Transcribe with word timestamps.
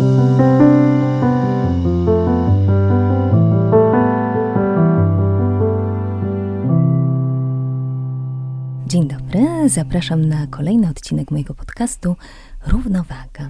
Dzień 0.00 0.08
dobry, 9.08 9.68
zapraszam 9.68 10.28
na 10.28 10.46
kolejny 10.46 10.88
odcinek 10.88 11.30
mojego 11.30 11.54
podcastu 11.54 12.16
Równowaga. 12.66 13.48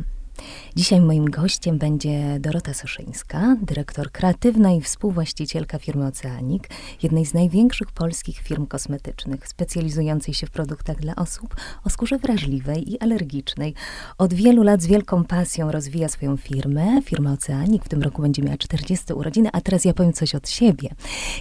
Dzisiaj 0.77 1.01
moim 1.01 1.31
gościem 1.31 1.79
będzie 1.79 2.41
Dorota 2.41 2.75
Soszyńska, 2.75 3.57
dyrektor 3.63 4.13
kreatywna 4.13 4.73
i 4.73 4.81
współwłaścicielka 4.81 5.79
firmy 5.79 6.07
Oceanik, 6.07 6.69
jednej 7.03 7.27
z 7.27 7.35
największych 7.35 7.93
polskich 7.93 8.39
firm 8.39 8.67
kosmetycznych, 8.67 9.49
specjalizującej 9.49 10.35
się 10.35 10.47
w 10.47 10.51
produktach 10.51 10.97
dla 10.97 11.17
osób 11.17 11.57
o 11.85 11.91
skórze 11.91 12.19
wrażliwej 12.19 12.93
i 12.93 13.01
alergicznej. 13.01 13.75
Od 14.19 14.35
wielu 14.35 14.63
lat 14.63 14.83
z 14.83 14.87
wielką 14.87 15.25
pasją 15.25 15.73
rozwija 15.73 16.09
swoją 16.09 16.37
firmę, 16.37 17.03
firma 17.03 17.33
Oceanik. 17.33 17.85
W 17.85 17.89
tym 17.89 18.03
roku 18.03 18.23
będzie 18.23 18.43
miała 18.43 18.57
40 18.57 19.13
urodziny, 19.13 19.49
a 19.53 19.61
teraz 19.61 19.85
ja 19.85 19.95
powiem 19.95 20.13
coś 20.13 20.35
od 20.35 20.49
siebie. 20.49 20.89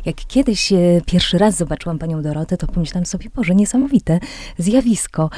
Jak 0.05 0.15
kiedyś 0.15 0.73
e, 0.73 1.01
pierwszy 1.05 1.37
raz 1.37 1.57
zobaczyłam 1.57 1.99
panią 1.99 2.21
Dorotę, 2.21 2.57
to 2.57 2.67
pomyślałam 2.67 3.05
sobie, 3.05 3.29
Boże, 3.35 3.55
niesamowite 3.55 4.19
zjawisko. 4.57 5.29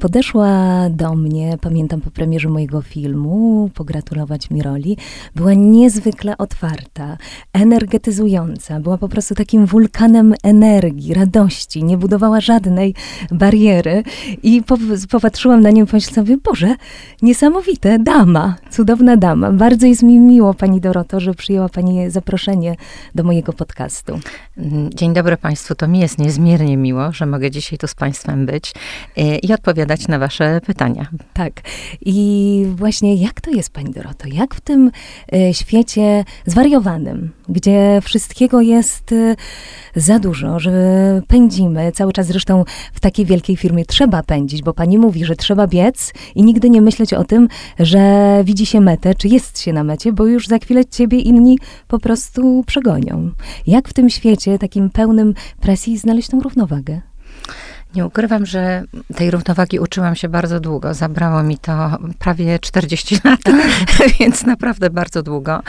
Podeszła 0.00 0.88
do 0.90 1.14
mnie, 1.14 1.58
pamiętam 1.60 2.00
po 2.00 2.10
premierze 2.10 2.48
mojego 2.48 2.82
filmu, 2.82 3.01
filmu, 3.02 3.70
pogratulować 3.74 4.50
mi 4.50 4.62
roli, 4.62 4.96
była 5.34 5.54
niezwykle 5.54 6.38
otwarta, 6.38 7.16
energetyzująca, 7.52 8.80
była 8.80 8.98
po 8.98 9.08
prostu 9.08 9.34
takim 9.34 9.66
wulkanem 9.66 10.34
energii, 10.42 11.14
radości, 11.14 11.84
nie 11.84 11.98
budowała 11.98 12.40
żadnej 12.40 12.94
bariery 13.30 14.02
i 14.42 14.62
po, 14.62 14.76
popatrzyłam 15.10 15.60
na 15.60 15.70
nią 15.70 15.84
i 15.84 15.86
pomyślałam 15.86 16.26
sobie, 16.26 16.36
Boże, 16.36 16.74
niesamowite, 17.22 17.98
dama, 17.98 18.56
cudowna 18.70 19.16
dama. 19.16 19.52
Bardzo 19.52 19.86
jest 19.86 20.02
mi 20.02 20.18
miło, 20.18 20.54
Pani 20.54 20.80
Doroto, 20.80 21.20
że 21.20 21.34
przyjęła 21.34 21.68
Pani 21.68 22.10
zaproszenie 22.10 22.76
do 23.14 23.24
mojego 23.24 23.52
podcastu. 23.52 24.20
Dzień 24.94 25.12
dobry 25.12 25.36
Państwu, 25.36 25.74
to 25.74 25.88
mi 25.88 25.98
jest 25.98 26.18
niezmiernie 26.18 26.76
miło, 26.76 27.12
że 27.12 27.26
mogę 27.26 27.50
dzisiaj 27.50 27.78
tu 27.78 27.86
z 27.86 27.94
Państwem 27.94 28.46
być 28.46 28.72
e, 29.16 29.38
i 29.38 29.52
odpowiadać 29.52 30.08
na 30.08 30.18
Wasze 30.18 30.60
pytania. 30.66 31.06
Tak. 31.32 31.52
I 32.00 32.66
właśnie 32.76 32.91
jak 33.00 33.40
to 33.40 33.50
jest, 33.50 33.72
Pani 33.72 33.90
Doroto? 33.90 34.28
Jak 34.32 34.54
w 34.54 34.60
tym 34.60 34.90
e, 35.32 35.54
świecie 35.54 36.24
zwariowanym, 36.46 37.30
gdzie 37.48 38.00
wszystkiego 38.02 38.60
jest 38.60 39.12
e, 39.12 39.36
za 39.96 40.18
dużo, 40.18 40.60
że 40.60 40.72
pędzimy 41.28 41.92
cały 41.92 42.12
czas, 42.12 42.26
zresztą 42.26 42.64
w 42.92 43.00
takiej 43.00 43.26
wielkiej 43.26 43.56
firmie 43.56 43.84
trzeba 43.84 44.22
pędzić, 44.22 44.62
bo 44.62 44.74
Pani 44.74 44.98
mówi, 44.98 45.24
że 45.24 45.36
trzeba 45.36 45.66
biec 45.66 46.12
i 46.34 46.42
nigdy 46.42 46.70
nie 46.70 46.82
myśleć 46.82 47.14
o 47.14 47.24
tym, 47.24 47.48
że 47.78 48.40
widzi 48.44 48.66
się 48.66 48.80
metę, 48.80 49.14
czy 49.14 49.28
jest 49.28 49.60
się 49.60 49.72
na 49.72 49.84
mecie, 49.84 50.12
bo 50.12 50.26
już 50.26 50.48
za 50.48 50.58
chwilę 50.58 50.84
Ciebie 50.84 51.18
inni 51.18 51.58
po 51.88 51.98
prostu 51.98 52.64
przegonią. 52.66 53.30
Jak 53.66 53.88
w 53.88 53.92
tym 53.92 54.10
świecie 54.10 54.58
takim 54.58 54.90
pełnym 54.90 55.34
presji 55.60 55.98
znaleźć 55.98 56.28
tą 56.28 56.40
równowagę? 56.40 57.00
Nie 57.94 58.06
ukrywam, 58.06 58.46
że 58.46 58.84
tej 59.16 59.30
równowagi 59.30 59.78
uczyłam 59.78 60.16
się 60.16 60.28
bardzo 60.28 60.60
długo. 60.60 60.94
Zabrało 60.94 61.42
mi 61.42 61.58
to 61.58 61.98
prawie 62.18 62.58
40 62.58 63.18
lat, 63.24 63.40
więc 64.20 64.46
naprawdę 64.46 64.90
bardzo 64.90 65.22
długo. 65.22 65.62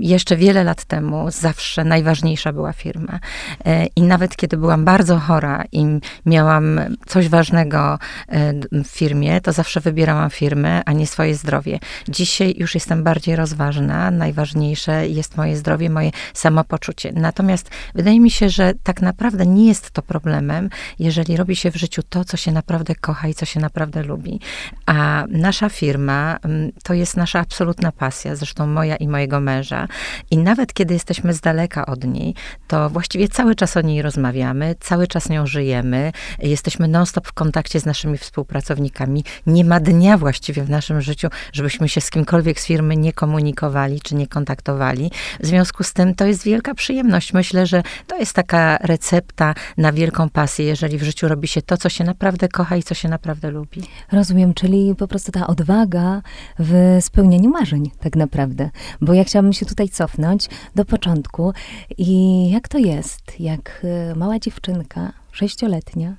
Jeszcze 0.00 0.36
wiele 0.36 0.64
lat 0.64 0.84
temu 0.84 1.30
zawsze 1.30 1.84
najważniejsza 1.84 2.52
była 2.52 2.72
firma. 2.72 3.18
E, 3.64 3.86
I 3.86 4.02
nawet 4.02 4.36
kiedy 4.36 4.56
byłam 4.56 4.84
bardzo 4.84 5.18
chora 5.18 5.64
i 5.72 5.86
miałam 6.26 6.80
coś 7.06 7.28
ważnego 7.28 7.98
e, 8.28 8.52
w 8.84 8.86
firmie, 8.86 9.40
to 9.40 9.52
zawsze 9.52 9.80
wybierałam 9.80 10.30
firmę, 10.30 10.82
a 10.86 10.92
nie 10.92 11.06
swoje 11.06 11.34
zdrowie. 11.34 11.78
Dzisiaj 12.08 12.54
już 12.58 12.74
jestem 12.74 13.02
bardziej 13.02 13.36
rozważna. 13.36 14.10
Najważniejsze 14.10 15.08
jest 15.08 15.36
moje 15.36 15.56
zdrowie, 15.56 15.90
moje 15.90 16.10
samopoczucie. 16.34 17.12
Natomiast 17.12 17.70
wydaje 17.94 18.20
mi 18.20 18.30
się, 18.30 18.48
że 18.48 18.72
tak 18.82 19.02
naprawdę 19.02 19.46
nie 19.46 19.68
jest 19.68 19.90
to 19.90 20.02
problemem, 20.02 20.70
jeżeli 20.98 21.36
robi 21.36 21.56
się 21.56 21.70
w 21.70 21.76
życiu 21.76 22.02
to, 22.08 22.24
co 22.24 22.36
się 22.36 22.52
naprawdę 22.52 22.94
kocha 22.94 23.28
i 23.28 23.34
co 23.34 23.46
się 23.46 23.60
naprawdę 23.60 24.02
lubi. 24.02 24.40
A 24.86 25.24
nasza 25.28 25.68
firma 25.68 26.38
mm, 26.42 26.72
to 26.82 26.94
jest 26.94 27.16
nasza 27.16 27.38
absolutna 27.38 27.92
pasja, 27.92 28.36
zresztą 28.36 28.66
moja 28.66 28.96
i 28.96 29.08
mojego 29.08 29.40
męża. 29.40 29.88
I 30.30 30.38
nawet 30.38 30.72
kiedy 30.72 30.94
jesteśmy 30.94 31.34
z 31.34 31.40
daleka 31.40 31.86
od 31.86 32.04
niej, 32.04 32.34
to 32.66 32.90
właściwie 32.90 33.28
cały 33.28 33.54
czas 33.54 33.76
o 33.76 33.80
niej 33.80 34.02
rozmawiamy, 34.02 34.74
cały 34.80 35.06
czas 35.06 35.28
nią 35.28 35.46
żyjemy, 35.46 36.12
jesteśmy 36.38 36.88
non-stop 36.88 37.28
w 37.28 37.32
kontakcie 37.32 37.80
z 37.80 37.86
naszymi 37.86 38.18
współpracownikami. 38.18 39.24
Nie 39.46 39.64
ma 39.64 39.80
dnia 39.80 40.18
właściwie 40.18 40.62
w 40.62 40.70
naszym 40.70 41.00
życiu, 41.00 41.28
żebyśmy 41.52 41.88
się 41.88 42.00
z 42.00 42.10
kimkolwiek 42.10 42.60
z 42.60 42.66
firmy 42.66 42.96
nie 42.96 43.12
komunikowali 43.12 44.00
czy 44.00 44.14
nie 44.14 44.26
kontaktowali. 44.26 45.10
W 45.40 45.46
związku 45.46 45.84
z 45.84 45.92
tym 45.92 46.14
to 46.14 46.26
jest 46.26 46.44
wielka 46.44 46.74
przyjemność. 46.74 47.32
Myślę, 47.32 47.66
że 47.66 47.82
to 48.06 48.16
jest 48.16 48.32
taka 48.32 48.76
recepta 48.76 49.54
na 49.76 49.92
wielką 49.92 50.30
pasję, 50.30 50.69
jeżeli 50.70 50.98
w 50.98 51.02
życiu 51.02 51.28
robi 51.28 51.48
się 51.48 51.62
to, 51.62 51.76
co 51.76 51.88
się 51.88 52.04
naprawdę 52.04 52.48
kocha 52.48 52.76
i 52.76 52.82
co 52.82 52.94
się 52.94 53.08
naprawdę 53.08 53.50
lubi. 53.50 53.82
Rozumiem, 54.12 54.54
czyli 54.54 54.94
po 54.94 55.08
prostu 55.08 55.32
ta 55.32 55.46
odwaga 55.46 56.22
w 56.58 56.98
spełnianiu 57.00 57.50
marzeń, 57.50 57.90
tak 58.00 58.16
naprawdę. 58.16 58.70
Bo 59.00 59.14
ja 59.14 59.24
chciałabym 59.24 59.52
się 59.52 59.66
tutaj 59.66 59.88
cofnąć 59.88 60.48
do 60.74 60.84
początku. 60.84 61.52
I 61.98 62.50
jak 62.50 62.68
to 62.68 62.78
jest, 62.78 63.40
jak 63.40 63.84
y, 64.12 64.16
mała 64.16 64.38
dziewczynka, 64.38 65.12
sześcioletnia, 65.32 66.16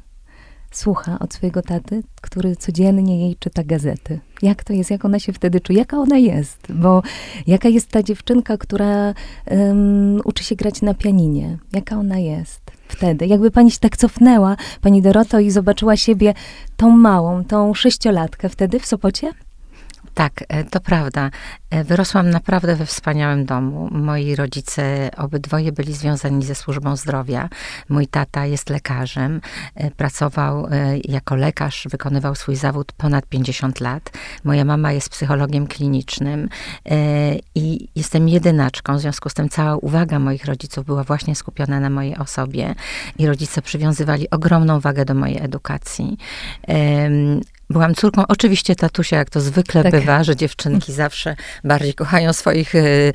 słucha 0.72 1.20
od 1.20 1.34
swojego 1.34 1.62
taty, 1.62 2.04
który 2.22 2.56
codziennie 2.56 3.26
jej 3.26 3.36
czyta 3.36 3.64
gazety. 3.64 4.20
Jak 4.42 4.64
to 4.64 4.74
jest, 4.74 4.92
jak 4.92 5.06
ona 5.06 5.20
się 5.20 5.34
wtedy 5.34 5.60
czuje, 5.62 5.80
jaka 5.80 5.98
ona 5.98 6.18
jest? 6.18 6.60
Bo 6.74 7.02
jaka 7.48 7.70
jest 7.70 7.88
ta 7.90 8.04
dziewczynka, 8.04 8.58
która 8.58 9.14
um, 9.52 10.22
uczy 10.26 10.44
się 10.44 10.56
grać 10.56 10.82
na 10.82 10.94
pianinie? 10.94 11.58
Jaka 11.74 11.96
ona 11.96 12.20
jest 12.20 12.81
wtedy? 12.92 13.26
Jakby 13.28 13.52
pani 13.52 13.72
się 13.72 13.80
tak 13.80 13.98
cofnęła, 13.98 14.56
pani 14.82 15.02
Doroto, 15.02 15.40
i 15.40 15.52
zobaczyła 15.52 15.98
siebie 15.98 16.34
tą 16.78 16.90
małą, 16.90 17.46
tą 17.46 17.74
sześciolatkę 17.74 18.50
wtedy 18.50 18.80
w 18.80 18.86
Sopocie? 18.86 19.32
Tak, 20.14 20.44
e, 20.50 20.64
to 20.64 20.80
prawda. 20.80 21.30
E, 21.70 21.84
wyrosłam 21.84 22.30
naprawdę 22.30 22.76
we 22.76 22.86
wspaniałym 22.86 23.46
domu. 23.46 23.90
Moi 23.92 24.36
rodzice 24.36 25.10
obydwoje 25.18 25.72
byli 25.72 25.94
związani 25.94 26.46
ze 26.46 26.56
służbą 26.56 26.96
zdrowia. 26.96 27.50
Mój 27.90 28.08
tata 28.08 28.46
jest 28.46 28.70
lekarzem, 28.70 29.42
e, 29.76 29.92
pracował 29.92 30.68
jako 31.04 31.36
lekarz, 31.36 31.88
wykonywał 31.92 32.36
swój 32.36 32.56
zawód 32.56 32.92
ponad 32.92 33.26
50 33.26 33.80
lat. 33.80 34.12
Moja 34.44 34.66
mama 34.66 34.92
jest 34.92 35.10
psychologiem 35.10 35.68
klinicznym 35.68 36.50
i 37.56 37.88
jestem 37.96 38.30
jedynaczką. 38.30 38.98
W 38.98 39.00
związku 39.00 39.30
z 39.30 39.34
tym 39.34 39.50
cała 39.50 39.76
uwaga 39.78 40.20
moich 40.20 40.46
rodziców 40.46 40.86
była 40.86 41.04
właśnie 41.04 41.36
skupiona 41.36 41.80
na 41.80 41.90
mojej 41.90 42.18
osobie 42.18 42.76
i 43.18 43.28
rodzice 43.28 43.62
przywiązywali 43.62 44.30
ogromną 44.30 44.80
wagę 44.80 45.06
do 45.06 45.14
mojej 45.14 45.38
edukacji. 45.38 46.18
Byłam 47.72 47.96
córką, 47.96 48.24
oczywiście 48.28 48.76
tatusia, 48.76 49.18
jak 49.18 49.30
to 49.30 49.42
zwykle 49.42 49.84
tak. 49.84 49.92
bywa, 49.92 50.24
że 50.24 50.36
dziewczynki 50.36 50.94
zawsze 51.04 51.36
bardziej 51.64 51.94
kochają 51.94 52.34
swoich 52.34 52.76
y, 52.76 53.14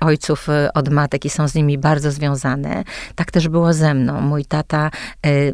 ojców 0.00 0.48
y, 0.48 0.72
od 0.72 0.88
matek 0.88 1.24
i 1.24 1.30
są 1.30 1.48
z 1.48 1.54
nimi 1.54 1.78
bardzo 1.78 2.10
związane. 2.10 2.84
Tak 3.14 3.30
też 3.30 3.48
było 3.48 3.72
ze 3.72 3.94
mną. 3.94 4.20
Mój 4.20 4.44
tata 4.44 4.90
y, 5.26 5.52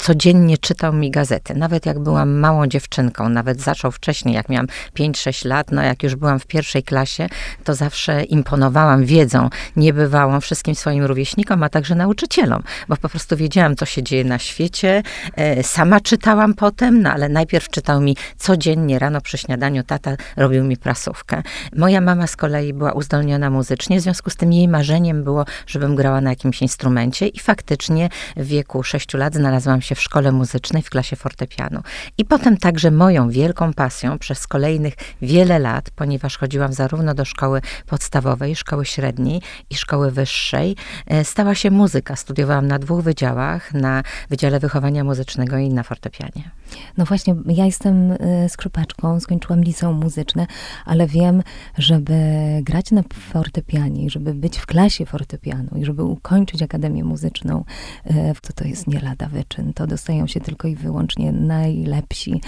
codziennie 0.00 0.58
czytał 0.58 0.92
mi 0.92 1.10
gazety. 1.10 1.54
Nawet 1.54 1.86
jak 1.86 1.98
byłam 1.98 2.32
małą 2.32 2.66
dziewczynką, 2.66 3.28
nawet 3.28 3.60
zaczął 3.60 3.90
wcześniej, 3.90 4.34
jak 4.34 4.48
miałam 4.48 4.66
5-6 4.98 5.46
lat, 5.46 5.70
no 5.70 5.82
jak 5.82 6.02
już 6.02 6.14
byłam 6.14 6.38
w 6.38 6.46
pierwszej 6.46 6.82
klasie, 6.82 7.28
to 7.64 7.74
zawsze 7.74 8.24
imponowałam 8.24 9.04
wiedzą 9.04 9.50
niebywałą 9.76 10.40
wszystkim 10.40 10.74
swoim 10.74 11.04
rówieśnikom, 11.04 11.62
a 11.62 11.68
także 11.68 11.94
nauczycielom, 11.94 12.62
bo 12.88 12.96
po 12.96 13.08
prostu 13.08 13.36
wiedziałam, 13.36 13.76
co 13.76 13.86
się 13.86 14.02
dzieje 14.02 14.24
na 14.24 14.38
świecie. 14.38 15.02
E, 15.36 15.62
sama 15.62 16.00
czytałam 16.00 16.54
potem, 16.54 17.02
no 17.02 17.12
ale 17.12 17.28
najpierw 17.28 17.68
czytał 17.68 18.00
mi 18.00 18.16
codziennie 18.36 18.98
rano 18.98 19.20
przy 19.20 19.38
śniadaniu, 19.38 19.82
tata 19.82 20.16
robił 20.36 20.64
mi 20.64 20.76
prasówkę. 20.76 21.42
Moja 21.76 22.00
mama 22.00 22.26
z 22.26 22.36
kolei 22.36 22.72
była 22.72 22.92
uzdolniona 22.92 23.50
muzycznie, 23.50 23.98
w 23.98 24.02
związku 24.02 24.30
z 24.30 24.36
tym 24.36 24.52
jej 24.52 24.68
marzeniem 24.68 25.24
było, 25.24 25.44
żebym 25.66 25.96
grała 25.96 26.20
na 26.20 26.30
jakimś 26.30 26.62
instrumencie 26.62 27.28
i 27.28 27.38
faktycznie 27.38 28.08
w 28.36 28.46
wieku 28.46 28.82
6 28.82 29.14
lat 29.14 29.34
znalazłam 29.34 29.82
się 29.82 29.85
w 29.94 30.00
szkole 30.00 30.32
muzycznej 30.32 30.82
w 30.82 30.90
klasie 30.90 31.16
fortepianu. 31.16 31.80
I 32.18 32.24
potem 32.24 32.56
także 32.56 32.90
moją 32.90 33.30
wielką 33.30 33.74
pasją 33.74 34.18
przez 34.18 34.46
kolejnych 34.46 34.94
wiele 35.22 35.58
lat, 35.58 35.90
ponieważ 35.90 36.38
chodziłam 36.38 36.72
zarówno 36.72 37.14
do 37.14 37.24
szkoły 37.24 37.60
podstawowej, 37.86 38.56
szkoły 38.56 38.86
średniej 38.86 39.42
i 39.70 39.74
szkoły 39.74 40.10
wyższej, 40.10 40.76
e, 41.06 41.24
stała 41.24 41.54
się 41.54 41.70
muzyka. 41.70 42.16
Studiowałam 42.16 42.66
na 42.66 42.78
dwóch 42.78 43.02
wydziałach, 43.02 43.74
na 43.74 44.02
Wydziale 44.30 44.60
Wychowania 44.60 45.04
Muzycznego 45.04 45.58
i 45.58 45.68
na 45.68 45.82
fortepianie. 45.82 46.50
No 46.96 47.04
właśnie, 47.04 47.34
ja 47.46 47.64
jestem 47.64 48.12
e, 48.12 48.48
skrzypaczką, 48.48 49.20
skończyłam 49.20 49.62
liceum 49.62 49.96
muzyczne, 49.96 50.46
ale 50.84 51.06
wiem, 51.06 51.42
żeby 51.78 52.14
grać 52.62 52.90
na 52.90 53.02
fortepianie, 53.32 54.10
żeby 54.10 54.34
być 54.34 54.58
w 54.58 54.66
klasie 54.66 55.06
fortepianu 55.06 55.68
i 55.76 55.84
żeby 55.84 56.02
ukończyć 56.02 56.62
Akademię 56.62 57.04
Muzyczną, 57.04 57.64
e, 58.04 58.34
to 58.34 58.52
to 58.52 58.64
jest 58.64 58.86
nie 58.86 59.00
lada 59.00 59.28
wyczyn 59.28 59.72
to 59.76 59.86
dostają 59.86 60.26
się 60.26 60.40
tylko 60.40 60.68
i 60.68 60.74
wyłącznie 60.74 61.32
najlepsi. 61.32 62.40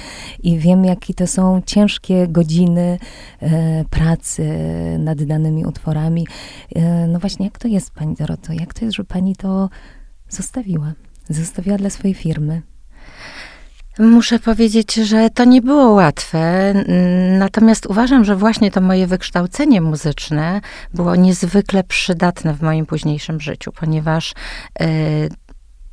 I 0.42 0.58
wiem, 0.58 0.84
jakie 0.84 1.14
to 1.14 1.26
są 1.26 1.62
ciężkie 1.66 2.28
godziny 2.28 2.98
e, 3.40 3.84
pracy 3.90 4.48
nad 4.98 5.22
danymi 5.22 5.66
utworami. 5.66 6.26
E, 6.74 7.06
no 7.06 7.18
właśnie, 7.18 7.46
jak 7.46 7.58
to 7.58 7.68
jest, 7.68 7.90
pani 7.90 8.14
Doroto? 8.14 8.52
Jak 8.52 8.74
to 8.74 8.84
jest, 8.84 8.96
że 8.96 9.04
pani 9.04 9.36
to 9.36 9.68
zostawiła? 10.28 10.92
Zostawiła 11.28 11.78
dla 11.78 11.90
swojej 11.90 12.14
firmy. 12.14 12.62
Muszę 13.98 14.38
powiedzieć, 14.38 14.94
że 14.94 15.30
to 15.30 15.44
nie 15.44 15.62
było 15.62 15.90
łatwe. 15.90 16.74
Natomiast 17.38 17.86
uważam, 17.86 18.24
że 18.24 18.36
właśnie 18.36 18.70
to 18.70 18.80
moje 18.80 19.06
wykształcenie 19.06 19.80
muzyczne 19.80 20.60
było 20.94 21.16
niezwykle 21.16 21.84
przydatne 21.84 22.54
w 22.54 22.62
moim 22.62 22.86
późniejszym 22.86 23.40
życiu, 23.40 23.72
ponieważ 23.72 24.34
y, 24.82 25.28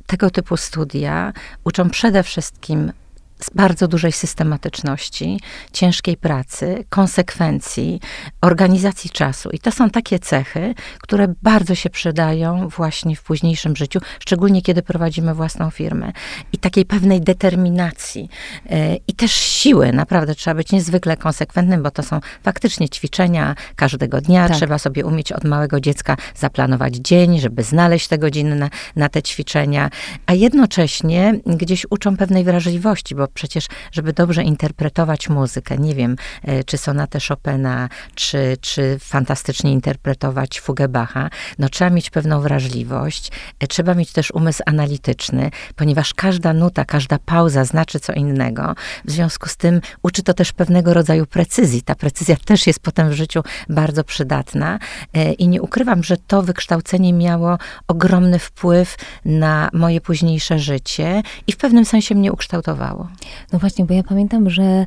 tego 0.06 0.30
typu 0.30 0.56
studia 0.56 1.32
uczą 1.64 1.90
przede 1.90 2.22
wszystkim 2.22 2.92
z 3.40 3.50
bardzo 3.50 3.88
dużej 3.88 4.12
systematyczności, 4.12 5.40
ciężkiej 5.72 6.16
pracy, 6.16 6.84
konsekwencji, 6.88 8.00
organizacji 8.40 9.10
czasu. 9.10 9.50
I 9.50 9.58
to 9.58 9.72
są 9.72 9.90
takie 9.90 10.18
cechy, 10.18 10.74
które 11.00 11.34
bardzo 11.42 11.74
się 11.74 11.90
przydają 11.90 12.68
właśnie 12.68 13.16
w 13.16 13.22
późniejszym 13.22 13.76
życiu, 13.76 14.00
szczególnie 14.20 14.62
kiedy 14.62 14.82
prowadzimy 14.82 15.34
własną 15.34 15.70
firmę. 15.70 16.12
I 16.52 16.58
takiej 16.58 16.84
pewnej 16.84 17.20
determinacji 17.20 18.28
yy, 18.70 18.76
i 19.08 19.14
też 19.14 19.32
siły. 19.32 19.92
Naprawdę 19.92 20.34
trzeba 20.34 20.54
być 20.54 20.72
niezwykle 20.72 21.16
konsekwentnym, 21.16 21.82
bo 21.82 21.90
to 21.90 22.02
są 22.02 22.20
faktycznie 22.42 22.88
ćwiczenia 22.88 23.54
każdego 23.76 24.20
dnia. 24.20 24.48
Tak. 24.48 24.56
Trzeba 24.56 24.78
sobie 24.78 25.06
umieć 25.06 25.32
od 25.32 25.44
małego 25.44 25.80
dziecka 25.80 26.16
zaplanować 26.34 26.96
dzień, 26.96 27.40
żeby 27.40 27.62
znaleźć 27.62 28.08
te 28.08 28.18
godziny 28.18 28.56
na, 28.56 28.70
na 28.96 29.08
te 29.08 29.22
ćwiczenia. 29.22 29.90
A 30.26 30.34
jednocześnie 30.34 31.40
gdzieś 31.46 31.86
uczą 31.90 32.16
pewnej 32.16 32.44
wrażliwości, 32.44 33.14
bo 33.14 33.25
przecież, 33.28 33.66
żeby 33.92 34.12
dobrze 34.12 34.42
interpretować 34.42 35.28
muzykę, 35.28 35.78
nie 35.78 35.94
wiem, 35.94 36.16
e, 36.42 36.64
czy 36.64 36.78
sonatę 36.78 37.18
Chopina, 37.28 37.88
czy, 38.14 38.56
czy 38.60 38.98
fantastycznie 39.00 39.72
interpretować 39.72 40.60
fugę 40.60 40.88
Bacha, 40.88 41.30
no 41.58 41.68
trzeba 41.68 41.90
mieć 41.90 42.10
pewną 42.10 42.40
wrażliwość, 42.40 43.30
e, 43.60 43.66
trzeba 43.66 43.94
mieć 43.94 44.12
też 44.12 44.30
umysł 44.30 44.62
analityczny, 44.66 45.50
ponieważ 45.76 46.14
każda 46.14 46.52
nuta, 46.52 46.84
każda 46.84 47.18
pauza 47.18 47.64
znaczy 47.64 48.00
co 48.00 48.12
innego. 48.12 48.74
W 49.04 49.10
związku 49.10 49.48
z 49.48 49.56
tym 49.56 49.80
uczy 50.02 50.22
to 50.22 50.34
też 50.34 50.52
pewnego 50.52 50.94
rodzaju 50.94 51.26
precyzji. 51.26 51.82
Ta 51.82 51.94
precyzja 51.94 52.36
też 52.44 52.66
jest 52.66 52.80
potem 52.80 53.10
w 53.10 53.12
życiu 53.12 53.42
bardzo 53.68 54.04
przydatna 54.04 54.78
e, 55.14 55.32
i 55.32 55.48
nie 55.48 55.62
ukrywam, 55.62 56.04
że 56.04 56.16
to 56.16 56.42
wykształcenie 56.42 57.12
miało 57.12 57.58
ogromny 57.88 58.38
wpływ 58.38 58.96
na 59.24 59.70
moje 59.72 60.00
późniejsze 60.00 60.58
życie 60.58 61.22
i 61.46 61.52
w 61.52 61.56
pewnym 61.56 61.84
sensie 61.84 62.14
mnie 62.14 62.32
ukształtowało. 62.32 63.08
No 63.52 63.58
właśnie, 63.58 63.84
bo 63.84 63.94
ja 63.94 64.02
pamiętam, 64.02 64.50
że 64.50 64.62
e, 64.62 64.86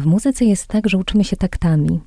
w 0.00 0.06
muzyce 0.06 0.44
jest 0.44 0.66
tak, 0.66 0.88
że 0.88 0.98
uczymy 0.98 1.24
się 1.24 1.36
taktami. 1.36 2.00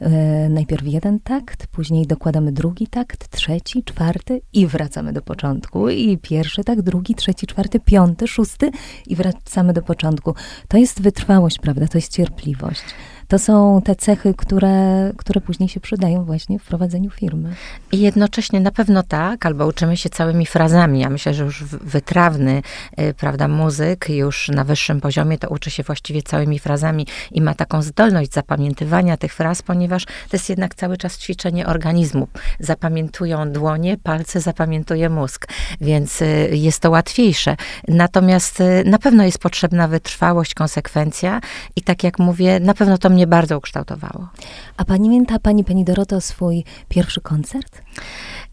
E, 0.00 0.10
najpierw 0.48 0.86
jeden 0.86 1.20
takt, 1.20 1.66
później 1.66 2.06
dokładamy 2.06 2.52
drugi 2.52 2.86
takt, 2.86 3.28
trzeci, 3.28 3.84
czwarty 3.84 4.40
i 4.52 4.66
wracamy 4.66 5.12
do 5.12 5.22
początku. 5.22 5.88
I 5.88 6.18
pierwszy 6.18 6.64
takt, 6.64 6.80
drugi, 6.80 7.14
trzeci, 7.14 7.46
czwarty, 7.46 7.80
piąty, 7.80 8.28
szósty 8.28 8.70
i 9.06 9.16
wracamy 9.16 9.72
do 9.72 9.82
początku. 9.82 10.34
To 10.68 10.76
jest 10.76 11.02
wytrwałość, 11.02 11.58
prawda? 11.58 11.88
To 11.88 11.98
jest 11.98 12.12
cierpliwość 12.12 12.84
to 13.28 13.38
są 13.38 13.82
te 13.84 13.96
cechy, 13.96 14.34
które, 14.34 15.12
które 15.16 15.40
później 15.40 15.68
się 15.68 15.80
przydają 15.80 16.24
właśnie 16.24 16.58
w 16.58 16.64
prowadzeniu 16.64 17.10
firmy. 17.10 17.54
I 17.92 18.00
jednocześnie 18.00 18.60
na 18.60 18.70
pewno 18.70 19.02
tak, 19.02 19.46
albo 19.46 19.66
uczymy 19.66 19.96
się 19.96 20.08
całymi 20.08 20.46
frazami. 20.46 21.00
Ja 21.00 21.10
myślę, 21.10 21.34
że 21.34 21.44
już 21.44 21.64
wytrawny, 21.64 22.62
y, 23.00 23.14
prawda, 23.14 23.48
muzyk 23.48 24.08
już 24.08 24.48
na 24.48 24.64
wyższym 24.64 25.00
poziomie 25.00 25.38
to 25.38 25.48
uczy 25.48 25.70
się 25.70 25.82
właściwie 25.82 26.22
całymi 26.22 26.58
frazami 26.58 27.06
i 27.32 27.42
ma 27.42 27.54
taką 27.54 27.82
zdolność 27.82 28.32
zapamiętywania 28.32 29.16
tych 29.16 29.34
fraz, 29.34 29.62
ponieważ 29.62 30.04
to 30.04 30.12
jest 30.32 30.48
jednak 30.48 30.74
cały 30.74 30.96
czas 30.96 31.18
ćwiczenie 31.18 31.66
organizmu. 31.66 32.28
Zapamiętują 32.60 33.52
dłonie, 33.52 33.96
palce 34.02 34.40
zapamiętuje 34.40 35.08
mózg, 35.10 35.48
więc 35.80 36.22
y, 36.22 36.50
jest 36.52 36.80
to 36.80 36.90
łatwiejsze. 36.90 37.56
Natomiast 37.88 38.60
y, 38.60 38.84
na 38.86 38.98
pewno 38.98 39.24
jest 39.24 39.38
potrzebna 39.38 39.88
wytrwałość, 39.88 40.54
konsekwencja 40.54 41.40
i 41.76 41.82
tak 41.82 42.04
jak 42.04 42.18
mówię, 42.18 42.60
na 42.60 42.74
pewno 42.74 42.98
to 42.98 43.10
mnie 43.16 43.26
bardzo 43.26 43.58
ukształtowało. 43.58 44.28
A 44.76 44.84
pamięta 44.84 45.38
pani, 45.38 45.64
pani 45.64 45.84
Doroto, 45.84 46.20
swój 46.20 46.64
pierwszy 46.88 47.20
koncert? 47.20 47.82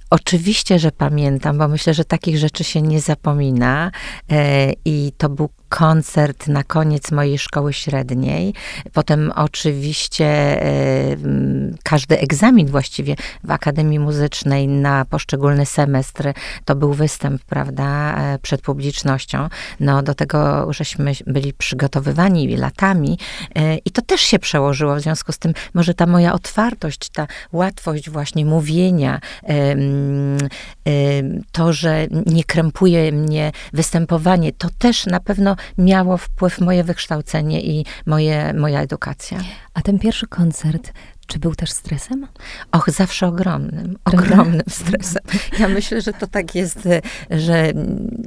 Oczywiście, 0.10 0.80
że 0.80 0.92
pamiętam, 0.92 1.58
bo 1.58 1.68
myślę, 1.68 1.94
że 1.94 2.06
takich 2.06 2.38
rzeczy 2.38 2.64
się 2.64 2.82
nie 2.82 3.02
zapomina. 3.02 3.92
E, 4.32 4.72
I 4.86 5.12
to 5.18 5.30
był 5.30 5.50
koncert 5.74 6.48
na 6.48 6.64
koniec 6.64 7.12
mojej 7.12 7.38
szkoły 7.38 7.74
średniej. 7.74 8.54
Potem 8.94 9.32
oczywiście 9.36 10.26
e, 10.26 11.18
każdy 11.84 12.20
egzamin 12.20 12.68
właściwie 12.68 13.16
w 13.44 13.52
Akademii 13.52 14.00
Muzycznej 14.00 14.68
na 14.68 15.06
poszczególny 15.06 15.66
semestr 15.66 16.34
to 16.66 16.76
był 16.76 16.94
występ, 16.94 17.44
prawda, 17.44 18.16
e, 18.18 18.40
przed 18.40 18.62
publicznością. 18.62 19.50
No 19.80 20.04
do 20.04 20.14
tego 20.14 20.68
żeśmy 20.74 21.12
byli 21.28 21.54
przygotowywani 21.54 22.58
latami 22.58 23.18
e, 23.56 23.78
i 23.78 23.92
to 23.92 24.02
też 24.02 24.22
się 24.22 24.40
przełożyło. 24.40 24.96
W 24.96 25.02
związku 25.02 25.32
z 25.32 25.38
tym 25.38 25.54
może 25.74 25.94
ta 25.94 26.06
moja 26.06 26.34
otwartość, 26.34 27.10
ta 27.10 27.28
łatwość 27.52 28.10
właśnie 28.10 28.46
mówienia, 28.46 29.20
to, 31.52 31.74
że 31.74 32.08
nie 32.26 32.44
krępuje 32.44 33.12
mnie 33.12 33.52
występowanie, 33.74 34.52
to 34.52 34.68
też 34.80 35.06
na 35.06 35.20
pewno 35.20 35.56
miało 35.78 36.18
wpływ 36.18 36.60
moje 36.60 36.84
wykształcenie 36.84 37.62
i 37.62 37.86
moje, 38.06 38.54
moja 38.54 38.82
edukacja. 38.82 39.40
A 39.74 39.82
ten 39.82 40.00
pierwszy 40.00 40.28
koncert 40.28 40.94
czy 41.28 41.40
był 41.40 41.56
też 41.56 41.72
stresem? 41.72 42.28
Och, 42.72 42.90
zawsze 42.90 43.28
ogromnym, 43.28 43.98
ogromnym 44.06 44.62
stresem. 44.80 45.24
Ja 45.60 45.68
myślę, 45.68 46.02
że 46.02 46.14
to 46.14 46.28
tak 46.28 46.56
jest, 46.56 46.88
że 47.30 47.72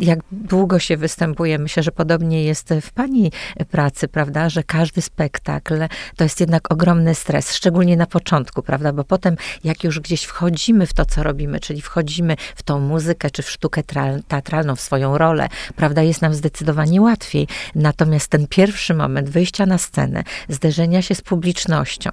jak 0.00 0.19
długo 0.32 0.78
się 0.78 0.96
występuje, 0.96 1.58
myślę, 1.58 1.82
że 1.82 1.93
podobnie 1.93 2.44
jest 2.44 2.75
w 2.82 2.93
pani 2.93 3.32
pracy, 3.70 4.08
prawda, 4.08 4.48
że 4.48 4.62
każdy 4.62 5.02
spektakl 5.02 5.75
to 6.16 6.25
jest 6.25 6.40
jednak 6.40 6.72
ogromny 6.72 7.14
stres, 7.14 7.54
szczególnie 7.54 7.96
na 7.96 8.06
początku, 8.06 8.62
prawda, 8.62 8.93
bo 8.93 9.04
potem 9.04 9.37
jak 9.64 9.84
już 9.84 10.00
gdzieś 10.00 10.25
wchodzimy 10.25 10.87
w 10.87 10.92
to, 10.92 11.04
co 11.04 11.22
robimy, 11.22 11.60
czyli 11.60 11.82
wchodzimy 11.82 12.37
w 12.56 12.62
tą 12.62 12.81
muzykę, 12.81 13.31
czy 13.31 13.42
w 13.42 13.50
sztukę 13.50 13.82
teatralną, 14.28 14.76
w 14.76 14.81
swoją 14.81 15.19
rolę, 15.19 15.49
prawda, 15.76 16.02
jest 16.02 16.22
nam 16.22 16.34
zdecydowanie 16.34 17.00
łatwiej. 17.02 17.49
Natomiast 17.75 18.28
ten 18.28 18.46
pierwszy 18.46 18.94
moment 18.94 19.31
wyjścia 19.31 19.66
na 19.66 19.78
scenę, 19.78 20.22
zderzenia 20.49 21.02
się 21.02 21.14
z 21.14 21.20
publicznością, 21.20 22.10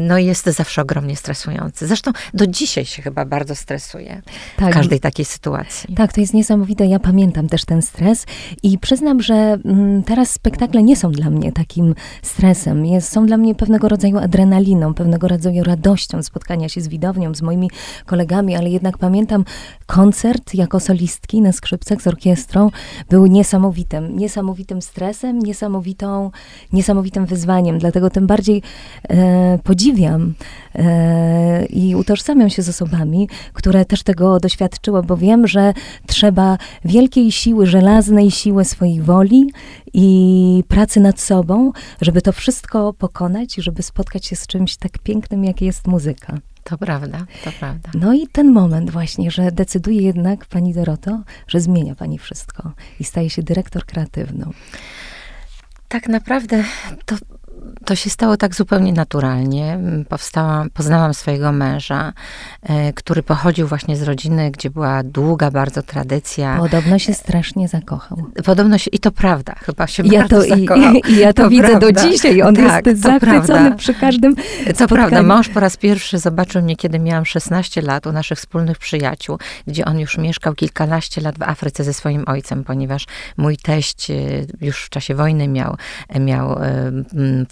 no 0.00 0.18
jest 0.24 0.46
zawsze 0.46 0.82
ogromnie 0.82 1.16
stresujący. 1.16 1.86
Zresztą 1.86 2.12
do 2.34 2.46
dzisiaj 2.46 2.84
się 2.84 3.02
chyba 3.02 3.24
bardzo 3.24 3.54
stresuje 3.54 4.22
tak. 4.56 4.70
w 4.70 4.74
każdej 4.74 5.00
takiej 5.00 5.24
sytuacji. 5.24 5.94
Tak, 5.94 6.12
to 6.12 6.20
jest 6.20 6.34
niesamowite. 6.34 6.86
Ja 6.86 6.98
pamiętam 6.98 7.48
też 7.48 7.64
ten 7.64 7.82
stres 7.82 8.26
i 8.62 8.78
przyznam, 8.78 9.22
że 9.22 9.34
mm, 9.34 10.02
teraz 10.02 10.30
spektakle 10.30 10.82
nie 10.82 10.96
są 10.96 11.12
dla 11.12 11.30
mnie 11.30 11.52
takim 11.52 11.94
stresem. 12.22 12.86
Jest, 12.86 13.12
są 13.12 13.26
dla 13.26 13.36
mnie 13.36 13.54
pewnego 13.54 13.88
rodzaju 13.88 14.18
adrenaliną, 14.18 14.94
pewnego 14.94 15.28
rodzaju 15.28 15.64
radością 15.64 16.22
spotkania 16.22 16.68
się 16.68 16.80
z 16.80 16.88
widownią, 16.88 17.34
z 17.34 17.42
moimi 17.42 17.70
kolegami, 18.06 18.56
ale 18.56 18.70
jednak 18.70 18.98
pamiętam 18.98 19.44
koncert 19.86 20.54
jako 20.54 20.80
solistki 20.80 21.42
na 21.42 21.52
skrzypcach 21.52 22.02
z 22.02 22.06
orkiestrą 22.06 22.70
był 23.08 23.26
niesamowitym, 23.26 24.16
niesamowitym 24.16 24.82
stresem, 24.82 25.38
niesamowitą, 25.38 26.30
niesamowitym 26.72 27.26
wyzwaniem. 27.26 27.78
Dlatego 27.78 28.10
tym 28.10 28.26
bardziej 28.26 28.62
e, 29.08 29.58
podziwiam 29.64 30.13
e, 30.74 31.64
i 31.66 31.94
utożsamiam 31.94 32.50
się 32.50 32.62
z 32.62 32.68
osobami, 32.68 33.28
które 33.52 33.84
też 33.84 34.02
tego 34.02 34.40
doświadczyły, 34.40 35.02
bo 35.02 35.16
wiem, 35.16 35.46
że 35.46 35.72
trzeba 36.06 36.58
wielkiej 36.84 37.32
siły, 37.32 37.66
żelaznej 37.66 38.30
siły 38.30 38.64
swojej 38.64 39.02
woli 39.02 39.52
i 39.92 40.64
pracy 40.68 41.00
nad 41.00 41.20
sobą, 41.20 41.72
żeby 42.00 42.22
to 42.22 42.32
wszystko 42.32 42.92
pokonać, 42.92 43.54
żeby 43.54 43.82
spotkać 43.82 44.26
się 44.26 44.36
z 44.36 44.46
czymś 44.46 44.76
tak 44.76 44.98
pięknym, 44.98 45.44
jak 45.44 45.62
jest 45.62 45.86
muzyka. 45.86 46.38
To 46.64 46.78
prawda, 46.78 47.26
to 47.44 47.52
prawda. 47.52 47.90
No 47.94 48.14
i 48.14 48.28
ten 48.28 48.52
moment 48.52 48.90
właśnie, 48.90 49.30
że 49.30 49.52
decyduje 49.52 50.02
jednak 50.02 50.46
pani 50.46 50.74
Doroto, 50.74 51.22
że 51.46 51.60
zmienia 51.60 51.94
pani 51.94 52.18
wszystko 52.18 52.72
i 53.00 53.04
staje 53.04 53.30
się 53.30 53.42
dyrektor 53.42 53.86
kreatywną. 53.86 54.52
Tak 55.88 56.08
naprawdę 56.08 56.64
to 57.06 57.16
to 57.84 57.96
się 57.96 58.10
stało 58.10 58.36
tak 58.36 58.54
zupełnie 58.54 58.92
naturalnie. 58.92 59.78
Powstałam, 60.08 60.70
poznałam 60.70 61.14
swojego 61.14 61.52
męża, 61.52 62.12
e, 62.62 62.92
który 62.92 63.22
pochodził 63.22 63.66
właśnie 63.66 63.96
z 63.96 64.02
rodziny, 64.02 64.50
gdzie 64.50 64.70
była 64.70 65.02
długa 65.02 65.50
bardzo 65.50 65.82
tradycja. 65.82 66.56
Podobno 66.58 66.98
się 66.98 67.14
strasznie 67.14 67.68
zakochał. 67.68 68.26
Podobno 68.44 68.78
się, 68.78 68.90
i 68.90 68.98
to 68.98 69.10
prawda, 69.10 69.54
chyba 69.54 69.86
się 69.86 70.02
ja 70.06 70.20
bardzo 70.20 70.36
to, 70.36 70.48
zakochał. 70.48 70.94
I, 70.94 71.02
i 71.12 71.16
ja 71.16 71.32
to, 71.32 71.42
To 71.42 71.50
widzę 71.50 71.68
prawda. 71.68 71.92
do 71.92 72.08
dzisiaj. 72.08 72.42
On 72.42 72.54
Tak, 72.54 72.86
jest 72.86 73.02
to 73.02 73.08
zachwycony 73.08 73.76
przy 73.76 73.94
każdym 73.94 74.36
Co 74.36 74.42
spotkaniu. 74.74 74.88
prawda, 74.88 75.22
mąż 75.22 75.48
po 75.48 75.60
raz 75.60 75.76
pierwszy 75.76 76.18
zobaczył 76.18 76.62
mnie, 76.62 76.76
kiedy 76.76 76.98
miałam 76.98 77.26
16 77.26 77.82
lat 77.82 78.06
u 78.06 78.12
naszych 78.12 78.38
wspólnych 78.38 78.78
przyjaciół, 78.78 79.38
gdzie 79.66 79.84
on 79.84 79.98
już 79.98 80.18
mieszkał 80.18 80.54
kilkanaście 80.54 81.20
lat 81.20 81.38
w 81.38 81.42
Afryce 81.42 81.84
ze 81.84 81.94
swoim 81.94 82.24
ojcem, 82.26 82.64
ponieważ 82.64 83.06
mój 83.36 83.56
teść 83.56 84.10
e, 84.10 84.14
już 84.60 84.84
w 84.84 84.88
czasie 84.88 85.14
wojny 85.14 85.48
miał, 85.48 85.76
miał 86.20 86.52
e, 86.52 86.92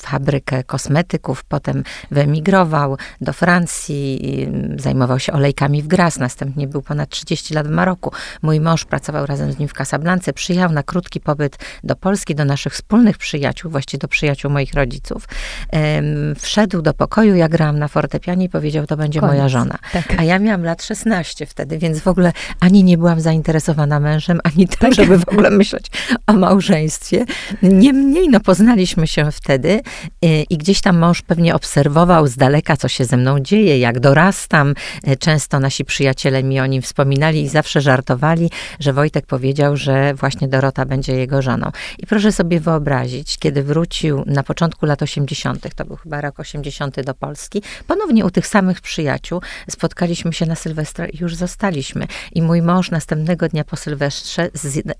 fabrykę 0.02 0.64
kosmetyków, 0.64 1.44
potem 1.44 1.84
wyemigrował 2.10 2.96
do 3.20 3.32
Francji, 3.32 4.28
i, 4.30 4.42
m, 4.44 4.76
zajmował 4.78 5.18
się 5.18 5.32
olejkami 5.32 5.82
w 5.82 5.86
Gras, 5.86 6.18
następnie 6.18 6.68
był 6.68 6.82
ponad 6.82 7.08
30 7.08 7.54
lat 7.54 7.66
w 7.66 7.70
Maroku. 7.70 8.12
Mój 8.42 8.60
mąż 8.60 8.84
pracował 8.84 9.26
razem 9.26 9.52
z 9.52 9.58
nim 9.58 9.68
w 9.68 9.72
Casablance, 9.72 10.32
przyjechał 10.32 10.72
na 10.72 10.82
krótki 10.82 11.20
pobyt 11.20 11.58
do 11.84 11.96
Polski, 11.96 12.34
do 12.34 12.44
naszych 12.44 12.72
wspólnych 12.72 13.18
przyjaciół, 13.18 13.70
właściwie 13.70 13.98
do 13.98 14.08
przyjaciół 14.08 14.50
moich 14.50 14.74
rodziców. 14.74 15.28
Wszedł 16.38 16.82
do 16.82 16.94
pokoju, 16.94 17.34
ja 17.34 17.48
grałam 17.48 17.78
na 17.78 17.88
fortepianie 17.88 18.44
i 18.44 18.48
powiedział, 18.48 18.86
to 18.86 18.96
będzie 18.96 19.20
Koniec. 19.20 19.34
moja 19.36 19.48
żona. 19.48 19.78
Tak. 19.92 20.04
A 20.18 20.24
ja 20.24 20.38
miałam 20.38 20.64
lat 20.64 20.82
16 20.82 21.46
wtedy, 21.46 21.78
więc 21.78 22.00
w 22.00 22.08
ogóle 22.08 22.32
ani 22.60 22.84
nie 22.84 22.98
byłam 22.98 23.20
zainteresowana 23.20 24.00
mężem, 24.00 24.40
ani 24.44 24.68
tym, 24.68 24.78
Tak. 24.78 24.94
żeby 24.94 25.18
w 25.18 25.28
ogóle 25.28 25.50
myśleć 25.50 25.86
o 26.26 26.32
małżeństwie. 26.32 27.24
Niemniej, 27.62 28.28
no 28.28 28.40
poznaliśmy 28.40 29.06
się 29.06 29.30
wtedy 29.32 29.80
i 30.50 30.58
gdzieś 30.58 30.80
tam 30.80 30.98
mąż 30.98 31.22
pewnie 31.22 31.54
obserwował 31.54 32.26
z 32.26 32.36
daleka, 32.36 32.76
co 32.76 32.88
się 32.88 33.04
ze 33.04 33.16
mną 33.16 33.40
dzieje, 33.40 33.78
jak 33.78 34.00
dorastam. 34.00 34.74
Y, 35.08 35.16
Często 35.16 35.60
nasi 35.60 35.84
przyjaciele 35.84 36.42
mi 36.42 36.60
o 36.60 36.66
nim 36.66 36.82
wspominali 36.82 37.42
i 37.42 37.48
zawsze 37.48 37.80
żartowali, 37.80 38.50
że 38.80 38.92
Wojtek 38.92 39.26
powiedział, 39.26 39.76
że 39.76 40.14
właśnie 40.14 40.48
Dorota 40.48 40.84
będzie 40.84 41.12
jego 41.12 41.42
żoną. 41.42 41.70
I 41.98 42.06
proszę 42.06 42.32
sobie 42.32 42.60
wyobrazić, 42.60 43.38
kiedy 43.38 43.62
wrócił 43.62 44.24
na 44.26 44.42
początku 44.42 44.86
lat 44.86 45.02
80., 45.02 45.74
to 45.74 45.84
był 45.84 45.96
chyba 45.96 46.20
rok 46.20 46.40
80 46.40 47.00
do 47.00 47.14
Polski, 47.14 47.62
ponownie 47.86 48.24
u 48.24 48.30
tych 48.30 48.46
samych 48.46 48.80
przyjaciół 48.80 49.40
spotkaliśmy 49.70 50.32
się 50.32 50.46
na 50.46 50.54
Sylwestra 50.54 51.06
i 51.06 51.18
już 51.18 51.34
zostaliśmy. 51.34 52.06
I 52.32 52.42
mój 52.42 52.62
mąż 52.62 52.90
następnego 52.90 53.48
dnia 53.48 53.64
po 53.64 53.76
Sylwestrze 53.76 54.50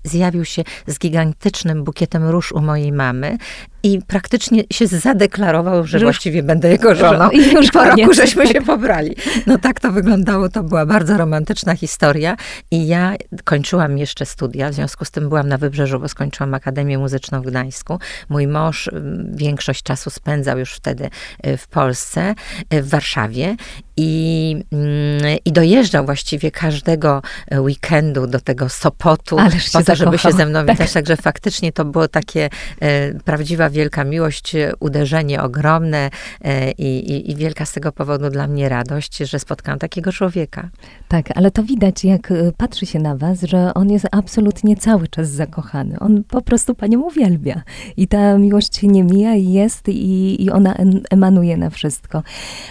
zjawił 0.03 0.45
się 0.45 0.63
z 0.87 0.99
gigantycznym 0.99 1.83
bukietem 1.83 2.27
róż 2.27 2.51
u 2.51 2.61
mojej 2.61 2.91
mamy 2.91 3.37
i 3.83 3.99
praktycznie 4.07 4.63
się 4.71 4.82
zadeklarował, 4.87 5.83
że 5.83 5.87
Że 5.87 5.97
już- 5.97 6.03
właściwie 6.03 6.43
będę 6.43 6.69
jego 6.69 6.95
żoną. 6.95 7.29
I 7.29 7.51
już 7.53 7.67
I 7.67 7.71
po 7.71 7.83
roku 7.83 8.13
żeśmy 8.13 8.47
się 8.47 8.61
pobrali. 8.61 9.15
No 9.47 9.57
tak 9.57 9.79
to 9.79 9.91
wyglądało, 9.91 10.49
to 10.49 10.63
była 10.63 10.85
bardzo 10.85 11.17
romantyczna 11.17 11.75
historia 11.75 12.35
i 12.71 12.87
ja 12.87 13.13
kończyłam 13.43 13.97
jeszcze 13.97 14.25
studia, 14.25 14.69
w 14.69 14.73
związku 14.73 15.05
z 15.05 15.11
tym 15.11 15.29
byłam 15.29 15.47
na 15.47 15.57
Wybrzeżu, 15.57 15.99
bo 15.99 16.07
skończyłam 16.07 16.53
Akademię 16.53 16.97
Muzyczną 16.97 17.41
w 17.41 17.45
Gdańsku. 17.45 17.99
Mój 18.29 18.47
mąż 18.47 18.87
ym, 18.87 19.31
większość 19.35 19.83
czasu 19.83 20.09
spędzał 20.09 20.59
już 20.59 20.73
wtedy 20.73 21.09
y, 21.47 21.57
w 21.57 21.67
Polsce, 21.67 22.35
y, 22.73 22.81
w 22.83 22.89
Warszawie 22.89 23.55
i, 23.97 24.55
mm, 24.71 25.37
i 25.45 25.51
dojeżdżał 25.51 26.05
właściwie 26.05 26.51
każdego 26.51 27.21
y, 27.53 27.61
weekendu 27.61 28.27
do 28.27 28.39
tego 28.39 28.69
Sopotu, 28.69 29.39
Ależ 29.39 29.69
po 29.69 29.83
to, 29.83 29.95
żeby 29.95 30.17
się 30.17 30.31
ze 30.31 30.45
mną 30.45 30.65
Tak. 30.65 30.71
witać. 30.71 30.93
Także 30.93 31.17
faktycznie 31.17 31.71
to 31.71 31.85
było 31.85 32.07
takie 32.07 32.49
e, 32.79 33.13
prawdziwa 33.13 33.69
wielka 33.69 34.03
miłość, 34.03 34.55
e, 34.55 34.71
uderzenie 34.79 35.41
ogromne 35.41 36.09
e, 36.41 36.71
i, 36.71 37.31
i, 37.31 37.35
wielka 37.35 37.65
z 37.65 37.71
tego 37.71 37.91
powodu 37.91 38.29
dla 38.29 38.47
mnie 38.47 38.69
radość, 38.69 39.17
że 39.17 39.39
spotkałam 39.39 39.79
takiego 39.79 40.11
człowieka. 40.11 40.69
Tak, 41.07 41.25
ale 41.35 41.51
to 41.51 41.63
widać, 41.63 42.03
jak 42.05 42.31
y, 42.31 42.53
patrzy 42.57 42.85
się 42.85 42.99
na 42.99 43.15
was, 43.15 43.41
że 43.41 43.73
on 43.73 43.89
jest 43.89 44.05
absolutnie 44.11 44.75
cały 44.75 45.07
czas 45.07 45.29
zakochany. 45.29 45.99
On 45.99 46.23
po 46.23 46.41
prostu 46.41 46.75
panią 46.75 47.01
uwielbia. 47.01 47.61
I 47.97 48.07
ta 48.07 48.37
miłość 48.37 48.77
się 48.77 48.87
nie 48.87 49.03
mija 49.03 49.35
i 49.35 49.51
jest 49.51 49.89
i, 49.89 50.43
i 50.43 50.51
ona 50.51 50.73
em- 50.73 51.03
emanuje 51.09 51.57
na 51.57 51.69
wszystko. 51.69 52.23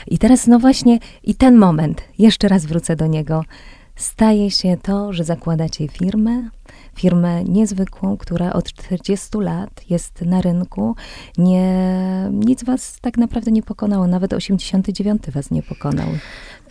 I 0.07 0.19
teraz 0.19 0.47
no 0.47 0.59
właśnie, 0.59 0.99
i 1.23 1.35
ten 1.35 1.57
moment, 1.57 2.03
jeszcze 2.19 2.49
raz 2.49 2.67
wrócę 2.67 2.97
do 2.97 3.07
niego, 3.07 3.45
staje 3.97 4.51
się 4.51 4.77
to, 4.83 5.13
że 5.13 5.25
zakładacie 5.25 5.89
firmę, 5.89 6.49
firmę 6.95 7.45
niezwykłą, 7.45 8.17
która 8.17 8.53
od 8.53 8.73
40 8.73 9.29
lat 9.39 9.91
jest 9.91 10.23
na 10.23 10.41
rynku. 10.41 10.97
Nie, 11.39 11.71
nic 12.33 12.65
was 12.65 13.01
tak 13.01 13.19
naprawdę 13.19 13.51
nie 13.51 13.63
pokonało, 13.63 14.07
nawet 14.07 14.33
89 14.33 15.23
was 15.29 15.51
nie 15.51 15.63
pokonał. 15.63 16.09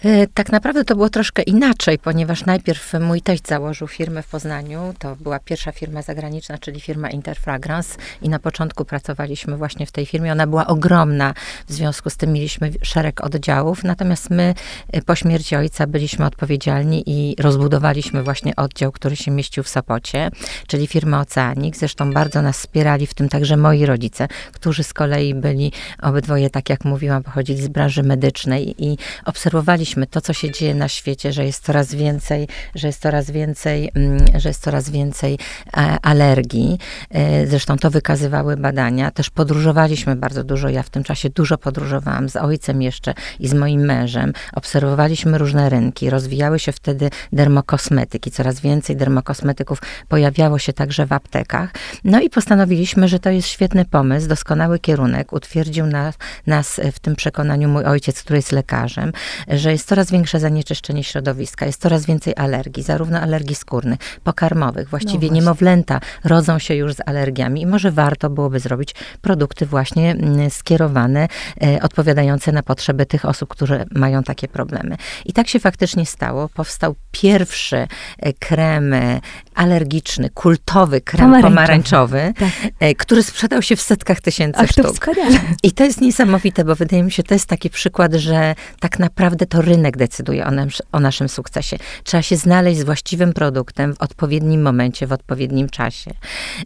E, 0.06 0.28
Tak 0.28 0.52
naprawdę 0.52 0.86
to 0.86 0.96
było 0.96 1.10
troszkę 1.10 1.42
inaczej, 1.42 2.00
ponieważ 2.00 2.46
najpierw 2.46 2.94
mój 3.00 3.22
teść 3.22 3.48
założył 3.48 3.88
firmę 3.88 4.22
w 4.24 4.28
Poznaniu. 4.28 4.94
To 5.00 5.16
była 5.16 5.40
pierwsza 5.40 5.72
firma 5.72 6.02
zagraniczna, 6.02 6.58
czyli 6.58 6.82
firma 6.82 7.10
Interfragrance 7.10 7.98
i 8.22 8.30
na 8.30 8.40
początku 8.40 8.86
pracowaliśmy 8.86 9.58
właśnie 9.58 9.86
w 9.86 9.92
tej 9.92 10.06
firmie. 10.06 10.32
Ona 10.32 10.48
była 10.48 10.68
ogromna, 10.68 11.34
w 11.68 11.74
związku 11.74 12.10
z 12.10 12.18
tym 12.18 12.34
mieliśmy 12.34 12.72
szereg 12.82 13.24
oddziałów, 13.24 13.84
natomiast 13.84 14.30
my 14.30 14.54
e, 14.92 15.02
po 15.02 15.16
śmierci 15.16 15.56
ojca 15.56 15.88
byliśmy 15.88 16.26
odpowiedzialni 16.26 17.04
i 17.06 17.36
rozbudowaliśmy 17.40 18.24
właśnie 18.24 18.56
oddział, 18.56 18.92
który 18.92 19.16
się 19.16 19.32
mieścił 19.32 19.64
w 19.64 19.70
Sopocie, 19.70 20.32
czyli 20.68 20.88
firma 20.88 21.20
Oceanik. 21.20 21.78
Zresztą 21.78 22.14
bardzo 22.14 22.42
nas 22.42 22.58
wspierali, 22.58 23.08
w 23.08 23.14
tym 23.14 23.30
także 23.30 23.58
moi 23.58 23.86
rodzice, 23.86 24.28
którzy 24.52 24.84
z 24.84 24.94
kolei 24.94 25.34
byli 25.34 25.72
obydwoje, 26.02 26.50
tak 26.50 26.70
jak 26.70 26.86
mówiłam, 26.86 27.24
pochodzili 27.24 27.62
z 27.62 27.68
branży 27.68 28.04
medycznej 28.04 28.76
i 28.78 28.98
obserwowaliśmy 29.26 29.91
to, 30.10 30.22
co 30.22 30.34
się 30.34 30.52
dzieje 30.52 30.76
na 30.76 30.88
świecie, 30.88 31.34
że 31.34 31.46
jest 31.46 31.64
coraz 31.64 31.96
więcej, 31.96 32.48
że 32.76 32.88
jest 32.88 33.02
coraz 33.02 33.32
więcej, 33.32 33.92
mm, 33.96 34.26
że 34.40 34.50
jest 34.50 34.62
coraz 34.62 34.90
więcej 34.90 35.38
e, 35.78 35.98
alergii. 36.02 36.80
E, 37.10 37.48
Zresztą 37.48 37.78
to 37.78 37.92
wykazywały 37.92 38.58
badania. 38.58 39.12
Też 39.12 39.30
podróżowaliśmy 39.30 40.16
bardzo 40.16 40.44
dużo. 40.44 40.70
Ja 40.70 40.84
w 40.84 40.90
tym 40.90 41.04
czasie 41.04 41.30
dużo 41.30 41.58
podróżowałam 41.58 42.30
z 42.30 42.36
ojcem 42.36 42.82
jeszcze 42.82 43.14
i 43.40 43.48
z 43.48 43.54
moim 43.54 43.82
mężem. 43.82 44.34
Obserwowaliśmy 44.54 45.38
różne 45.38 45.70
rynki. 45.70 46.10
Rozwijały 46.10 46.60
się 46.60 46.72
wtedy 46.72 47.10
dermokosmetyki. 47.34 48.32
Coraz 48.32 48.60
więcej 48.60 48.96
dermokosmetyków 48.96 49.82
pojawiało 50.08 50.60
się 50.60 50.74
także 50.74 51.06
w 51.06 51.14
aptekach. 51.14 51.74
No 52.04 52.22
i 52.22 52.30
postanowiliśmy, 52.30 53.08
że 53.08 53.20
to 53.20 53.30
jest 53.30 53.48
świetny 53.48 53.86
pomysł, 53.86 54.28
doskonały 54.28 54.80
kierunek. 54.80 55.34
Utwierdził 55.34 55.86
nas, 55.86 56.16
nas 56.48 56.82
w 56.94 57.00
tym 57.00 57.16
przekonaniu 57.16 57.70
mój 57.70 57.86
ojciec, 57.86 58.24
który 58.24 58.38
jest 58.38 58.52
lekarzem, 58.52 59.12
że 59.48 59.72
jest 59.72 59.81
coraz 59.86 60.12
większe 60.12 60.40
zanieczyszczenie 60.40 61.04
środowiska, 61.04 61.66
jest 61.66 61.82
coraz 61.82 62.06
więcej 62.06 62.34
alergii, 62.38 62.84
zarówno 62.84 63.20
alergii 63.20 63.56
skórnych, 63.56 64.00
pokarmowych. 64.24 64.90
Właściwie 64.90 65.20
właśnie. 65.20 65.36
niemowlęta 65.36 66.00
rodzą 66.24 66.60
się 66.60 66.76
już 66.76 66.94
z 66.94 67.00
alergiami 67.06 67.62
i 67.62 67.66
może 67.66 67.92
warto 67.92 68.30
byłoby 68.30 68.60
zrobić 68.60 68.96
produkty 69.22 69.66
właśnie 69.66 70.12
mm, 70.12 70.50
skierowane, 70.50 71.28
e, 71.64 71.82
odpowiadające 71.82 72.52
na 72.52 72.64
potrzeby 72.64 73.06
tych 73.06 73.26
osób, 73.26 73.50
które 73.50 73.86
mają 73.92 74.24
takie 74.24 74.48
problemy. 74.48 74.96
I 75.26 75.34
tak 75.34 75.48
się 75.48 75.60
faktycznie 75.60 76.06
stało. 76.06 76.50
Powstał 76.50 76.96
pierwszy 77.12 77.88
e, 78.20 78.34
krem 78.34 78.94
e, 78.94 79.20
alergiczny, 79.56 80.30
kultowy 80.30 81.02
krem 81.02 81.22
Pomarańczowy. 81.26 81.50
pomarańczowy, 81.56 82.34
Tak. 82.40 82.50
e, 82.80 82.96
który 82.96 83.24
sprzedał 83.24 83.62
się 83.62 83.76
w 83.76 83.82
setkach 83.82 84.22
tysięcy 84.22 84.60
Ach, 84.60 84.74
to 84.74 84.84
sztuk. 84.84 84.94
wspaniale. 84.94 85.40
I 85.64 85.72
to 85.72 85.84
jest 85.84 86.02
niesamowite, 86.02 86.64
bo 86.66 86.76
wydaje 86.76 87.04
mi 87.04 87.12
się, 87.12 87.24
to 87.24 87.34
jest 87.34 87.46
taki 87.46 87.70
przykład, 87.70 88.14
że 88.14 88.56
tak 88.80 89.00
naprawdę 89.00 89.46
to 89.46 89.62
rynek 89.72 89.98
decyduje 89.98 90.46
o, 90.46 90.52
nasz, 90.52 90.84
o 90.92 91.00
naszym 91.00 91.30
sukcesie. 91.30 91.78
Trzeba 92.04 92.22
się 92.22 92.38
znaleźć 92.38 92.80
z 92.80 92.84
właściwym 92.84 93.34
produktem 93.34 93.96
w 93.96 94.02
odpowiednim 94.02 94.62
momencie, 94.62 95.08
w 95.08 95.12
odpowiednim 95.12 95.70
czasie. 95.70 96.12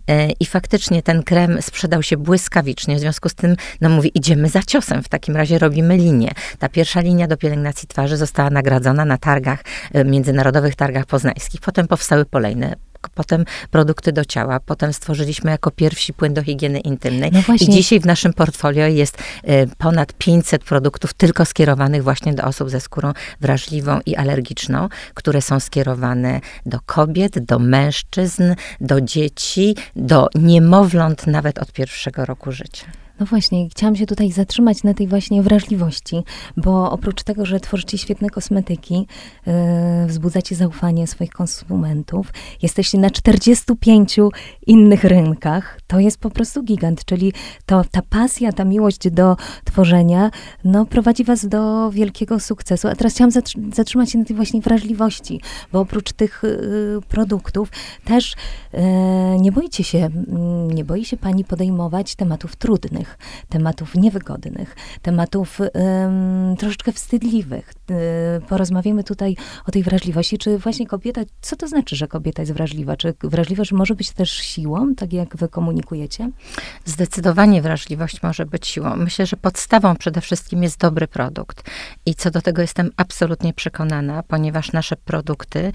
E, 0.10 0.32
I 0.32 0.46
faktycznie 0.46 1.02
ten 1.04 1.24
krem 1.24 1.62
sprzedał 1.62 2.04
się 2.04 2.18
błyskawicznie, 2.18 2.96
w 2.96 3.00
związku 3.00 3.30
z 3.30 3.36
tym, 3.36 3.56
no 3.82 3.90
mówi, 3.90 4.12
idziemy 4.16 4.50
za 4.50 4.64
ciosem, 4.64 5.04
w 5.04 5.10
takim 5.10 5.36
razie 5.36 5.60
robimy 5.60 5.98
linię. 5.98 6.32
Ta 6.60 6.70
pierwsza 6.70 7.02
linia 7.02 7.28
do 7.28 7.38
pielęgnacji 7.38 7.88
twarzy 7.88 8.18
została 8.18 8.50
nagradzona 8.50 9.06
na 9.06 9.18
targach, 9.18 9.64
e, 9.94 10.06
międzynarodowych 10.06 10.76
targach 10.76 11.06
poznańskich. 11.06 11.62
Potem 11.62 11.88
powstały 11.88 12.26
kolejne 12.26 12.76
potem 13.10 13.46
produkty 13.72 14.12
do 14.12 14.26
ciała, 14.26 14.60
potem 14.60 14.94
stworzyliśmy 14.94 15.52
jako 15.52 15.72
pierwsi 15.72 16.14
płyn 16.14 16.34
do 16.34 16.44
higieny 16.44 16.80
intymnej. 16.80 17.32
No. 17.32 17.56
I 17.60 17.70
dzisiaj 17.70 18.00
w 18.00 18.06
naszym 18.06 18.34
portfolio 18.34 18.88
jest 18.88 19.18
e, 19.44 19.68
ponad 19.68 20.14
500 20.14 20.64
produktów 20.64 21.14
tylko 21.14 21.46
skierowanych 21.46 22.04
właśnie 22.04 22.34
do 22.34 22.44
osób 22.44 22.70
ze 22.70 22.80
skórą 22.80 23.14
wrażliwą 23.42 24.00
i 24.06 24.16
alergiczną, 24.16 24.90
które 25.14 25.42
są 25.42 25.60
skierowane 25.60 26.42
do 26.66 26.80
kobiet, 26.86 27.40
do 27.40 27.60
mężczyzn, 27.60 28.56
do 28.82 29.02
dzieci, 29.02 29.76
do 29.96 30.28
niemowląt 30.36 31.28
nawet 31.28 31.60
od 31.60 31.72
pierwszego 31.72 32.26
roku 32.26 32.52
życia. 32.52 33.05
No 33.20 33.26
właśnie, 33.26 33.70
chciałam 33.70 33.96
się 33.96 34.06
tutaj 34.06 34.32
zatrzymać 34.32 34.84
na 34.84 34.94
tej 34.94 35.08
właśnie 35.08 35.44
wrażliwości, 35.44 36.24
bo 36.58 36.92
oprócz 36.92 37.24
tego, 37.24 37.46
że 37.46 37.60
tworzycie 37.60 37.98
świetne 37.98 38.30
kosmetyki, 38.30 39.08
yy, 39.46 39.54
wzbudzacie 40.08 40.56
zaufanie 40.56 41.08
swoich 41.08 41.32
konsumentów, 41.32 42.34
jesteście 42.62 42.98
na 42.98 43.10
45 43.10 44.20
innych 44.68 45.04
rynkach, 45.04 45.80
to 45.88 46.00
jest 46.00 46.18
po 46.18 46.30
prostu 46.30 46.64
gigant, 46.64 47.06
czyli 47.06 47.34
to, 47.66 47.82
ta 47.92 48.02
pasja, 48.02 48.52
ta 48.54 48.66
miłość 48.66 49.10
do 49.10 49.38
tworzenia, 49.64 50.32
no 50.64 50.86
prowadzi 50.86 51.24
was 51.24 51.48
do 51.48 51.92
wielkiego 51.92 52.40
sukcesu. 52.40 52.88
A 52.88 52.96
teraz 52.96 53.14
chciałam 53.14 53.32
zatrzymać 53.74 54.12
się 54.12 54.20
na 54.20 54.26
tej 54.26 54.36
właśnie 54.36 54.62
wrażliwości, 54.62 55.42
bo 55.72 55.80
oprócz 55.80 56.14
tych 56.14 56.42
yy, 56.44 57.02
produktów 57.08 57.70
też 58.06 58.36
yy, 58.74 58.82
nie 59.40 59.52
boicie 59.52 59.84
się, 59.84 59.98
mm, 59.98 60.72
nie 60.72 60.86
boi 60.86 61.06
się 61.06 61.18
pani 61.18 61.46
podejmować 61.46 62.16
tematów 62.16 62.56
trudnych, 62.56 63.05
trudnych, 63.06 63.18
tematów 63.50 63.96
niewygodnych, 63.96 64.76
tematów 65.02 65.60
troszeczkę 66.58 66.92
wstydliwych. 66.92 67.74
Y, 67.92 68.42
porozmawiamy 68.42 69.04
tutaj 69.04 69.36
o 69.68 69.72
tej 69.72 69.84
wrażliwości. 69.84 70.38
Czy 70.38 70.58
właśnie 70.58 70.88
kobieta, 70.88 71.22
co 71.42 71.56
to 71.56 71.68
znaczy, 71.68 71.96
że 71.96 72.08
kobieta 72.08 72.42
jest 72.42 72.54
wrażliwa? 72.54 72.98
Czy 72.98 73.14
wrażliwość 73.24 73.72
może 73.72 73.96
być 73.96 74.12
też 74.12 74.32
siłą, 74.32 74.96
tak 74.96 75.14
jak 75.14 75.38
wy 75.38 75.50
komunikujecie? 75.50 76.32
Zdecydowanie 76.86 77.62
wrażliwość 77.62 78.24
może 78.24 78.46
być 78.46 78.68
siłą. 78.68 78.96
Myślę, 78.96 79.26
że 79.26 79.38
podstawą 79.38 79.96
przede 79.96 80.22
wszystkim 80.22 80.64
jest 80.64 80.80
dobry 80.80 81.08
produkt. 81.08 81.70
I 82.06 82.16
co 82.16 82.32
do 82.32 82.42
tego 82.42 82.62
jestem 82.62 82.92
absolutnie 82.98 83.54
przekonana, 83.54 84.24
ponieważ 84.24 84.72
nasze 84.72 84.96
produkty 84.96 85.72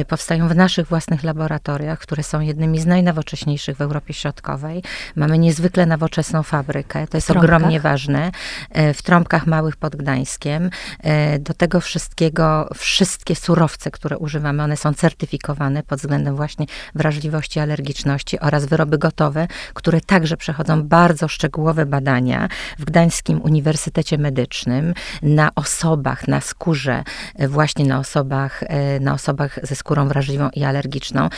y, 0.00 0.04
powstają 0.04 0.48
w 0.48 0.56
naszych 0.56 0.88
własnych 0.88 1.22
laboratoriach, 1.22 1.98
które 1.98 2.22
są 2.22 2.40
jednymi 2.40 2.80
z 2.80 2.86
najnowocześniejszych 2.86 3.76
w 3.76 3.80
Europie 3.80 4.14
Środkowej. 4.14 4.82
Mamy 5.16 5.38
niezwykle 5.38 5.86
nowoczesną 5.86 6.42
fabrykę 6.42 6.61
fabrykę. 6.62 7.06
To 7.06 7.16
jest 7.16 7.30
ogromnie 7.30 7.80
ważne. 7.80 8.30
E, 8.70 8.94
w 8.94 9.02
trąbkach 9.02 9.46
małych 9.46 9.76
pod 9.76 9.96
Gdańskiem. 9.96 10.70
E, 11.00 11.38
do 11.38 11.54
tego 11.54 11.80
wszystkiego, 11.80 12.68
wszystkie 12.74 13.36
surowce, 13.36 13.90
które 13.90 14.18
używamy, 14.18 14.62
one 14.62 14.76
są 14.76 14.94
certyfikowane 14.94 15.82
pod 15.82 15.98
względem 15.98 16.36
właśnie 16.36 16.66
wrażliwości, 16.94 17.60
alergiczności 17.60 18.40
oraz 18.40 18.66
wyroby 18.66 18.98
gotowe, 18.98 19.48
które 19.74 20.00
także 20.00 20.36
przechodzą 20.36 20.82
bardzo 20.82 21.28
szczegółowe 21.28 21.86
badania 21.86 22.48
w 22.78 22.84
Gdańskim 22.84 23.42
Uniwersytecie 23.42 24.18
Medycznym 24.18 24.94
na 25.22 25.50
osobach, 25.54 26.28
na 26.28 26.40
skórze, 26.40 27.04
e, 27.36 27.48
właśnie 27.48 27.84
na 27.84 27.98
osobach, 27.98 28.64
na 29.00 29.14
osobach 29.14 29.58
ze 29.62 29.76
skórą 29.76 30.08
wrażliwą 30.08 30.50
i 30.50 30.64
alergiczną. 30.64 31.28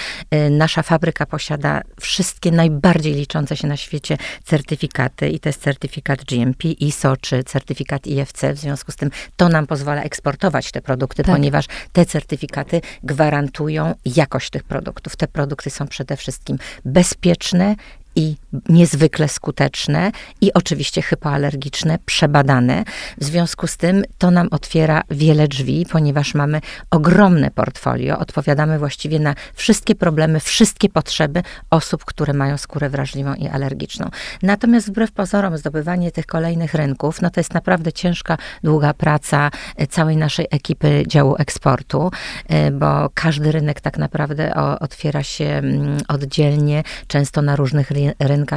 Nasza 0.51 0.83
fabryka 0.83 1.27
posiada 1.27 1.81
wszystkie 2.01 2.51
najbardziej 2.51 3.15
liczące 3.15 3.57
się 3.57 3.67
na 3.67 3.77
świecie 3.77 4.19
certyfikaty 4.45 5.14
certyfikaty 5.15 5.29
i 5.29 5.41
to 5.41 5.49
jest 5.49 5.63
certyfikat 5.63 6.25
GMP, 6.25 6.69
ISO 6.69 7.17
czy 7.17 7.45
certyfikat 7.45 8.07
IFC. 8.07 8.55
W 8.55 8.59
związku 8.59 8.93
z 8.93 8.97
tym 8.97 9.11
to 9.37 9.49
nam 9.49 9.67
pozwala 9.67 10.03
eksportować 10.03 10.73
te 10.73 10.81
produkty, 10.81 11.23
tak. 11.23 11.35
ponieważ 11.35 11.67
te 11.93 12.07
certyfikaty 12.07 12.81
gwarantują 13.03 13.95
jakość 14.05 14.51
tych 14.51 14.65
produktów. 14.65 15.17
Te 15.17 15.29
produkty 15.29 15.71
są 15.71 15.87
przede 15.87 16.17
wszystkim 16.17 16.59
bezpieczne, 16.85 17.77
i 18.17 18.37
niezwykle 18.69 19.29
skuteczne 19.29 20.13
i 20.41 20.53
oczywiście 20.53 21.03
hypoalergiczne, 21.03 21.99
przebadane. 22.07 22.85
W 23.19 23.25
związku 23.25 23.67
z 23.67 23.77
tym 23.77 24.05
to 24.19 24.31
nam 24.31 24.49
otwiera 24.51 25.03
wiele 25.11 25.49
drzwi, 25.49 25.87
ponieważ 25.91 26.35
mamy 26.35 26.61
ogromne 26.91 27.51
portfolio, 27.51 28.19
odpowiadamy 28.19 28.79
właściwie 28.79 29.19
na 29.19 29.35
wszystkie 29.55 29.95
problemy, 29.95 30.41
wszystkie 30.41 30.89
potrzeby 30.89 31.43
osób, 31.71 32.05
które 32.05 32.33
mają 32.33 32.59
skórę 32.59 32.91
wrażliwą 32.91 33.35
i 33.35 33.49
alergiczną. 33.49 34.11
Natomiast 34.43 34.89
wbrew 34.89 35.13
pozorom 35.13 35.59
zdobywanie 35.59 36.13
tych 36.13 36.27
kolejnych 36.27 36.75
rynków, 36.75 37.23
no 37.23 37.31
to 37.31 37.41
jest 37.41 37.55
naprawdę 37.55 37.93
ciężka, 37.93 38.39
długa 38.63 38.95
praca 38.95 39.51
e, 39.77 39.87
całej 39.87 40.17
naszej 40.17 40.47
ekipy 40.51 41.05
działu 41.07 41.37
eksportu, 41.39 42.11
e, 42.49 42.71
bo 42.71 43.11
każdy 43.15 43.53
rynek 43.53 43.81
tak 43.81 43.99
naprawdę 43.99 44.55
otwiera 44.81 45.23
się 45.23 45.45
mm, 45.45 45.99
oddzielnie, 46.09 46.83
często 47.07 47.43
na 47.43 47.57
różnych 47.57 47.91
rynkach 47.91 48.04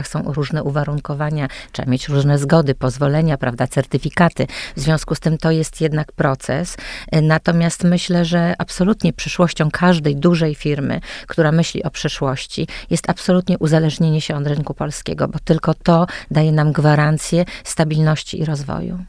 są 0.03 0.33
różne 0.33 0.63
uwarunkowania, 0.63 1.47
trzeba 1.71 1.91
mieć 1.91 2.07
różne 2.07 2.37
zgody, 2.37 2.75
pozwolenia, 2.75 3.37
prawda, 3.37 3.67
certyfikaty. 3.67 4.47
W 4.75 4.79
związku 4.79 5.15
z 5.15 5.19
tym 5.19 5.37
to 5.37 5.51
jest 5.51 5.81
jednak 5.81 6.11
proces. 6.11 6.77
Natomiast 7.21 7.83
myślę, 7.83 8.25
że 8.25 8.55
absolutnie 8.57 9.13
przyszłością 9.13 9.71
każdej 9.71 10.15
dużej 10.15 10.55
firmy, 10.55 11.01
która 11.27 11.51
myśli 11.51 11.83
o 11.83 11.89
przyszłości, 11.89 12.67
jest 12.89 13.09
absolutnie 13.09 13.57
uzależnienie 13.57 14.21
się 14.21 14.35
od 14.35 14.47
rynku 14.47 14.73
polskiego, 14.73 15.27
bo 15.27 15.39
tylko 15.39 15.73
to 15.73 16.07
daje 16.31 16.51
nam 16.51 16.71
gwarancję 16.71 17.45
stabilności 17.63 18.39
i 18.39 18.45
rozwoju. 18.45 18.99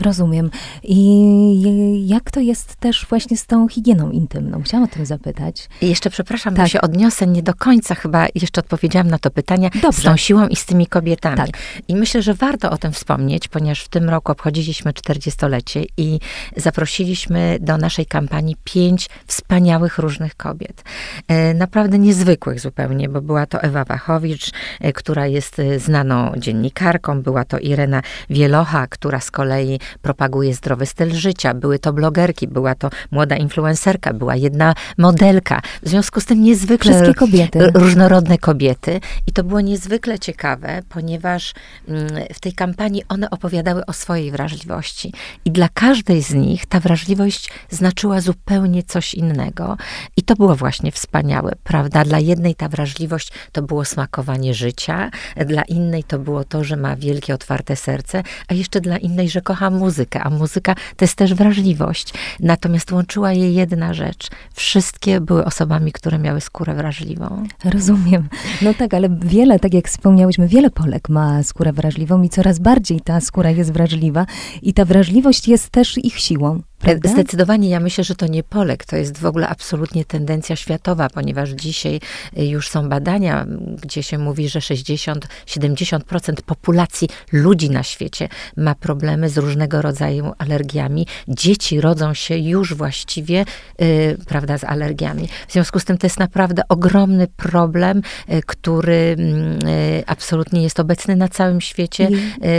Rozumiem. 0.00 0.50
I 0.82 2.08
jak 2.08 2.30
to 2.30 2.40
jest 2.40 2.76
też 2.76 3.06
właśnie 3.08 3.36
z 3.36 3.46
tą 3.46 3.68
higieną 3.68 4.10
intymną? 4.10 4.62
Chciałam 4.62 4.84
o 4.84 4.88
tym 4.88 5.06
zapytać. 5.06 5.68
I 5.80 5.88
jeszcze 5.88 6.10
przepraszam, 6.10 6.54
tak. 6.54 6.64
bo 6.64 6.68
się 6.68 6.80
odniosę 6.80 7.26
nie 7.26 7.42
do 7.42 7.54
końca 7.54 7.94
chyba, 7.94 8.26
jeszcze 8.34 8.60
odpowiedziałam 8.60 9.08
na 9.08 9.18
to 9.18 9.30
pytanie, 9.30 9.70
Dobrze. 9.82 10.00
z 10.00 10.04
tą 10.04 10.16
siłą 10.16 10.48
i 10.48 10.56
z 10.56 10.66
tymi 10.66 10.86
kobietami. 10.86 11.36
Tak. 11.36 11.50
I 11.88 11.96
myślę, 11.96 12.22
że 12.22 12.34
warto 12.34 12.70
o 12.70 12.78
tym 12.78 12.92
wspomnieć, 12.92 13.48
ponieważ 13.48 13.84
w 13.84 13.88
tym 13.88 14.10
roku 14.10 14.32
obchodziliśmy 14.32 14.92
40-lecie 14.92 15.84
i 15.96 16.20
zaprosiliśmy 16.56 17.58
do 17.60 17.78
naszej 17.78 18.06
kampanii 18.06 18.56
pięć 18.64 19.08
wspaniałych 19.26 19.98
różnych 19.98 20.36
kobiet. 20.36 20.84
E, 21.28 21.54
naprawdę 21.54 21.98
niezwykłych 21.98 22.60
zupełnie, 22.60 23.08
bo 23.08 23.22
była 23.22 23.46
to 23.46 23.62
Ewa 23.62 23.84
Wachowicz, 23.84 24.50
e, 24.80 24.92
która 24.92 25.26
jest 25.26 25.58
e, 25.58 25.78
znaną 25.78 26.32
dziennikarką, 26.36 27.22
była 27.22 27.44
to 27.44 27.58
Irena 27.58 28.02
Wielocha, 28.30 28.86
która 28.86 29.20
z 29.20 29.30
kolei 29.30 29.44
kolei 29.44 29.80
propaguje 30.02 30.54
zdrowy 30.54 30.86
styl 30.86 31.14
życia. 31.14 31.54
Były 31.54 31.78
to 31.78 31.92
blogerki, 31.92 32.48
była 32.48 32.74
to 32.74 32.90
młoda 33.10 33.36
influencerka, 33.36 34.12
była 34.12 34.36
jedna 34.36 34.74
modelka. 34.98 35.62
W 35.82 35.88
związku 35.88 36.20
z 36.20 36.24
tym 36.24 36.42
niezwykle 36.42 36.92
Wszystkie 36.92 37.14
kobiety. 37.14 37.70
różnorodne 37.74 38.38
kobiety. 38.38 39.00
I 39.26 39.32
to 39.32 39.44
było 39.44 39.60
niezwykle 39.60 40.18
ciekawe, 40.18 40.82
ponieważ 40.88 41.54
mm, 41.88 42.08
w 42.34 42.40
tej 42.40 42.52
kampanii 42.52 43.02
one 43.08 43.30
opowiadały 43.30 43.86
o 43.86 43.92
swojej 43.92 44.30
wrażliwości. 44.30 45.12
I 45.44 45.50
dla 45.50 45.68
każdej 45.74 46.22
z 46.22 46.34
nich 46.34 46.66
ta 46.66 46.80
wrażliwość 46.80 47.50
znaczyła 47.70 48.20
zupełnie 48.20 48.82
coś 48.82 49.14
innego. 49.14 49.76
I 50.16 50.22
to 50.22 50.34
było 50.34 50.56
właśnie 50.56 50.92
wspaniałe, 50.92 51.52
prawda? 51.64 52.04
Dla 52.04 52.18
jednej 52.18 52.54
ta 52.54 52.68
wrażliwość 52.68 53.32
to 53.52 53.62
było 53.62 53.84
smakowanie 53.84 54.54
życia, 54.54 55.10
dla 55.46 55.62
innej 55.62 56.04
to 56.04 56.18
było 56.18 56.44
to, 56.44 56.64
że 56.64 56.76
ma 56.76 56.96
wielkie, 56.96 57.34
otwarte 57.34 57.76
serce, 57.76 58.22
a 58.48 58.54
jeszcze 58.54 58.80
dla 58.80 58.96
innej, 58.96 59.28
że 59.28 59.40
kocha 59.42 59.70
muzykę, 59.74 60.22
a 60.22 60.30
muzyka 60.30 60.74
to 60.74 61.04
jest 61.04 61.16
też 61.16 61.34
wrażliwość. 61.34 62.14
Natomiast 62.40 62.92
łączyła 62.92 63.32
je 63.32 63.52
jedna 63.52 63.94
rzecz. 63.94 64.30
Wszystkie 64.54 65.20
były 65.20 65.44
osobami, 65.44 65.92
które 65.92 66.18
miały 66.18 66.40
skórę 66.40 66.74
wrażliwą. 66.74 67.46
Rozumiem. 67.64 68.28
No 68.62 68.74
tak, 68.74 68.94
ale 68.94 69.08
wiele, 69.10 69.58
tak 69.58 69.74
jak 69.74 69.88
wspomniałyśmy, 69.88 70.48
wiele 70.48 70.70
Polek 70.70 71.08
ma 71.08 71.42
skórę 71.42 71.72
wrażliwą 71.72 72.22
i 72.22 72.28
coraz 72.28 72.58
bardziej 72.58 73.00
ta 73.00 73.20
skóra 73.20 73.50
jest 73.50 73.72
wrażliwa 73.72 74.26
i 74.62 74.74
ta 74.74 74.84
wrażliwość 74.84 75.48
jest 75.48 75.70
też 75.70 75.98
ich 75.98 76.18
siłą. 76.18 76.62
Prawda? 76.84 77.08
Zdecydowanie 77.08 77.68
ja 77.68 77.80
myślę, 77.80 78.04
że 78.04 78.14
to 78.14 78.26
nie 78.26 78.42
Polek, 78.42 78.84
to 78.84 78.96
jest 78.96 79.18
w 79.18 79.26
ogóle 79.26 79.48
absolutnie 79.48 80.04
tendencja 80.04 80.56
światowa, 80.56 81.08
ponieważ 81.08 81.50
dzisiaj 81.50 82.00
y, 82.38 82.44
już 82.46 82.68
są 82.68 82.88
badania, 82.88 83.46
gdzie 83.82 84.02
się 84.02 84.18
mówi, 84.18 84.48
że 84.48 84.58
60-70% 84.58 86.34
populacji 86.46 87.08
ludzi 87.32 87.70
na 87.70 87.82
świecie 87.82 88.28
ma 88.56 88.74
problemy 88.74 89.28
z 89.28 89.38
różnego 89.38 89.82
rodzaju 89.82 90.32
alergiami. 90.38 91.06
Dzieci 91.28 91.80
rodzą 91.80 92.14
się 92.14 92.38
już 92.38 92.74
właściwie, 92.74 93.44
y, 93.82 94.18
prawda, 94.26 94.58
z 94.58 94.64
alergiami. 94.64 95.28
W 95.48 95.52
związku 95.52 95.80
z 95.80 95.84
tym 95.84 95.98
to 95.98 96.06
jest 96.06 96.18
naprawdę 96.18 96.62
ogromny 96.68 97.26
problem, 97.26 98.02
y, 98.32 98.40
który 98.46 99.16
mm, 99.18 99.68
y, 99.68 100.02
absolutnie 100.06 100.62
jest 100.62 100.80
obecny 100.80 101.16
na 101.16 101.28
całym 101.28 101.60
świecie, 101.60 102.08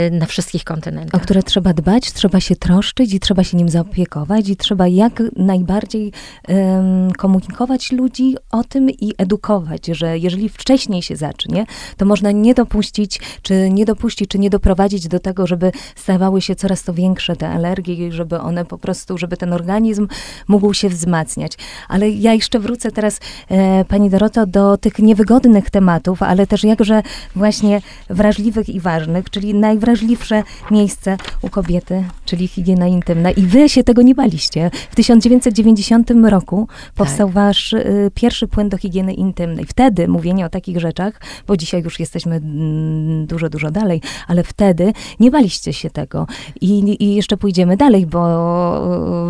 y, 0.06 0.10
na 0.10 0.26
wszystkich 0.26 0.64
kontynentach. 0.64 1.20
O 1.20 1.24
które 1.24 1.42
trzeba 1.42 1.72
dbać, 1.72 2.12
trzeba 2.12 2.40
się 2.40 2.56
troszczyć 2.56 3.14
i 3.14 3.20
trzeba 3.20 3.44
się 3.44 3.56
nim 3.56 3.68
zaopiekować 3.68 4.15
i 4.46 4.56
trzeba 4.56 4.88
jak 4.88 5.22
najbardziej 5.36 6.12
um, 6.48 7.12
komunikować 7.12 7.92
ludzi 7.92 8.36
o 8.52 8.64
tym 8.64 8.90
i 8.90 9.12
edukować, 9.18 9.86
że 9.86 10.18
jeżeli 10.18 10.48
wcześniej 10.48 11.02
się 11.02 11.16
zacznie, 11.16 11.66
to 11.96 12.04
można 12.04 12.30
nie 12.30 12.54
dopuścić, 12.54 13.20
czy 13.42 13.70
nie 13.70 13.84
dopuścić, 13.84 14.30
czy 14.30 14.38
nie 14.38 14.50
doprowadzić 14.50 15.08
do 15.08 15.18
tego, 15.18 15.46
żeby 15.46 15.72
stawały 15.96 16.40
się 16.40 16.54
coraz 16.54 16.82
to 16.82 16.94
większe 16.94 17.36
te 17.36 17.48
alergie, 17.48 18.12
żeby 18.12 18.40
one 18.40 18.64
po 18.64 18.78
prostu, 18.78 19.18
żeby 19.18 19.36
ten 19.36 19.52
organizm 19.52 20.08
mógł 20.48 20.74
się 20.74 20.88
wzmacniać. 20.88 21.52
Ale 21.88 22.10
ja 22.10 22.32
jeszcze 22.32 22.58
wrócę 22.58 22.90
teraz, 22.90 23.20
e, 23.48 23.84
Pani 23.84 24.10
Doroto, 24.10 24.46
do 24.46 24.76
tych 24.76 24.98
niewygodnych 24.98 25.70
tematów, 25.70 26.22
ale 26.22 26.46
też 26.46 26.64
jakże 26.64 27.02
właśnie 27.36 27.80
wrażliwych 28.10 28.68
i 28.68 28.80
ważnych, 28.80 29.30
czyli 29.30 29.54
najwrażliwsze 29.54 30.42
miejsce 30.70 31.16
u 31.42 31.48
kobiety, 31.48 32.04
czyli 32.24 32.48
higiena 32.48 32.86
intymna. 32.86 33.30
I 33.30 33.42
wy 33.42 33.68
się 33.68 33.84
tego 33.84 34.02
nie 34.06 34.14
baliście. 34.14 34.70
W 34.90 34.94
1990 34.94 36.10
roku 36.30 36.68
powstał 36.94 37.26
tak. 37.26 37.34
wasz 37.34 37.72
y, 37.72 38.10
pierwszy 38.14 38.48
płyn 38.48 38.68
do 38.68 38.76
higieny 38.76 39.14
intymnej. 39.14 39.64
Wtedy 39.64 40.08
mówienie 40.08 40.46
o 40.46 40.48
takich 40.48 40.80
rzeczach, 40.80 41.20
bo 41.46 41.56
dzisiaj 41.56 41.82
już 41.82 42.00
jesteśmy 42.00 42.36
mm, 42.36 43.26
dużo, 43.26 43.48
dużo 43.48 43.70
dalej, 43.70 44.00
ale 44.28 44.42
wtedy 44.42 44.92
nie 45.20 45.30
baliście 45.30 45.72
się 45.72 45.90
tego. 45.90 46.26
I, 46.60 46.96
i 47.04 47.14
jeszcze 47.14 47.36
pójdziemy 47.36 47.76
dalej, 47.76 48.06
bo 48.06 48.20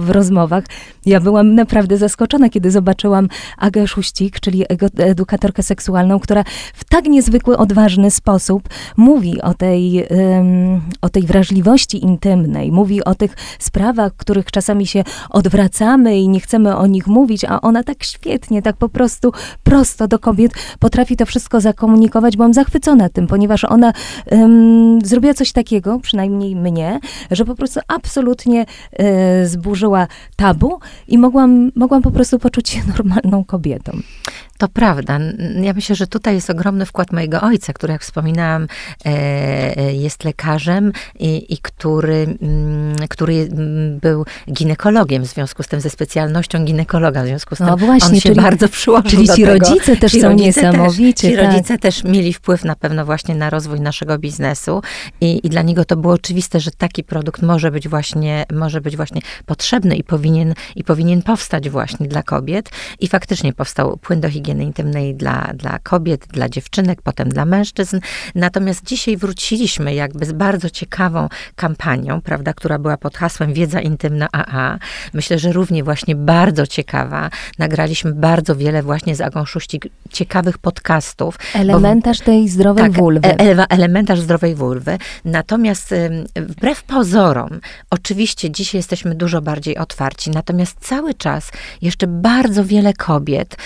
w 0.00 0.10
rozmowach 0.10 0.64
ja 1.06 1.20
byłam 1.20 1.54
naprawdę 1.54 1.96
zaskoczona, 1.96 2.48
kiedy 2.48 2.70
zobaczyłam 2.70 3.28
Agę 3.58 3.86
Szuścik, 3.86 4.40
czyli 4.40 4.64
edukatorkę 4.98 5.62
seksualną, 5.62 6.20
która 6.20 6.44
w 6.74 6.84
tak 6.84 7.04
niezwykły, 7.04 7.56
odważny 7.56 8.10
sposób 8.10 8.68
mówi 8.96 9.42
o 9.42 9.54
tej, 9.54 10.06
um, 10.10 10.80
o 11.00 11.08
tej 11.08 11.22
wrażliwości 11.22 12.04
intymnej, 12.04 12.72
mówi 12.72 13.04
o 13.04 13.14
tych 13.14 13.36
sprawach, 13.58 14.16
których 14.16 14.44
czasami 14.56 14.86
się 14.86 15.04
odwracamy 15.30 16.18
i 16.18 16.28
nie 16.28 16.40
chcemy 16.40 16.76
o 16.76 16.86
nich 16.86 17.06
mówić, 17.06 17.44
a 17.44 17.60
ona 17.60 17.82
tak 17.82 18.04
świetnie, 18.04 18.62
tak 18.62 18.76
po 18.76 18.88
prostu 18.88 19.32
prosto 19.64 20.08
do 20.08 20.18
kobiet 20.18 20.52
potrafi 20.78 21.16
to 21.16 21.26
wszystko 21.26 21.60
zakomunikować. 21.60 22.36
Byłam 22.36 22.54
zachwycona 22.54 23.08
tym, 23.08 23.26
ponieważ 23.26 23.64
ona 23.64 23.92
um, 24.30 24.98
zrobiła 25.04 25.34
coś 25.34 25.52
takiego, 25.52 26.00
przynajmniej 26.00 26.56
mnie, 26.56 27.00
że 27.30 27.44
po 27.44 27.54
prostu 27.54 27.80
absolutnie 27.88 28.66
e, 28.92 29.46
zburzyła 29.46 30.06
tabu 30.36 30.80
i 31.08 31.18
mogłam, 31.18 31.72
mogłam 31.74 32.02
po 32.02 32.10
prostu 32.10 32.38
poczuć 32.38 32.68
się 32.68 32.80
normalną 32.96 33.44
kobietą. 33.44 33.92
To 34.58 34.68
prawda. 34.68 35.18
Ja 35.62 35.72
myślę, 35.72 35.96
że 35.96 36.06
tutaj 36.06 36.34
jest 36.34 36.50
ogromny 36.50 36.86
wkład 36.86 37.12
mojego 37.12 37.40
ojca, 37.40 37.72
który, 37.72 37.92
jak 37.92 38.02
wspominałam, 38.02 38.66
e, 39.06 39.08
e, 39.76 39.94
jest 39.94 40.24
lekarzem 40.24 40.92
i, 41.18 41.54
i 41.54 41.58
który, 41.58 42.36
mm, 42.42 43.08
który 43.08 43.34
mm, 43.34 43.98
był 43.98 44.24
ginekologiem, 44.52 45.22
w 45.22 45.26
związku 45.26 45.62
z 45.62 45.68
tym 45.68 45.80
ze 45.80 45.90
specjalnością 45.90 46.64
ginekologa, 46.64 47.22
w 47.22 47.26
związku 47.26 47.54
z 47.54 47.58
tym 47.58 47.66
no 47.66 47.76
właśnie, 47.76 48.08
on 48.08 48.14
się 48.14 48.20
czyli, 48.20 48.40
bardzo 48.40 48.68
przyłożył 48.68 49.10
Czyli 49.10 49.28
ci 49.28 49.44
rodzice 49.44 49.96
też 49.96 50.12
ci 50.12 50.20
są 50.20 50.28
rodzice 50.28 50.46
niesamowici. 50.46 51.22
Też, 51.22 51.30
ci 51.30 51.36
tak. 51.36 51.52
rodzice 51.52 51.78
też 51.78 52.04
mieli 52.04 52.32
wpływ 52.32 52.64
na 52.64 52.76
pewno 52.76 53.04
właśnie 53.04 53.34
na 53.34 53.50
rozwój 53.50 53.80
naszego 53.80 54.18
biznesu 54.18 54.82
i, 55.20 55.46
i 55.46 55.50
dla 55.50 55.62
niego 55.62 55.84
to 55.84 55.96
było 55.96 56.14
oczywiste, 56.14 56.60
że 56.60 56.70
taki 56.70 57.04
produkt 57.04 57.42
może 57.42 57.70
być 57.70 57.88
właśnie, 57.88 58.44
może 58.52 58.80
być 58.80 58.96
właśnie 58.96 59.20
potrzebny 59.46 59.96
i 59.96 60.04
powinien, 60.04 60.54
i 60.76 60.84
powinien 60.84 61.22
powstać 61.22 61.70
właśnie 61.70 62.08
dla 62.08 62.22
kobiet. 62.22 62.70
I 63.00 63.08
faktycznie 63.08 63.52
powstał 63.52 63.96
płyn 63.96 64.20
do 64.20 64.30
higieny 64.30 64.45
higieny 64.46 64.64
intymnej 64.64 65.14
dla, 65.14 65.50
dla 65.54 65.78
kobiet, 65.78 66.26
dla 66.26 66.48
dziewczynek, 66.48 67.02
potem 67.02 67.28
dla 67.28 67.44
mężczyzn. 67.44 68.00
Natomiast 68.34 68.84
dzisiaj 68.84 69.16
wróciliśmy 69.16 69.94
jakby 69.94 70.26
z 70.26 70.32
bardzo 70.32 70.70
ciekawą 70.70 71.28
kampanią, 71.56 72.20
prawda, 72.20 72.52
która 72.52 72.78
była 72.78 72.96
pod 72.96 73.16
hasłem 73.16 73.52
Wiedza 73.52 73.80
Intymna 73.80 74.28
AA. 74.32 74.78
Myślę, 75.14 75.38
że 75.38 75.52
równie 75.52 75.84
właśnie 75.84 76.16
bardzo 76.16 76.66
ciekawa. 76.66 77.30
Nagraliśmy 77.58 78.12
bardzo 78.12 78.56
wiele 78.56 78.82
właśnie 78.82 79.16
z 79.16 79.20
Agą 79.20 79.44
Szuścik 79.44 79.86
ciekawych 80.12 80.58
podcastów. 80.58 81.38
Elementarz 81.54 82.18
bo, 82.18 82.24
tej 82.24 82.48
zdrowej 82.48 82.84
tak, 82.84 82.92
wulwy. 82.92 83.28
E, 83.28 83.70
elementarz 83.70 84.20
zdrowej 84.20 84.54
wulwy. 84.54 84.98
Natomiast 85.24 85.94
wbrew 86.36 86.82
pozorom, 86.82 87.60
oczywiście 87.90 88.50
dzisiaj 88.50 88.78
jesteśmy 88.78 89.14
dużo 89.14 89.42
bardziej 89.42 89.78
otwarci, 89.78 90.30
natomiast 90.30 90.76
cały 90.80 91.14
czas 91.14 91.50
jeszcze 91.82 92.06
bardzo 92.06 92.64
wiele 92.64 92.92
kobiet 92.92 93.56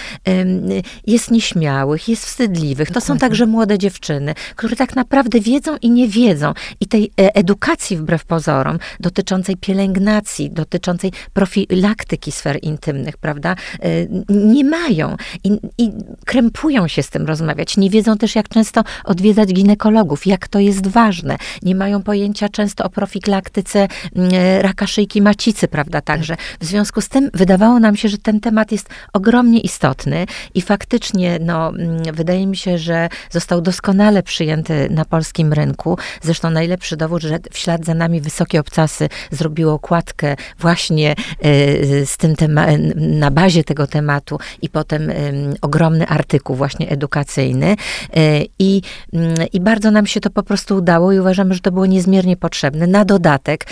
jest 1.06 1.30
nieśmiałych, 1.30 2.08
jest 2.08 2.24
wstydliwych. 2.24 2.90
To 2.90 3.00
są 3.00 3.18
także 3.18 3.46
młode 3.46 3.78
dziewczyny, 3.78 4.34
które 4.56 4.76
tak 4.76 4.96
naprawdę 4.96 5.40
wiedzą 5.40 5.76
i 5.82 5.90
nie 5.90 6.08
wiedzą. 6.08 6.52
I 6.80 6.86
tej 6.86 7.04
e, 7.20 7.34
edukacji 7.36 7.96
wbrew 7.96 8.24
pozorom, 8.24 8.78
dotyczącej 9.00 9.56
pielęgnacji, 9.56 10.50
dotyczącej 10.50 11.12
profilaktyki 11.32 12.32
sfer 12.32 12.58
intymnych, 12.62 13.16
prawda, 13.16 13.56
e, 13.80 13.88
nie 14.28 14.64
mają. 14.64 15.16
I, 15.44 15.58
I 15.78 15.90
krępują 16.26 16.88
się 16.88 17.02
z 17.02 17.10
tym 17.10 17.26
rozmawiać. 17.26 17.76
Nie 17.76 17.90
wiedzą 17.90 18.18
też, 18.18 18.34
jak 18.34 18.48
często 18.48 18.84
odwiedzać 19.04 19.52
ginekologów, 19.52 20.26
jak 20.26 20.48
to 20.48 20.58
jest 20.58 20.86
ważne. 20.86 21.36
Nie 21.62 21.74
mają 21.74 22.02
pojęcia 22.02 22.48
często 22.48 22.84
o 22.84 22.90
profilaktyce 22.90 23.88
e, 24.16 24.62
raka 24.62 24.86
szyjki 24.86 25.22
macicy, 25.22 25.68
prawda, 25.68 26.00
także. 26.00 26.36
W 26.60 26.64
związku 26.64 27.00
z 27.00 27.08
tym 27.08 27.30
wydawało 27.34 27.80
nam 27.80 27.96
się, 27.96 28.08
że 28.08 28.18
ten 28.18 28.40
temat 28.40 28.72
jest 28.72 28.88
ogromnie 29.12 29.60
istotny 29.60 30.26
i 30.54 30.59
faktycznie, 30.62 31.38
no, 31.40 31.68
mm, 31.68 32.02
wydaje 32.14 32.46
mi 32.46 32.56
się, 32.56 32.78
że 32.78 33.08
został 33.30 33.60
doskonale 33.60 34.22
przyjęty 34.22 34.88
na 34.90 35.04
polskim 35.04 35.52
rynku. 35.52 35.98
Zresztą 36.22 36.50
najlepszy 36.50 36.96
dowód, 36.96 37.22
że 37.22 37.38
w 37.52 37.58
ślad 37.58 37.84
za 37.84 37.94
nami 37.94 38.20
Wysokie 38.20 38.60
Obcasy 38.60 39.08
zrobiło 39.30 39.72
okładkę 39.72 40.36
właśnie 40.58 41.10
e, 41.10 42.06
z 42.06 42.16
tym 42.16 42.36
tema- 42.36 42.66
na 42.96 43.30
bazie 43.30 43.64
tego 43.64 43.86
tematu 43.86 44.38
i 44.62 44.68
potem 44.68 45.12
ogromny 45.60 46.06
artykuł 46.06 46.56
właśnie 46.56 46.88
edukacyjny. 46.88 47.76
E, 48.16 48.42
I, 48.58 48.82
mm, 49.12 49.34
I 49.52 49.60
bardzo 49.60 49.90
nam 49.90 50.06
się 50.06 50.20
to 50.20 50.30
po 50.30 50.42
prostu 50.42 50.76
udało 50.76 51.12
i 51.12 51.18
uważamy, 51.18 51.54
że 51.54 51.60
to 51.60 51.72
było 51.72 51.86
niezmiernie 51.86 52.36
potrzebne. 52.36 52.86
Na 52.86 53.04
dodatek 53.04 53.66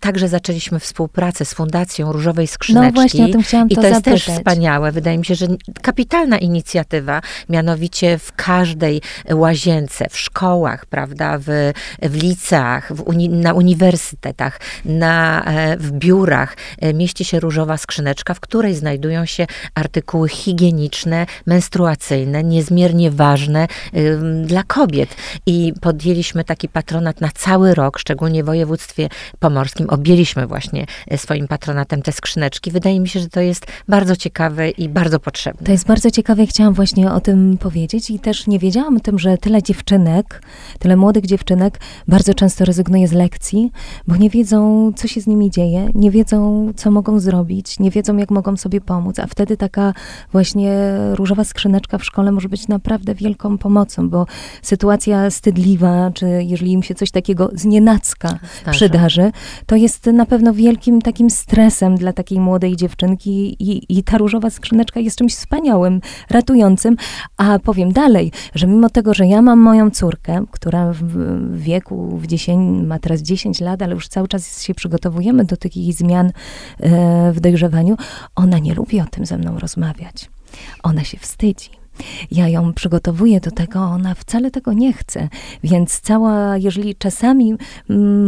także 0.00 0.28
zaczęliśmy 0.28 0.80
współpracę 0.80 1.44
z 1.44 1.54
Fundacją 1.54 2.12
Różowej 2.12 2.46
Skrzyneczki. 2.46 2.94
No 2.94 3.00
właśnie, 3.00 3.24
o 3.24 3.28
tym 3.28 3.42
chciałam 3.42 3.68
I 3.68 3.74
to, 3.74 3.80
to 3.80 3.88
jest 3.88 4.02
też 4.02 4.24
wspaniałe. 4.24 4.92
Wydaje 4.92 5.18
mi 5.18 5.24
się, 5.24 5.34
że 5.34 5.46
kapitalna 5.96 6.38
inicjatywa, 6.38 7.20
mianowicie 7.48 8.18
w 8.18 8.32
każdej 8.32 9.02
łazience, 9.30 10.06
w 10.10 10.18
szkołach, 10.18 10.86
prawda, 10.86 11.38
w, 11.38 11.72
w 12.02 12.14
liceach, 12.22 12.92
w 12.96 13.00
uni, 13.00 13.28
na 13.28 13.54
uniwersytetach, 13.54 14.60
na, 14.84 15.44
e, 15.44 15.76
w 15.76 15.92
biurach 15.92 16.56
e, 16.80 16.94
mieści 16.94 17.24
się 17.24 17.40
różowa 17.40 17.76
skrzyneczka, 17.76 18.34
w 18.34 18.40
której 18.40 18.74
znajdują 18.74 19.26
się 19.26 19.46
artykuły 19.74 20.28
higieniczne, 20.28 21.26
menstruacyjne, 21.46 22.44
niezmiernie 22.44 23.10
ważne 23.10 23.66
dla 24.44 24.62
kobiet. 24.62 25.16
I 25.46 25.72
podjęliśmy 25.80 26.44
taki 26.44 26.68
patronat 26.68 27.20
na 27.20 27.28
cały 27.34 27.74
rok, 27.74 27.98
szczególnie 27.98 28.42
w 28.42 28.46
województwie 28.46 29.08
pomorskim. 29.38 29.90
Objęliśmy 29.90 30.46
właśnie 30.46 30.86
e, 31.08 31.18
swoim 31.18 31.48
patronatem 31.48 32.02
te 32.02 32.12
skrzyneczki. 32.12 32.70
Wydaje 32.70 33.00
mi 33.00 33.08
się, 33.08 33.20
że 33.20 33.28
to 33.28 33.40
jest 33.40 33.66
bardzo 33.88 34.16
ciekawe 34.16 34.70
i 34.70 34.88
bardzo 34.88 35.20
potrzebne. 35.20 35.66
To 35.66 35.72
jest 35.72 35.85
bardzo 35.86 36.10
ciekawe, 36.10 36.46
chciałam 36.46 36.74
właśnie 36.74 37.12
o 37.12 37.20
tym 37.20 37.58
powiedzieć 37.58 38.10
i 38.10 38.18
też 38.18 38.46
nie 38.46 38.58
wiedziałam 38.58 38.96
o 38.96 39.00
tym, 39.00 39.18
że 39.18 39.38
tyle 39.38 39.62
dziewczynek, 39.62 40.42
tyle 40.78 40.96
młodych 40.96 41.26
dziewczynek 41.26 41.80
bardzo 42.08 42.34
często 42.34 42.64
rezygnuje 42.64 43.08
z 43.08 43.12
lekcji, 43.12 43.72
bo 44.08 44.16
nie 44.16 44.30
wiedzą, 44.30 44.92
co 44.96 45.08
się 45.08 45.20
z 45.20 45.26
nimi 45.26 45.50
dzieje, 45.50 45.88
nie 45.94 46.10
wiedzą, 46.10 46.72
co 46.76 46.90
mogą 46.90 47.20
zrobić, 47.20 47.78
nie 47.78 47.90
wiedzą, 47.90 48.16
jak 48.16 48.30
mogą 48.30 48.56
sobie 48.56 48.80
pomóc, 48.80 49.18
a 49.18 49.26
wtedy 49.26 49.56
taka 49.56 49.94
właśnie 50.32 50.72
różowa 51.12 51.44
skrzyneczka 51.44 51.98
w 51.98 52.04
szkole 52.04 52.32
może 52.32 52.48
być 52.48 52.68
naprawdę 52.68 53.14
wielką 53.14 53.58
pomocą, 53.58 54.10
bo 54.10 54.26
sytuacja 54.62 55.30
stydliwa, 55.30 56.10
czy 56.14 56.26
jeżeli 56.46 56.72
im 56.72 56.82
się 56.82 56.94
coś 56.94 57.10
takiego 57.10 57.50
z 57.54 57.64
nienacka 57.64 58.38
przydarzy, 58.70 59.32
to 59.66 59.76
jest 59.76 60.06
na 60.06 60.26
pewno 60.26 60.52
wielkim 60.52 61.02
takim 61.02 61.30
stresem 61.30 61.96
dla 61.96 62.12
takiej 62.12 62.40
młodej 62.40 62.76
dziewczynki 62.76 63.56
i, 63.70 63.98
i 63.98 64.02
ta 64.02 64.18
różowa 64.18 64.50
skrzyneczka 64.50 65.00
jest 65.00 65.18
czymś 65.18 65.34
wspaniałym, 65.34 65.75
wspaniałym, 65.76 66.00
ratującym. 66.30 66.96
A 67.36 67.58
powiem 67.58 67.92
dalej, 67.92 68.32
że 68.54 68.66
mimo 68.66 68.90
tego, 68.90 69.14
że 69.14 69.26
ja 69.26 69.42
mam 69.42 69.58
moją 69.58 69.90
córkę, 69.90 70.44
która 70.50 70.92
w 70.92 71.58
wieku, 71.58 72.16
w 72.18 72.26
10, 72.26 72.86
ma 72.86 72.98
teraz 72.98 73.22
10 73.22 73.60
lat, 73.60 73.82
ale 73.82 73.94
już 73.94 74.08
cały 74.08 74.28
czas 74.28 74.62
się 74.62 74.74
przygotowujemy 74.74 75.44
do 75.44 75.56
takich 75.56 75.94
zmian 75.94 76.32
e, 76.80 77.32
w 77.32 77.40
dojrzewaniu, 77.40 77.96
ona 78.34 78.58
nie 78.58 78.74
lubi 78.74 79.00
o 79.00 79.04
tym 79.04 79.26
ze 79.26 79.38
mną 79.38 79.58
rozmawiać. 79.58 80.30
Ona 80.82 81.04
się 81.04 81.18
wstydzi. 81.18 81.70
Ja 82.30 82.48
ją 82.48 82.72
przygotowuję 82.72 83.40
do 83.40 83.50
tego, 83.50 83.80
ona 83.80 84.14
wcale 84.14 84.50
tego 84.50 84.72
nie 84.72 84.92
chce. 84.92 85.28
Więc 85.64 86.00
cała, 86.00 86.56
jeżeli 86.56 86.94
czasami 86.94 87.54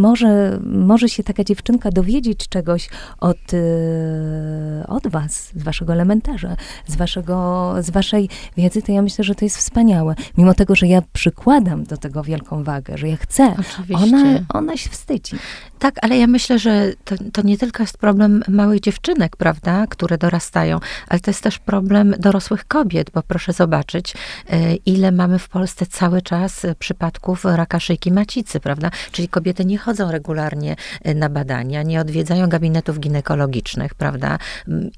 może, 0.00 0.58
może 0.64 1.08
się 1.08 1.22
taka 1.22 1.44
dziewczynka 1.44 1.90
dowiedzieć 1.90 2.48
czegoś 2.48 2.88
od, 3.18 3.54
e, 3.54 4.86
od 4.86 5.06
was, 5.06 5.52
z 5.54 5.62
waszego 5.62 5.92
elementarza, 5.92 6.56
z, 6.86 6.96
waszego, 6.96 7.74
z 7.80 7.90
waszej 7.90 8.28
wiedzy, 8.56 8.82
to 8.82 8.92
ja 8.92 9.02
myślę, 9.02 9.24
że 9.24 9.34
to 9.34 9.44
jest 9.44 9.56
wspaniałe. 9.56 10.14
Mimo 10.38 10.54
tego, 10.54 10.74
że 10.74 10.86
ja 10.86 11.02
przykładam 11.12 11.84
do 11.84 11.96
tego 11.96 12.22
wielką 12.22 12.64
wagę, 12.64 12.98
że 12.98 13.08
ja 13.08 13.16
chcę, 13.16 13.54
ona, 13.94 14.24
ona 14.54 14.76
się 14.76 14.90
wstydzi. 14.90 15.36
Tak, 15.78 15.94
ale 16.02 16.18
ja 16.18 16.26
myślę, 16.26 16.58
że 16.58 16.92
to, 17.04 17.14
to 17.32 17.42
nie 17.42 17.58
tylko 17.58 17.82
jest 17.82 17.98
problem 17.98 18.42
małych 18.48 18.80
dziewczynek, 18.80 19.36
prawda, 19.36 19.86
które 19.86 20.18
dorastają, 20.18 20.78
ale 21.08 21.20
to 21.20 21.30
jest 21.30 21.42
też 21.42 21.58
problem 21.58 22.14
dorosłych 22.18 22.64
kobiet, 22.64 23.10
bo 23.10 23.22
proszę 23.22 23.52
zobaczyć, 23.58 24.14
e, 24.50 24.74
ile 24.74 25.12
mamy 25.12 25.38
w 25.38 25.48
Polsce 25.48 25.86
cały 25.86 26.22
czas 26.22 26.66
przypadków 26.78 27.44
raka 27.44 27.80
szyjki 27.80 28.12
macicy, 28.12 28.60
prawda? 28.60 28.90
Czyli 29.12 29.28
kobiety 29.28 29.64
nie 29.64 29.78
chodzą 29.78 30.10
regularnie 30.10 30.76
e, 31.02 31.14
na 31.14 31.28
badania, 31.28 31.82
nie 31.82 32.00
odwiedzają 32.00 32.48
gabinetów 32.48 33.00
ginekologicznych, 33.00 33.94
prawda? 33.94 34.38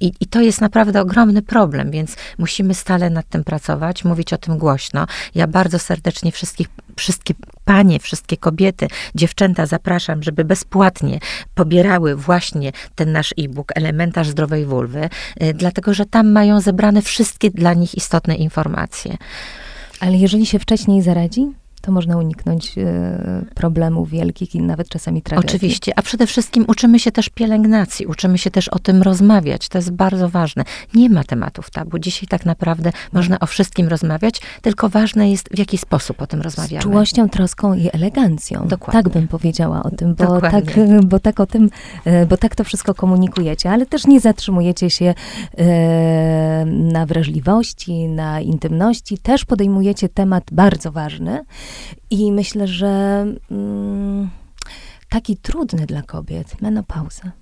I, 0.01 0.12
I 0.20 0.27
to 0.27 0.40
jest 0.40 0.61
naprawdę 0.61 1.01
ogromny 1.01 1.42
problem, 1.42 1.90
więc 1.90 2.16
musimy 2.38 2.75
stale 2.75 3.11
nad 3.11 3.29
tym 3.29 3.44
pracować, 3.44 4.05
mówić 4.05 4.33
o 4.33 4.38
tym 4.38 4.59
głośno. 4.59 5.07
Ja 5.35 5.46
bardzo 5.46 5.79
serdecznie 5.79 6.33
wszystkich 6.33 6.68
wszystkie 6.96 7.35
panie, 7.64 7.98
wszystkie 7.98 8.37
kobiety, 8.37 8.88
dziewczęta 9.14 9.66
zapraszam, 9.66 10.22
żeby 10.22 10.44
bezpłatnie 10.44 11.18
pobierały 11.55 12.16
właśnie 12.16 12.72
ten 12.94 13.12
nasz 13.12 13.35
e-book, 13.38 13.72
elementarz 13.74 14.29
zdrowej 14.29 14.66
wulwy, 14.66 15.09
y, 15.42 15.55
dlatego 15.55 15.94
że 15.94 16.07
tam 16.07 16.33
mają 16.33 16.61
zebrane 16.61 17.03
wszystkie 17.03 17.50
dla 17.50 17.74
nich 17.74 17.94
istotne 17.94 18.35
informacje. 18.35 19.16
Ale 20.00 20.16
jeżeli 20.16 20.46
się 20.46 20.59
wcześniej 20.59 21.03
zaradzi? 21.03 21.46
To 21.81 21.93
można 21.93 22.16
uniknąć 22.16 22.79
e, 22.79 23.45
problemów 23.55 24.11
wielkich 24.11 24.55
i 24.55 24.62
nawet 24.62 24.88
czasami 24.88 25.23
tragedii. 25.23 25.57
Oczywiście, 25.57 25.93
a 25.97 26.03
przede 26.03 26.27
wszystkim 26.27 26.64
uczymy 26.69 26.99
się 26.99 27.12
też 27.12 27.29
pielęgnacji, 27.29 28.07
uczymy 28.07 28.38
się 28.38 28.51
też 28.51 28.69
o 28.69 28.79
tym 28.79 29.03
rozmawiać. 29.03 29.69
To 29.69 29.79
jest 29.79 29.90
bardzo 29.93 30.29
ważne. 30.29 30.64
Nie 30.95 31.11
ma 31.11 31.25
tematów 31.25 31.71
tabu. 31.71 31.99
Dzisiaj 31.99 32.29
tak 32.29 32.47
naprawdę 32.47 32.93
można 33.12 33.40
o 33.40 33.47
wszystkim 33.47 33.88
rozmawiać, 33.88 34.40
tylko 34.62 34.88
ważne 34.88 35.31
jest, 35.31 35.49
w 35.55 35.59
jaki 35.59 35.79
sposób 35.79 36.23
o 36.23 36.27
tym 36.27 36.40
rozmawiamy. 36.40 36.83
Z 36.83 36.85
czułością, 36.85 37.29
troską 37.29 37.75
i 37.75 37.88
elegancją. 37.93 38.69
Dokładnie. 38.69 39.03
Tak 39.03 39.12
bym 39.12 39.29
powiedziała 39.29 39.83
o 39.83 39.90
tym, 39.90 40.14
bo 40.14 40.40
tak, 40.40 40.64
bo 41.05 41.19
tak 41.21 41.40
o 41.40 41.47
tym, 41.47 41.71
e, 42.05 42.27
bo 42.27 42.37
tak 42.37 42.57
to 42.57 42.64
wszystko 42.64 42.95
komunikujecie, 42.95 43.71
ale 43.71 43.87
też 43.87 44.07
nie 44.07 44.21
zatrzymujecie 44.21 44.90
się 44.90 45.14
e, 45.59 46.64
na 46.66 47.07
wrażliwości, 47.07 48.09
na 48.09 48.40
intymności. 48.40 49.19
Też 49.19 49.45
podejmujecie 49.45 50.09
temat 50.09 50.45
bardzo 50.53 50.93
ważny, 50.93 51.45
i 52.11 52.33
myślę, 52.33 52.69
że 52.69 53.27
mm, 53.51 54.31
taki 55.09 55.37
trudny 55.37 55.87
dla 55.87 56.03
kobiet, 56.03 56.61
menopauza. 56.63 57.33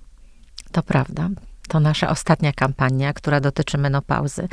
To 0.71 0.83
prawda 0.83 1.29
to 1.69 1.79
nasza 1.79 2.09
ostatnia 2.09 2.53
kampania, 2.53 3.13
która 3.13 3.39
dotyczy 3.39 3.77
menopauzy. 3.77 4.47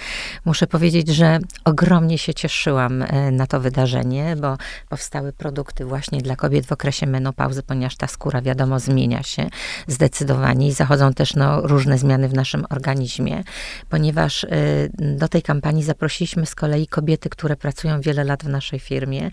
Muszę 0.44 0.66
powiedzieć, 0.66 1.08
że 1.08 1.38
ogromnie 1.64 2.18
się 2.18 2.34
cieszyłam 2.34 3.02
e, 3.02 3.30
na 3.30 3.46
to 3.46 3.60
wydarzenie, 3.60 4.36
bo 4.36 4.56
powstały 4.88 5.32
produkty 5.32 5.84
właśnie 5.84 6.22
dla 6.22 6.36
kobiet 6.36 6.66
w 6.66 6.72
okresie 6.72 7.06
menopauzy, 7.06 7.62
ponieważ 7.62 7.96
ta 7.96 8.06
skóra, 8.06 8.42
wiadomo, 8.42 8.80
zmienia 8.80 9.22
się 9.22 9.48
zdecydowanie 9.86 10.68
i 10.68 10.72
zachodzą 10.72 11.12
też 11.12 11.34
no, 11.34 11.60
różne 11.60 11.98
zmiany 11.98 12.28
w 12.28 12.34
naszym 12.34 12.64
organizmie, 12.70 13.44
ponieważ 13.88 14.44
e, 14.44 14.48
do 14.98 15.28
tej 15.28 15.42
kampanii 15.42 15.82
zaprosiliśmy 15.82 16.46
z 16.46 16.54
kolei 16.54 16.86
kobiety, 16.86 17.28
które 17.28 17.56
pracują 17.56 18.00
wiele 18.00 18.24
lat 18.24 18.44
w 18.44 18.48
naszej 18.48 18.80
firmie 18.80 19.30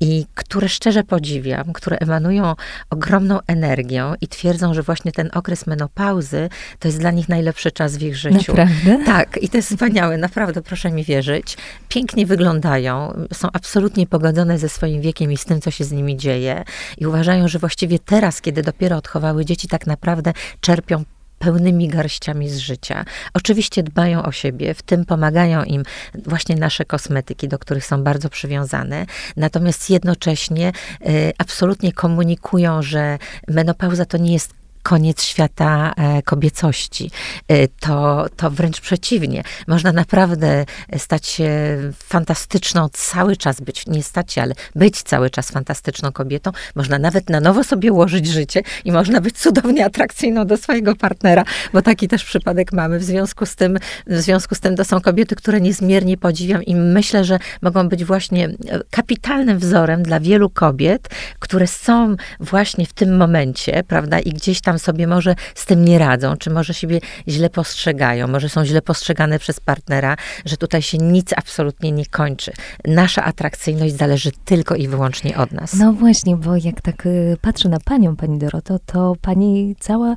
i 0.00 0.26
które 0.34 0.68
szczerze 0.68 1.04
podziwiam, 1.04 1.72
które 1.72 1.96
emanują 1.98 2.54
ogromną 2.90 3.38
energią 3.46 4.14
i 4.20 4.28
twierdzą, 4.28 4.74
że 4.74 4.82
właśnie 4.82 5.12
ten 5.12 5.30
okres 5.32 5.66
menopauzy 5.66 6.48
to 6.78 6.88
jest 6.88 6.98
dla 6.98 7.10
nich 7.10 7.28
najlepszy 7.28 7.70
czas 7.72 7.96
w 7.96 8.02
ich 8.02 8.16
życiu. 8.16 8.54
Naprawdę? 8.54 9.04
Tak, 9.06 9.38
i 9.42 9.48
to 9.48 9.56
jest 9.56 9.68
wspaniałe, 9.68 10.18
naprawdę, 10.18 10.62
proszę 10.62 10.90
mi 10.90 11.04
wierzyć. 11.04 11.56
Pięknie 11.88 12.26
wyglądają, 12.26 13.26
są 13.32 13.48
absolutnie 13.52 14.06
pogodzone 14.06 14.58
ze 14.58 14.68
swoim 14.68 15.00
wiekiem 15.00 15.32
i 15.32 15.36
z 15.36 15.44
tym, 15.44 15.60
co 15.60 15.70
się 15.70 15.84
z 15.84 15.92
nimi 15.92 16.16
dzieje 16.16 16.64
i 16.98 17.06
uważają, 17.06 17.48
że 17.48 17.58
właściwie 17.58 17.98
teraz, 17.98 18.40
kiedy 18.40 18.62
dopiero 18.62 18.96
odchowały 18.96 19.44
dzieci, 19.44 19.68
tak 19.68 19.86
naprawdę 19.86 20.32
czerpią 20.60 21.04
pełnymi 21.40 21.88
garściami 21.88 22.48
z 22.50 22.58
życia. 22.58 23.04
Oczywiście 23.34 23.82
dbają 23.82 24.22
o 24.22 24.32
siebie, 24.32 24.74
w 24.74 24.82
tym 24.82 25.04
pomagają 25.04 25.64
im 25.64 25.82
właśnie 26.26 26.56
nasze 26.56 26.84
kosmetyki, 26.84 27.48
do 27.48 27.58
których 27.58 27.86
są 27.86 28.04
bardzo 28.04 28.28
przywiązane, 28.28 29.06
natomiast 29.36 29.90
jednocześnie 29.90 30.72
y, 31.08 31.32
absolutnie 31.38 31.92
komunikują, 31.92 32.82
że 32.82 33.18
menopauza 33.48 34.04
to 34.04 34.18
nie 34.18 34.32
jest 34.32 34.59
koniec 34.82 35.22
świata 35.22 35.92
e, 35.96 36.22
kobiecości. 36.22 37.10
E, 37.48 37.68
to, 37.68 38.26
to 38.36 38.50
wręcz 38.50 38.80
przeciwnie. 38.80 39.42
Można 39.66 39.92
naprawdę 39.92 40.64
stać 40.96 41.26
się 41.26 41.50
fantastyczną, 41.94 42.88
cały 42.92 43.36
czas 43.36 43.60
być, 43.60 43.86
nie 43.86 44.02
stać 44.02 44.32
się, 44.32 44.42
ale 44.42 44.54
być 44.74 45.02
cały 45.02 45.30
czas 45.30 45.50
fantastyczną 45.50 46.12
kobietą. 46.12 46.50
Można 46.74 46.98
nawet 46.98 47.30
na 47.30 47.40
nowo 47.40 47.64
sobie 47.64 47.92
ułożyć 47.92 48.26
życie 48.26 48.62
i 48.84 48.92
można 48.92 49.20
być 49.20 49.38
cudownie 49.38 49.84
atrakcyjną 49.84 50.46
do 50.46 50.56
swojego 50.56 50.96
partnera, 50.96 51.44
bo 51.72 51.82
taki 51.82 52.08
też 52.08 52.24
przypadek 52.24 52.72
mamy. 52.72 52.98
W 52.98 53.04
związku 53.04 53.46
z 53.46 53.56
tym, 53.56 53.78
w 54.06 54.20
związku 54.20 54.54
z 54.54 54.60
tym 54.60 54.76
to 54.76 54.84
są 54.84 55.00
kobiety, 55.00 55.36
które 55.36 55.60
niezmiernie 55.60 56.16
podziwiam 56.16 56.62
i 56.62 56.74
myślę, 56.74 57.24
że 57.24 57.38
mogą 57.62 57.88
być 57.88 58.04
właśnie 58.04 58.44
e, 58.46 58.54
kapitalnym 58.90 59.58
wzorem 59.58 60.02
dla 60.02 60.20
wielu 60.20 60.50
kobiet, 60.50 61.08
które 61.38 61.66
są 61.66 62.16
właśnie 62.40 62.86
w 62.86 62.92
tym 62.92 63.16
momencie, 63.16 63.82
prawda, 63.88 64.18
i 64.18 64.30
gdzieś 64.30 64.60
tam 64.60 64.69
tam 64.70 64.78
sobie 64.78 65.06
może 65.06 65.34
z 65.54 65.66
tym 65.66 65.84
nie 65.84 65.98
radzą, 65.98 66.36
czy 66.36 66.50
może 66.50 66.74
siebie 66.74 67.00
źle 67.28 67.50
postrzegają, 67.50 68.28
może 68.28 68.48
są 68.48 68.64
źle 68.64 68.82
postrzegane 68.82 69.38
przez 69.38 69.60
partnera, 69.60 70.16
że 70.44 70.56
tutaj 70.56 70.82
się 70.82 70.98
nic 70.98 71.32
absolutnie 71.36 71.92
nie 71.92 72.06
kończy. 72.06 72.52
Nasza 72.84 73.24
atrakcyjność 73.24 73.96
zależy 73.96 74.30
tylko 74.44 74.74
i 74.74 74.88
wyłącznie 74.88 75.36
od 75.36 75.52
nas. 75.52 75.74
No 75.74 75.92
właśnie, 75.92 76.36
bo 76.36 76.56
jak 76.56 76.80
tak 76.80 77.06
y, 77.06 77.36
patrzę 77.40 77.68
na 77.68 77.80
panią, 77.80 78.16
pani 78.16 78.38
Doroto, 78.38 78.78
to 78.86 79.12
pani 79.22 79.76
cała, 79.80 80.16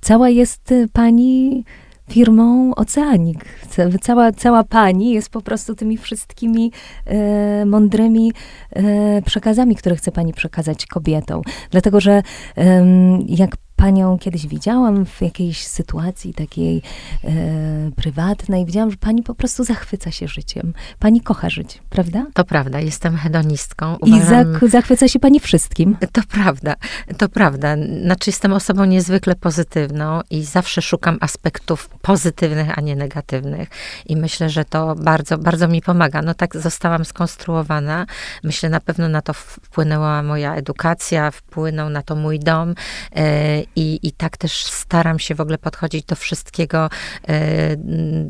cała 0.00 0.28
jest 0.28 0.72
y, 0.72 0.88
pani 0.92 1.64
firmą 2.12 2.74
Oceanik. 2.74 3.44
Cała, 4.00 4.32
cała 4.32 4.64
pani 4.64 5.10
jest 5.10 5.30
po 5.30 5.40
prostu 5.42 5.74
tymi 5.74 5.98
wszystkimi 5.98 6.72
e, 7.06 7.66
mądrymi 7.66 8.32
e, 8.70 9.22
przekazami, 9.22 9.76
które 9.76 9.96
chce 9.96 10.12
pani 10.12 10.32
przekazać 10.32 10.86
kobietom. 10.86 11.42
Dlatego, 11.70 12.00
że 12.00 12.22
e, 12.56 12.84
jak 13.26 13.56
panią 13.82 14.18
kiedyś 14.18 14.46
widziałam 14.46 15.06
w 15.06 15.22
jakiejś 15.22 15.66
sytuacji 15.66 16.34
takiej 16.34 16.82
e, 17.24 17.30
prywatnej. 17.96 18.66
Widziałam, 18.66 18.90
że 18.90 18.96
pani 18.96 19.22
po 19.22 19.34
prostu 19.34 19.64
zachwyca 19.64 20.10
się 20.10 20.28
życiem. 20.28 20.74
Pani 20.98 21.20
kocha 21.20 21.50
żyć, 21.50 21.82
prawda? 21.90 22.26
To 22.34 22.44
prawda, 22.44 22.80
jestem 22.80 23.16
hedonistką. 23.16 23.96
Uważam, 24.00 24.58
I 24.62 24.68
zachwyca 24.68 25.08
się 25.08 25.18
pani 25.18 25.40
wszystkim. 25.40 25.96
To 26.12 26.22
prawda, 26.28 26.74
to 27.18 27.28
prawda. 27.28 27.76
Znaczy 28.02 28.30
jestem 28.30 28.52
osobą 28.52 28.84
niezwykle 28.84 29.34
pozytywną 29.34 30.20
i 30.30 30.44
zawsze 30.44 30.82
szukam 30.82 31.18
aspektów 31.20 31.88
pozytywnych, 31.88 32.78
a 32.78 32.80
nie 32.80 32.96
negatywnych. 32.96 33.68
I 34.06 34.16
myślę, 34.16 34.50
że 34.50 34.64
to 34.64 34.94
bardzo, 34.94 35.38
bardzo 35.38 35.68
mi 35.68 35.82
pomaga. 35.82 36.22
No 36.22 36.34
tak 36.34 36.56
zostałam 36.56 37.04
skonstruowana. 37.04 38.06
Myślę, 38.44 38.68
na 38.68 38.80
pewno 38.80 39.08
na 39.08 39.22
to 39.22 39.32
wpłynęła 39.32 40.22
moja 40.22 40.54
edukacja, 40.54 41.30
wpłynął 41.30 41.90
na 41.90 42.02
to 42.02 42.16
mój 42.16 42.38
dom 42.38 42.74
e, 43.16 43.71
i, 43.76 43.98
i 44.02 44.12
tak 44.12 44.36
też 44.36 44.64
staram 44.64 45.18
się 45.18 45.34
w 45.34 45.40
ogóle 45.40 45.58
podchodzić 45.58 46.04
do 46.04 46.16
wszystkiego, 46.16 46.90
e, 47.28 47.76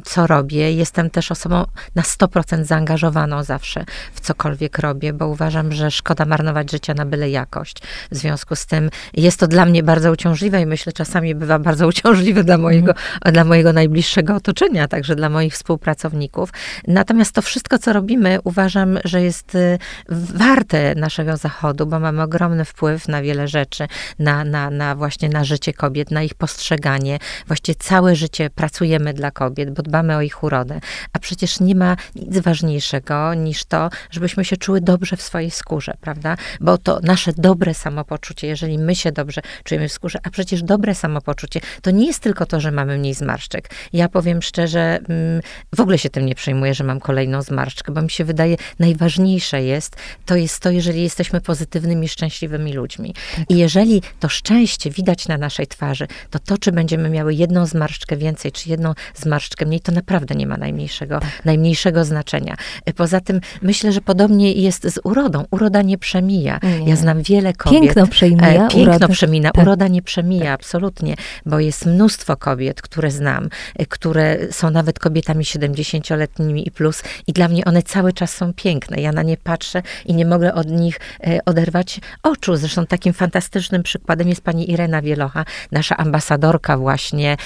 co 0.04 0.26
robię. 0.26 0.72
Jestem 0.72 1.10
też 1.10 1.30
osobą 1.30 1.64
na 1.94 2.02
100% 2.02 2.64
zaangażowaną 2.64 3.44
zawsze 3.44 3.84
w 4.14 4.20
cokolwiek 4.20 4.78
robię, 4.78 5.12
bo 5.12 5.28
uważam, 5.28 5.72
że 5.72 5.90
szkoda 5.90 6.24
marnować 6.24 6.70
życia 6.70 6.94
na 6.94 7.06
byle 7.06 7.30
jakość. 7.30 7.76
W 8.10 8.16
związku 8.16 8.56
z 8.56 8.66
tym 8.66 8.90
jest 9.14 9.40
to 9.40 9.46
dla 9.46 9.66
mnie 9.66 9.82
bardzo 9.82 10.12
uciążliwe 10.12 10.60
i 10.60 10.66
myślę, 10.66 10.92
czasami 10.92 11.34
bywa 11.34 11.58
bardzo 11.58 11.86
uciążliwe 11.92 12.44
dla 12.44 12.58
mojego, 12.58 12.92
mm. 12.92 13.32
dla 13.34 13.44
mojego 13.44 13.72
najbliższego 13.72 14.34
otoczenia, 14.34 14.88
także 14.88 15.16
dla 15.16 15.28
moich 15.28 15.54
współpracowników. 15.54 16.50
Natomiast 16.88 17.32
to 17.34 17.42
wszystko, 17.42 17.78
co 17.78 17.92
robimy, 17.92 18.38
uważam, 18.44 18.98
że 19.04 19.22
jest 19.22 19.54
y, 19.54 19.78
warte 20.08 20.94
naszego 20.94 21.36
zachodu, 21.36 21.86
bo 21.86 22.00
mamy 22.00 22.22
ogromny 22.22 22.64
wpływ 22.64 23.08
na 23.08 23.22
wiele 23.22 23.48
rzeczy, 23.48 23.86
na, 24.18 24.44
na, 24.44 24.70
na 24.70 24.94
właśnie 24.94 25.21
na 25.28 25.44
życie 25.44 25.72
kobiet, 25.72 26.10
na 26.10 26.22
ich 26.22 26.34
postrzeganie. 26.34 27.18
Właściwie 27.46 27.76
całe 27.76 28.16
życie 28.16 28.50
pracujemy 28.50 29.14
dla 29.14 29.30
kobiet, 29.30 29.70
bo 29.70 29.82
dbamy 29.82 30.16
o 30.16 30.22
ich 30.22 30.42
urodę. 30.42 30.80
A 31.12 31.18
przecież 31.18 31.60
nie 31.60 31.74
ma 31.74 31.96
nic 32.16 32.38
ważniejszego 32.38 33.34
niż 33.34 33.64
to, 33.64 33.90
żebyśmy 34.10 34.44
się 34.44 34.56
czuły 34.56 34.80
dobrze 34.80 35.16
w 35.16 35.22
swojej 35.22 35.50
skórze, 35.50 35.94
prawda? 36.00 36.36
Bo 36.60 36.78
to 36.78 37.00
nasze 37.02 37.32
dobre 37.36 37.74
samopoczucie, 37.74 38.46
jeżeli 38.46 38.78
my 38.78 38.94
się 38.94 39.12
dobrze 39.12 39.40
czujemy 39.64 39.88
w 39.88 39.92
skórze, 39.92 40.18
a 40.22 40.30
przecież 40.30 40.62
dobre 40.62 40.94
samopoczucie 40.94 41.60
to 41.82 41.90
nie 41.90 42.06
jest 42.06 42.20
tylko 42.20 42.46
to, 42.46 42.60
że 42.60 42.70
mamy 42.70 42.98
mniej 42.98 43.14
zmarszczek. 43.14 43.70
Ja 43.92 44.08
powiem 44.08 44.42
szczerze, 44.42 44.80
mm, 44.80 45.42
w 45.74 45.80
ogóle 45.80 45.98
się 45.98 46.10
tym 46.10 46.26
nie 46.26 46.34
przejmuję, 46.34 46.74
że 46.74 46.84
mam 46.84 47.00
kolejną 47.00 47.42
zmarszczkę, 47.42 47.92
bo 47.92 48.02
mi 48.02 48.10
się 48.10 48.24
wydaje, 48.24 48.56
najważniejsze 48.78 49.62
jest, 49.62 49.96
to 50.26 50.36
jest 50.36 50.60
to, 50.60 50.70
jeżeli 50.70 51.02
jesteśmy 51.02 51.40
pozytywnymi, 51.40 52.08
szczęśliwymi 52.08 52.72
ludźmi. 52.72 53.14
Tak. 53.36 53.50
I 53.50 53.58
jeżeli 53.58 54.02
to 54.20 54.28
szczęście 54.28 54.90
widać 54.90 55.11
widać 55.12 55.28
na 55.28 55.38
naszej 55.38 55.66
twarzy, 55.66 56.06
to 56.30 56.38
to, 56.38 56.58
czy 56.58 56.72
będziemy 56.72 57.10
miały 57.10 57.34
jedną 57.34 57.66
zmarszczkę 57.66 58.16
więcej, 58.16 58.52
czy 58.52 58.70
jedną 58.70 58.94
zmarszczkę 59.14 59.66
mniej, 59.66 59.80
to 59.80 59.92
naprawdę 59.92 60.34
nie 60.34 60.46
ma 60.46 60.56
najmniejszego, 60.56 61.20
tak. 61.20 61.44
najmniejszego 61.44 62.04
znaczenia. 62.04 62.56
Poza 62.96 63.20
tym 63.20 63.40
myślę, 63.62 63.92
że 63.92 64.00
podobnie 64.00 64.52
jest 64.52 64.82
z 64.82 64.98
urodą. 65.04 65.44
Uroda 65.50 65.82
nie 65.82 65.98
przemija. 65.98 66.60
Nie. 66.62 66.90
Ja 66.90 66.96
znam 66.96 67.22
wiele 67.22 67.52
kobiet. 67.52 67.82
Piękno 67.82 68.06
przemija. 68.06 68.66
E, 68.66 68.68
piękno 68.68 68.82
uroda. 68.82 69.08
przemina. 69.08 69.50
Tak. 69.50 69.62
Uroda 69.62 69.88
nie 69.88 70.02
przemija, 70.02 70.44
tak. 70.44 70.54
absolutnie, 70.54 71.14
bo 71.46 71.60
jest 71.60 71.86
mnóstwo 71.86 72.36
kobiet, 72.36 72.82
które 72.82 73.10
znam, 73.10 73.48
e, 73.76 73.86
które 73.86 74.38
są 74.50 74.70
nawet 74.70 74.98
kobietami 74.98 75.44
70-letnimi 75.44 76.68
i 76.68 76.70
plus 76.70 77.02
i 77.26 77.32
dla 77.32 77.48
mnie 77.48 77.64
one 77.64 77.82
cały 77.82 78.12
czas 78.12 78.34
są 78.34 78.52
piękne. 78.52 79.00
Ja 79.00 79.12
na 79.12 79.22
nie 79.22 79.36
patrzę 79.36 79.82
i 80.06 80.14
nie 80.14 80.26
mogę 80.26 80.54
od 80.54 80.70
nich 80.70 81.00
e, 81.26 81.38
oderwać 81.46 82.00
oczu. 82.22 82.56
Zresztą 82.56 82.86
takim 82.86 83.12
fantastycznym 83.12 83.82
przykładem 83.82 84.28
jest 84.28 84.40
pani 84.40 84.70
Irena 84.70 85.01
Wielocha, 85.02 85.44
nasza 85.72 85.96
ambasadorka 85.96 86.78
właśnie 86.78 87.36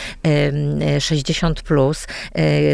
60+, 0.98 1.54
plus, 1.62 2.06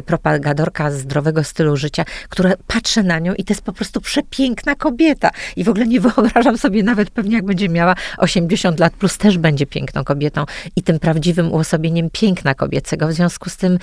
propagadorka 0.06 0.90
zdrowego 0.90 1.44
stylu 1.44 1.76
życia, 1.76 2.04
która 2.28 2.52
patrzy 2.66 3.02
na 3.02 3.18
nią 3.18 3.34
i 3.34 3.44
to 3.44 3.52
jest 3.52 3.62
po 3.62 3.72
prostu 3.72 4.00
przepiękna 4.00 4.74
kobieta. 4.74 5.30
I 5.56 5.64
w 5.64 5.68
ogóle 5.68 5.86
nie 5.86 6.00
wyobrażam 6.00 6.58
sobie 6.58 6.82
nawet 6.82 7.10
pewnie, 7.10 7.36
jak 7.36 7.44
będzie 7.44 7.68
miała 7.68 7.94
80 8.18 8.80
lat 8.80 8.92
plus, 8.92 9.18
też 9.18 9.38
będzie 9.38 9.66
piękną 9.66 10.04
kobietą 10.04 10.44
i 10.76 10.82
tym 10.82 10.98
prawdziwym 10.98 11.52
uosobieniem 11.52 12.10
piękna 12.12 12.54
kobiecego. 12.54 13.08
W 13.08 13.12
związku 13.12 13.50
z 13.50 13.56
tym 13.56 13.78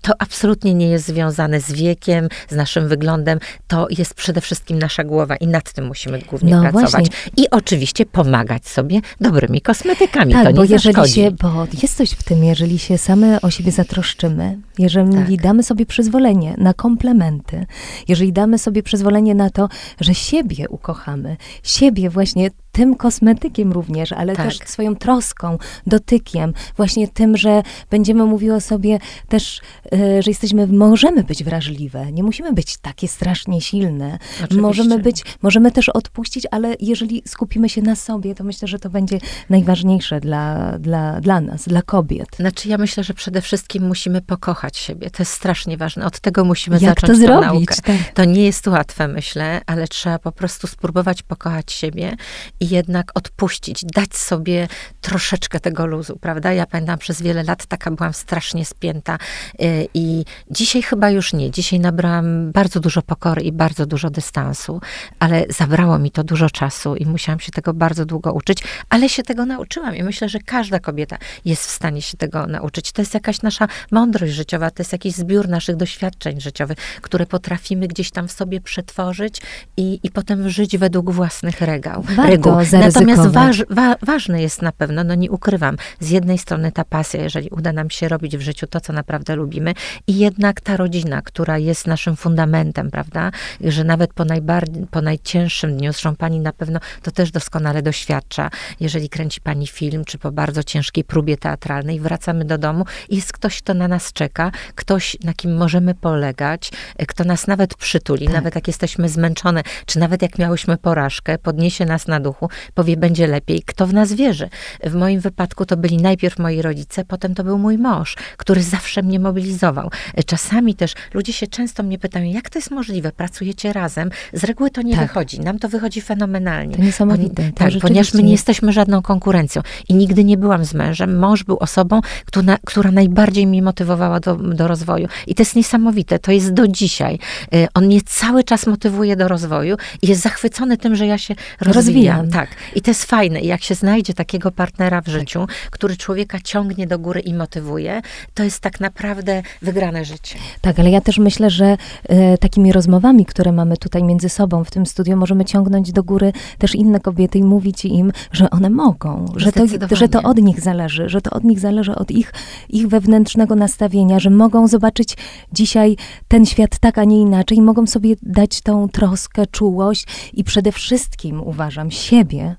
to 0.00 0.12
absolutnie 0.18 0.74
nie 0.74 0.88
jest 0.88 1.06
związane 1.06 1.60
z 1.60 1.72
wiekiem, 1.72 2.28
z 2.48 2.54
naszym 2.56 2.88
wyglądem. 2.88 3.38
To 3.66 3.86
jest 3.90 4.14
przede 4.14 4.40
wszystkim 4.40 4.78
nasza 4.78 5.04
głowa 5.04 5.36
i 5.36 5.46
nad 5.46 5.72
tym 5.72 5.86
musimy 5.86 6.18
głównie 6.18 6.54
no 6.54 6.62
pracować. 6.62 6.90
Właśnie. 6.90 7.08
I 7.36 7.50
oczywiście 7.50 8.06
pomagać 8.06 8.68
sobie 8.68 9.00
dobrymi 9.20 9.60
kosmetykami. 9.60 10.32
Tak, 10.32 10.43
to 10.44 10.50
nie 10.50 10.56
bo 10.56 10.62
jeżeli 10.62 10.94
zaszkodzi. 10.94 11.14
się, 11.14 11.30
bo 11.30 11.66
jest 11.82 11.96
coś 11.96 12.10
w 12.10 12.22
tym, 12.22 12.44
jeżeli 12.44 12.78
się 12.78 12.98
same 12.98 13.40
o 13.40 13.50
siebie 13.50 13.72
zatroszczymy, 13.72 14.58
jeżeli 14.78 15.36
tak. 15.36 15.42
damy 15.42 15.62
sobie 15.62 15.86
przyzwolenie 15.86 16.54
na 16.58 16.74
komplementy, 16.74 17.66
jeżeli 18.08 18.32
damy 18.32 18.58
sobie 18.58 18.82
przyzwolenie 18.82 19.34
na 19.34 19.50
to, 19.50 19.68
że 20.00 20.14
siebie 20.14 20.68
ukochamy, 20.68 21.36
siebie 21.62 22.10
właśnie 22.10 22.50
tym 22.74 22.94
kosmetykiem 22.94 23.72
również, 23.72 24.12
ale 24.12 24.36
tak. 24.36 24.46
też 24.46 24.58
swoją 24.58 24.96
troską, 24.96 25.58
dotykiem, 25.86 26.52
właśnie 26.76 27.08
tym, 27.08 27.36
że 27.36 27.62
będziemy 27.90 28.24
mówiły 28.24 28.54
o 28.54 28.60
sobie 28.60 28.98
też, 29.28 29.60
e, 29.92 30.22
że 30.22 30.30
jesteśmy, 30.30 30.66
możemy 30.66 31.24
być 31.24 31.44
wrażliwe, 31.44 32.12
nie 32.12 32.22
musimy 32.22 32.52
być 32.52 32.76
takie 32.76 33.08
strasznie 33.08 33.60
silne. 33.60 34.18
Oczywiście. 34.34 34.60
Możemy 34.60 34.98
być, 34.98 35.22
możemy 35.42 35.72
też 35.72 35.88
odpuścić, 35.88 36.46
ale 36.50 36.74
jeżeli 36.80 37.22
skupimy 37.26 37.68
się 37.68 37.82
na 37.82 37.96
sobie, 37.96 38.34
to 38.34 38.44
myślę, 38.44 38.68
że 38.68 38.78
to 38.78 38.90
będzie 38.90 39.18
najważniejsze 39.50 40.20
dla, 40.20 40.78
dla, 40.78 41.20
dla 41.20 41.40
nas, 41.40 41.64
dla 41.68 41.82
kobiet. 41.82 42.28
Znaczy 42.36 42.68
ja 42.68 42.78
myślę, 42.78 43.04
że 43.04 43.14
przede 43.14 43.40
wszystkim 43.40 43.86
musimy 43.86 44.22
pokochać 44.22 44.76
siebie. 44.76 45.10
To 45.10 45.22
jest 45.22 45.32
strasznie 45.32 45.76
ważne. 45.76 46.06
Od 46.06 46.20
tego 46.20 46.44
musimy 46.44 46.76
Jak 46.76 46.94
zacząć 46.94 47.12
to 47.12 47.26
zrobić? 47.26 47.68
naukę. 47.68 47.74
Tak. 47.82 48.14
To 48.14 48.24
nie 48.24 48.44
jest 48.44 48.66
łatwe, 48.66 49.08
myślę, 49.08 49.60
ale 49.66 49.88
trzeba 49.88 50.18
po 50.18 50.32
prostu 50.32 50.66
spróbować 50.66 51.22
pokochać 51.22 51.72
siebie 51.72 52.16
i 52.64 52.68
jednak 52.68 53.10
odpuścić, 53.14 53.84
dać 53.84 54.16
sobie 54.16 54.68
troszeczkę 55.00 55.60
tego 55.60 55.86
luzu, 55.86 56.18
prawda? 56.20 56.52
Ja 56.52 56.66
pamiętam 56.66 56.98
przez 56.98 57.22
wiele 57.22 57.42
lat 57.42 57.66
taka 57.66 57.90
byłam 57.90 58.12
strasznie 58.12 58.64
spięta 58.64 59.18
y, 59.62 59.88
i 59.94 60.24
dzisiaj 60.50 60.82
chyba 60.82 61.10
już 61.10 61.32
nie. 61.32 61.50
Dzisiaj 61.50 61.80
nabrałam 61.80 62.52
bardzo 62.52 62.80
dużo 62.80 63.02
pokory 63.02 63.42
i 63.42 63.52
bardzo 63.52 63.86
dużo 63.86 64.10
dystansu, 64.10 64.80
ale 65.18 65.44
zabrało 65.48 65.98
mi 65.98 66.10
to 66.10 66.24
dużo 66.24 66.50
czasu 66.50 66.96
i 66.96 67.06
musiałam 67.06 67.40
się 67.40 67.52
tego 67.52 67.74
bardzo 67.74 68.04
długo 68.04 68.32
uczyć, 68.32 68.58
ale 68.88 69.08
się 69.08 69.22
tego 69.22 69.46
nauczyłam 69.46 69.96
i 69.96 70.02
myślę, 70.02 70.28
że 70.28 70.38
każda 70.38 70.78
kobieta 70.80 71.18
jest 71.44 71.66
w 71.66 71.70
stanie 71.70 72.02
się 72.02 72.16
tego 72.16 72.46
nauczyć. 72.46 72.92
To 72.92 73.02
jest 73.02 73.14
jakaś 73.14 73.42
nasza 73.42 73.68
mądrość 73.90 74.32
życiowa, 74.32 74.70
to 74.70 74.80
jest 74.82 74.92
jakiś 74.92 75.14
zbiór 75.14 75.48
naszych 75.48 75.76
doświadczeń 75.76 76.40
życiowych, 76.40 76.78
które 77.02 77.26
potrafimy 77.26 77.88
gdzieś 77.88 78.10
tam 78.10 78.28
w 78.28 78.32
sobie 78.32 78.60
przetworzyć 78.60 79.40
i, 79.76 80.00
i 80.02 80.10
potem 80.10 80.50
żyć 80.50 80.78
według 80.78 81.10
własnych 81.10 81.60
regał, 81.60 82.02
Warto 82.02 82.30
reguł. 82.30 82.53
Natomiast 82.94 83.26
waż, 83.26 83.62
wa, 83.70 83.96
ważne 84.02 84.42
jest 84.42 84.62
na 84.62 84.72
pewno, 84.72 85.04
no 85.04 85.14
nie 85.14 85.30
ukrywam, 85.30 85.76
z 86.00 86.10
jednej 86.10 86.38
strony 86.38 86.72
ta 86.72 86.84
pasja, 86.84 87.22
jeżeli 87.22 87.48
uda 87.48 87.72
nam 87.72 87.90
się 87.90 88.08
robić 88.08 88.36
w 88.36 88.40
życiu 88.40 88.66
to, 88.66 88.80
co 88.80 88.92
naprawdę 88.92 89.36
lubimy 89.36 89.74
i 90.06 90.18
jednak 90.18 90.60
ta 90.60 90.76
rodzina, 90.76 91.22
która 91.22 91.58
jest 91.58 91.86
naszym 91.86 92.16
fundamentem, 92.16 92.90
prawda, 92.90 93.30
że 93.60 93.84
nawet 93.84 94.12
po, 94.12 94.24
najbardziej, 94.24 94.86
po 94.90 95.02
najcięższym 95.02 95.76
dniu, 95.76 95.92
zresztą 95.92 96.16
pani 96.16 96.40
na 96.40 96.52
pewno 96.52 96.80
to 97.02 97.10
też 97.10 97.30
doskonale 97.30 97.82
doświadcza, 97.82 98.50
jeżeli 98.80 99.08
kręci 99.08 99.40
pani 99.40 99.66
film, 99.66 100.04
czy 100.04 100.18
po 100.18 100.32
bardzo 100.32 100.62
ciężkiej 100.62 101.04
próbie 101.04 101.36
teatralnej, 101.36 102.00
wracamy 102.00 102.44
do 102.44 102.58
domu 102.58 102.84
i 103.08 103.16
jest 103.16 103.32
ktoś, 103.32 103.62
kto 103.62 103.74
na 103.74 103.88
nas 103.88 104.12
czeka, 104.12 104.50
ktoś, 104.74 105.16
na 105.24 105.34
kim 105.34 105.56
możemy 105.56 105.94
polegać, 105.94 106.70
kto 107.08 107.24
nas 107.24 107.46
nawet 107.46 107.74
przytuli, 107.74 108.26
tak. 108.26 108.34
nawet 108.34 108.54
jak 108.54 108.66
jesteśmy 108.66 109.08
zmęczone, 109.08 109.62
czy 109.86 109.98
nawet 109.98 110.22
jak 110.22 110.38
miałyśmy 110.38 110.76
porażkę, 110.76 111.38
podniesie 111.38 111.84
nas 111.84 112.06
na 112.06 112.20
duchu, 112.20 112.43
powie, 112.74 112.96
będzie 112.96 113.26
lepiej. 113.26 113.62
Kto 113.66 113.86
w 113.86 113.94
nas 113.94 114.12
wierzy? 114.12 114.48
W 114.84 114.94
moim 114.94 115.20
wypadku 115.20 115.66
to 115.66 115.76
byli 115.76 115.96
najpierw 115.96 116.38
moi 116.38 116.62
rodzice, 116.62 117.04
potem 117.04 117.34
to 117.34 117.44
był 117.44 117.58
mój 117.58 117.78
mąż, 117.78 118.16
który 118.36 118.62
zawsze 118.62 119.02
mnie 119.02 119.20
mobilizował. 119.20 119.90
Czasami 120.26 120.74
też 120.74 120.94
ludzie 121.14 121.32
się 121.32 121.46
często 121.46 121.82
mnie 121.82 121.98
pytają, 121.98 122.32
jak 122.32 122.50
to 122.50 122.58
jest 122.58 122.70
możliwe? 122.70 123.12
Pracujecie 123.12 123.72
razem? 123.72 124.10
Z 124.32 124.44
reguły 124.44 124.70
to 124.70 124.82
nie 124.82 124.96
tak. 124.96 125.08
wychodzi. 125.08 125.40
Nam 125.40 125.58
to 125.58 125.68
wychodzi 125.68 126.00
fenomenalnie. 126.00 126.76
To 126.76 126.82
niesamowite. 126.82 127.50
To 127.50 127.58
tak, 127.58 127.72
ponieważ 127.80 128.14
my 128.14 128.22
nie 128.22 128.32
jesteśmy 128.32 128.72
żadną 128.72 129.02
konkurencją. 129.02 129.62
I 129.88 129.94
nigdy 129.94 130.24
nie 130.24 130.36
byłam 130.36 130.64
z 130.64 130.74
mężem. 130.74 131.18
Mąż 131.18 131.44
był 131.44 131.56
osobą, 131.58 132.00
która, 132.24 132.58
która 132.64 132.90
najbardziej 132.90 133.46
mnie 133.46 133.62
motywowała 133.62 134.20
do, 134.20 134.36
do 134.36 134.68
rozwoju. 134.68 135.08
I 135.26 135.34
to 135.34 135.42
jest 135.42 135.56
niesamowite. 135.56 136.18
To 136.18 136.32
jest 136.32 136.52
do 136.52 136.68
dzisiaj. 136.68 137.18
Y, 137.54 137.66
on 137.74 137.86
mnie 137.86 138.00
cały 138.02 138.44
czas 138.44 138.66
motywuje 138.66 139.16
do 139.16 139.28
rozwoju 139.28 139.76
i 140.02 140.06
jest 140.06 140.22
zachwycony 140.22 140.76
tym, 140.76 140.96
że 140.96 141.06
ja 141.06 141.18
się 141.18 141.34
rozwijam. 141.60 141.74
rozwijam. 141.74 142.23
Tak. 142.32 142.48
I 142.74 142.80
to 142.80 142.90
jest 142.90 143.04
fajne. 143.04 143.40
I 143.40 143.46
jak 143.46 143.62
się 143.62 143.74
znajdzie 143.74 144.14
takiego 144.14 144.50
partnera 144.50 145.00
w 145.00 145.08
życiu, 145.08 145.46
tak. 145.46 145.70
który 145.70 145.96
człowieka 145.96 146.38
ciągnie 146.44 146.86
do 146.86 146.98
góry 146.98 147.20
i 147.20 147.34
motywuje, 147.34 148.02
to 148.34 148.44
jest 148.44 148.60
tak 148.60 148.80
naprawdę 148.80 149.42
wygrane 149.62 150.04
życie. 150.04 150.38
Tak, 150.60 150.78
ale 150.78 150.90
ja 150.90 151.00
też 151.00 151.18
myślę, 151.18 151.50
że 151.50 151.76
e, 152.08 152.38
takimi 152.38 152.72
rozmowami, 152.72 153.26
które 153.26 153.52
mamy 153.52 153.76
tutaj 153.76 154.02
między 154.02 154.28
sobą 154.28 154.64
w 154.64 154.70
tym 154.70 154.86
studiu, 154.86 155.16
możemy 155.16 155.44
ciągnąć 155.44 155.92
do 155.92 156.02
góry 156.02 156.32
też 156.58 156.74
inne 156.74 157.00
kobiety 157.00 157.38
i 157.38 157.44
mówić 157.44 157.84
im, 157.84 158.12
że 158.32 158.50
one 158.50 158.70
mogą, 158.70 159.26
że 159.36 159.52
to, 159.52 159.64
że 159.92 160.08
to 160.08 160.22
od 160.22 160.38
nich 160.38 160.60
zależy, 160.60 161.08
że 161.08 161.20
to 161.20 161.30
od 161.30 161.44
nich 161.44 161.60
zależy, 161.60 161.94
od 161.94 162.10
ich, 162.10 162.32
ich 162.68 162.88
wewnętrznego 162.88 163.54
nastawienia, 163.54 164.20
że 164.20 164.30
mogą 164.30 164.68
zobaczyć 164.68 165.16
dzisiaj 165.52 165.96
ten 166.28 166.46
świat 166.46 166.78
tak, 166.78 166.98
a 166.98 167.04
nie 167.04 167.20
inaczej, 167.20 167.58
i 167.58 167.62
mogą 167.62 167.86
sobie 167.86 168.14
dać 168.22 168.60
tą 168.60 168.88
troskę, 168.88 169.46
czułość 169.46 170.06
i 170.32 170.44
przede 170.44 170.72
wszystkim, 170.72 171.42
uważam, 171.42 171.90
siebie 171.90 172.13
siebie, 172.14 172.56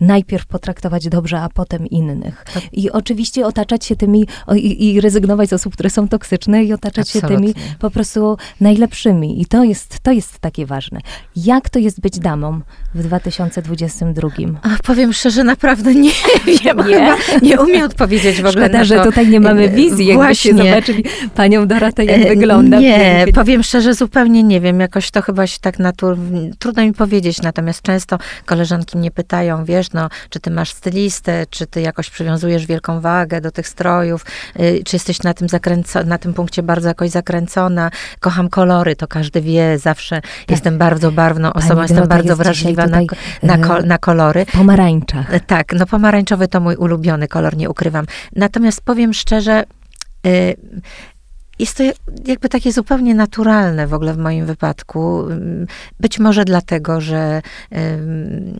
najpierw 0.00 0.46
potraktować 0.46 1.08
dobrze, 1.08 1.40
a 1.40 1.48
potem 1.48 1.86
innych. 1.86 2.44
Tak. 2.54 2.62
I 2.72 2.90
oczywiście 2.90 3.46
otaczać 3.46 3.84
się 3.84 3.96
tymi, 3.96 4.26
o, 4.46 4.54
i, 4.54 4.84
i, 4.84 5.00
rezygnować 5.00 5.48
z 5.48 5.52
osób, 5.52 5.72
które 5.72 5.90
są 5.90 6.08
toksyczne 6.08 6.64
i 6.64 6.72
otaczać 6.72 7.16
Absolutnie. 7.16 7.48
się 7.48 7.54
tymi 7.54 7.66
po 7.78 7.90
prostu 7.90 8.36
najlepszymi. 8.60 9.42
I 9.42 9.46
to 9.46 9.64
jest, 9.64 9.98
to 10.02 10.12
jest 10.12 10.38
takie 10.38 10.66
ważne. 10.66 11.00
Jak 11.36 11.70
to 11.70 11.78
jest 11.78 12.00
być 12.00 12.18
damą 12.18 12.60
w 12.94 13.02
2022? 13.02 14.28
A, 14.62 14.68
powiem 14.82 15.12
szczerze, 15.12 15.44
naprawdę 15.44 15.94
nie 15.94 16.10
wiem. 16.64 16.78
Nie, 16.88 17.16
nie 17.42 17.60
umiem 17.60 17.86
odpowiedzieć 17.86 18.42
w 18.42 18.46
ogóle 18.46 18.66
Szkoda, 18.66 18.84
że 18.84 19.04
tutaj 19.04 19.28
nie 19.28 19.40
mamy 19.40 19.68
wizji, 19.68 20.12
Właśnie. 20.14 20.50
jakbyście 20.50 20.70
zobaczyli 20.70 21.04
panią 21.34 21.66
Dorotę, 21.66 22.04
jak 22.04 22.20
e, 22.20 22.28
wygląda. 22.28 22.80
Nie, 22.80 23.26
powiem 23.34 23.62
szczerze, 23.62 23.94
zupełnie 23.94 24.42
nie 24.42 24.60
wiem. 24.60 24.80
Jakoś 24.80 25.10
to 25.10 25.22
chyba 25.22 25.46
się 25.46 25.58
tak 25.60 25.78
natur... 25.78 26.18
Trudno 26.58 26.82
mi 26.82 26.92
powiedzieć, 26.92 27.42
natomiast 27.42 27.82
często 27.82 28.18
koleżanki 28.46 28.98
mnie 28.98 29.10
pytają, 29.10 29.64
wiesz, 29.64 29.85
wiesz, 29.86 29.92
no, 29.92 30.08
czy 30.30 30.40
ty 30.40 30.50
masz 30.50 30.70
stylistę, 30.70 31.46
czy 31.50 31.66
ty 31.66 31.80
jakoś 31.80 32.10
przywiązujesz 32.10 32.66
wielką 32.66 33.00
wagę 33.00 33.40
do 33.40 33.50
tych 33.50 33.68
strojów, 33.68 34.24
y, 34.60 34.82
czy 34.84 34.96
jesteś 34.96 35.22
na 35.22 35.34
tym, 35.34 35.48
zakręco- 35.48 36.06
na 36.06 36.18
tym 36.18 36.34
punkcie 36.34 36.62
bardzo 36.62 36.88
jakoś 36.88 37.10
zakręcona. 37.10 37.90
Kocham 38.20 38.48
kolory, 38.48 38.96
to 38.96 39.08
każdy 39.08 39.40
wie, 39.40 39.78
zawsze 39.78 40.20
tak. 40.20 40.50
jestem 40.50 40.78
bardzo 40.78 41.12
barwną 41.12 41.52
osobą, 41.52 41.74
Pani 41.74 41.82
jestem 41.82 42.08
bardzo 42.08 42.36
wrażliwa 42.36 42.86
na, 42.86 43.00
na, 43.42 43.56
y, 43.56 43.60
ko- 43.60 43.82
na, 43.82 43.98
kolory. 43.98 44.46
Pomarańcza. 44.52 45.24
Y, 45.34 45.40
tak, 45.40 45.72
no 45.72 45.86
pomarańczowy 45.86 46.48
to 46.48 46.60
mój 46.60 46.76
ulubiony 46.76 47.28
kolor, 47.28 47.56
nie 47.56 47.70
ukrywam. 47.70 48.06
Natomiast 48.36 48.80
powiem 48.80 49.14
szczerze, 49.14 49.64
jest 51.58 51.76
to 51.76 51.84
jakby 52.26 52.48
takie 52.48 52.72
zupełnie 52.72 53.14
naturalne 53.14 53.86
w 53.86 53.94
ogóle 53.94 54.14
w 54.14 54.18
moim 54.18 54.46
wypadku. 54.46 55.24
Być 56.00 56.18
może 56.18 56.44
dlatego, 56.44 57.00
że 57.00 57.42
um, 57.70 58.58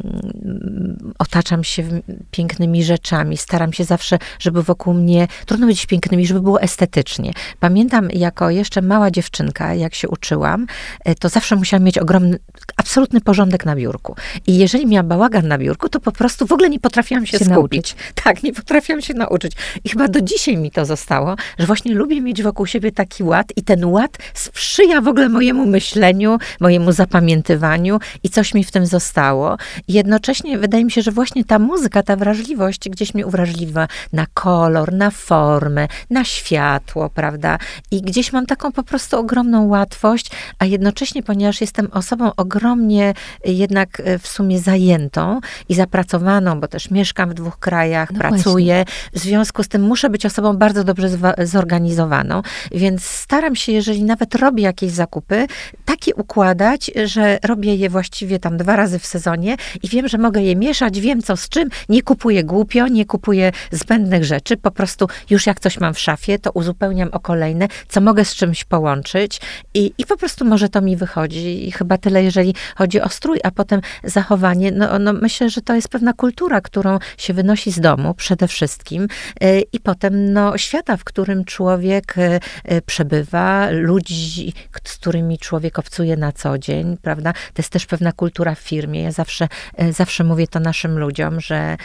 otaczam 1.19 1.65
się 1.65 1.83
pięknymi 2.31 2.85
rzeczami. 2.85 3.37
Staram 3.37 3.73
się 3.73 3.85
zawsze, 3.85 4.19
żeby 4.39 4.63
wokół 4.63 4.95
mnie, 4.95 5.29
trudno 5.47 5.67
być 5.67 5.87
pięknymi, 5.87 6.27
żeby 6.27 6.41
było 6.41 6.61
estetycznie. 6.61 7.33
Pamiętam 7.61 8.09
jako 8.11 8.51
jeszcze 8.51 8.83
mała 8.83 9.11
dziewczynka, 9.11 9.75
jak 9.75 9.95
się 9.95 10.09
uczyłam, 10.09 10.67
e, 11.05 11.15
to 11.15 11.29
zawsze 11.29 11.57
musiałam 11.57 11.85
mieć 11.85 11.99
ogromny, 11.99 12.39
absolutny 12.77 13.21
porządek 13.21 13.67
na 13.67 13.77
biurku. 13.77 14.17
I 14.47 14.59
jeżeli 14.59 14.87
miałam 14.87 15.09
bałagan 15.09 15.49
na 15.49 15.59
biurku, 15.59 15.89
to 15.89 16.01
po 16.01 16.13
prostu 16.13 16.47
w 16.47 16.53
ogóle 16.53 16.71
nie 16.71 16.81
potrafiłam 16.81 17.27
się, 17.27 17.39
się 17.39 17.45
skupić. 17.45 17.95
Nauczyć. 17.95 17.97
Tak, 18.25 18.43
nie 18.43 18.53
potrafiłam 18.53 19.03
się 19.03 19.15
nauczyć. 19.15 19.53
I 19.85 19.89
chyba 19.89 20.09
do 20.09 20.21
dzisiaj 20.21 20.57
mi 20.57 20.71
to 20.71 20.85
zostało, 20.85 21.37
że 21.59 21.67
właśnie 21.67 21.95
lubię 21.95 22.21
mieć 22.21 22.43
wokół 22.43 22.67
siebie 22.67 22.86
sobie 22.87 22.93
taki 22.93 23.25
ład 23.25 23.53
i 23.57 23.63
ten 23.63 23.85
ład 23.85 24.19
sprzyja 24.35 25.01
w 25.01 25.09
ogóle 25.09 25.29
mojemu 25.29 25.67
myśleniu, 25.67 26.39
mojemu 26.61 26.93
zapamiętywaniu 26.93 27.99
i 28.23 28.29
coś 28.29 28.55
mi 28.55 28.65
w 28.65 28.71
tym 28.71 28.87
zostało. 28.87 29.57
I 29.89 29.93
jednocześnie 29.93 30.59
wydaje 30.59 30.85
mi 30.85 30.91
się, 30.91 31.03
że 31.03 31.13
właśnie 31.13 31.45
ta 31.45 31.59
muzyka, 31.59 32.03
ta 32.03 32.17
wrażliwość 32.17 32.89
gdzieś 32.89 33.15
mnie 33.15 33.27
uwrażliwa 33.27 33.89
na 34.13 34.27
kolor, 34.35 34.93
na 34.93 35.11
formę, 35.11 35.89
na 36.11 36.25
światło, 36.25 37.11
prawda? 37.11 37.59
I 37.91 38.03
gdzieś 38.03 38.33
mam 38.33 38.47
taką 38.47 38.73
po 38.73 38.83
prostu 38.83 39.19
ogromną 39.19 39.67
łatwość, 39.67 40.31
a 40.59 40.65
jednocześnie, 40.65 41.23
ponieważ 41.23 41.61
jestem 41.61 41.89
osobą 41.93 42.31
ogromnie 42.37 43.15
jednak 43.45 44.01
e, 44.05 44.19
w 44.19 44.29
sumie 44.29 44.61
zajętą 44.61 45.41
i 45.69 45.75
zapracowaną, 45.75 46.61
bo 46.61 46.69
też 46.69 46.91
mieszkam 46.91 47.31
w 47.31 47.35
dwóch 47.35 47.59
krajach, 47.59 48.11
no 48.13 48.19
pracuję, 48.19 48.85
właśnie. 48.85 49.11
w 49.13 49.19
związku 49.19 49.63
z 49.63 49.69
tym 49.69 49.83
muszę 49.83 50.11
być 50.11 50.27
osobą 50.27 50.57
bardzo 50.57 50.85
dobrze 50.85 51.09
zorganizowaną, 51.45 52.43
więc 52.77 53.05
staram 53.05 53.57
się, 53.57 53.73
jeżeli 53.73 54.05
nawet 54.05 54.35
robię 54.35 54.63
jakieś 54.63 54.91
zakupy, 54.91 55.47
takie 55.85 56.15
układać, 56.15 56.91
że 57.05 57.39
robię 57.45 57.75
je 57.75 57.91
właściwie 57.91 58.39
tam 58.39 58.57
dwa 58.57 58.77
razy 58.77 58.99
w 58.99 59.07
sezonie 59.07 59.57
i 59.83 59.89
wiem, 59.89 60.09
że 60.09 60.19
mogę 60.19 60.43
je 60.43 60.57
mieszać, 60.57 61.01
wiem 61.01 61.23
co 61.23 61.37
z 61.37 61.49
czym, 61.49 61.69
nie 61.89 62.03
kupuję 62.03 62.45
głupio, 62.45 62.89
nie 62.89 63.05
kupuję 63.05 63.53
zbędnych 63.71 64.25
rzeczy, 64.25 64.57
po 64.57 64.71
prostu 64.71 65.09
już 65.31 65.47
jak 65.47 65.61
coś 65.61 65.81
mam 65.81 65.95
w 65.95 65.99
szafie, 65.99 66.39
to 66.39 66.51
uzupełniam 66.51 67.09
o 67.13 67.21
kolejne, 67.21 67.69
co 67.89 68.01
mogę 68.01 68.25
z 68.25 68.35
czymś 68.35 68.65
połączyć. 68.65 69.41
I, 69.75 69.93
i 69.99 70.07
po 70.07 70.17
prostu 70.17 70.45
może 70.45 70.69
to 70.69 70.81
mi 70.81 70.97
wychodzi. 70.97 71.69
I 71.69 71.73
chyba 71.73 71.99
tyle, 71.99 72.25
jeżeli 72.25 72.55
chodzi 72.77 73.01
o 73.01 73.09
strój, 73.09 73.39
a 73.45 73.51
potem 73.51 73.81
zachowanie, 74.05 74.73
no, 74.73 74.99
no 74.99 75.13
myślę, 75.13 75.51
że 75.51 75.63
to 75.63 75.75
jest 75.75 75.89
pewna 75.89 76.13
kultura, 76.13 76.61
którą 76.61 76.99
się 77.19 77.35
wynosi 77.35 77.73
z 77.73 77.81
domu 77.81 78.15
przede 78.15 78.49
wszystkim. 78.49 79.09
E, 79.41 79.61
i 79.61 79.81
potem 79.81 80.33
no, 80.33 80.59
świata, 80.59 80.97
w 80.97 81.05
którym 81.05 81.45
człowiek 81.45 82.15
e, 82.19 82.41
przebywa, 82.87 83.71
ludzi, 83.71 84.53
z 84.85 84.97
którymi 84.97 85.39
człowiek 85.39 85.79
obcuje 85.79 86.17
na 86.17 86.33
co 86.33 86.59
dzień, 86.59 86.97
prawda? 87.03 87.33
To 87.33 87.59
jest 87.59 87.71
też 87.71 87.87
pewna 87.87 88.13
kultura 88.13 88.55
w 88.55 88.59
firmie. 88.59 89.03
Ja 89.03 89.13
zawsze, 89.13 89.49
zawsze 89.91 90.25
mówię 90.25 90.47
to 90.47 90.61
naszym 90.61 90.99
ludziom, 90.99 91.41
że, 91.41 91.77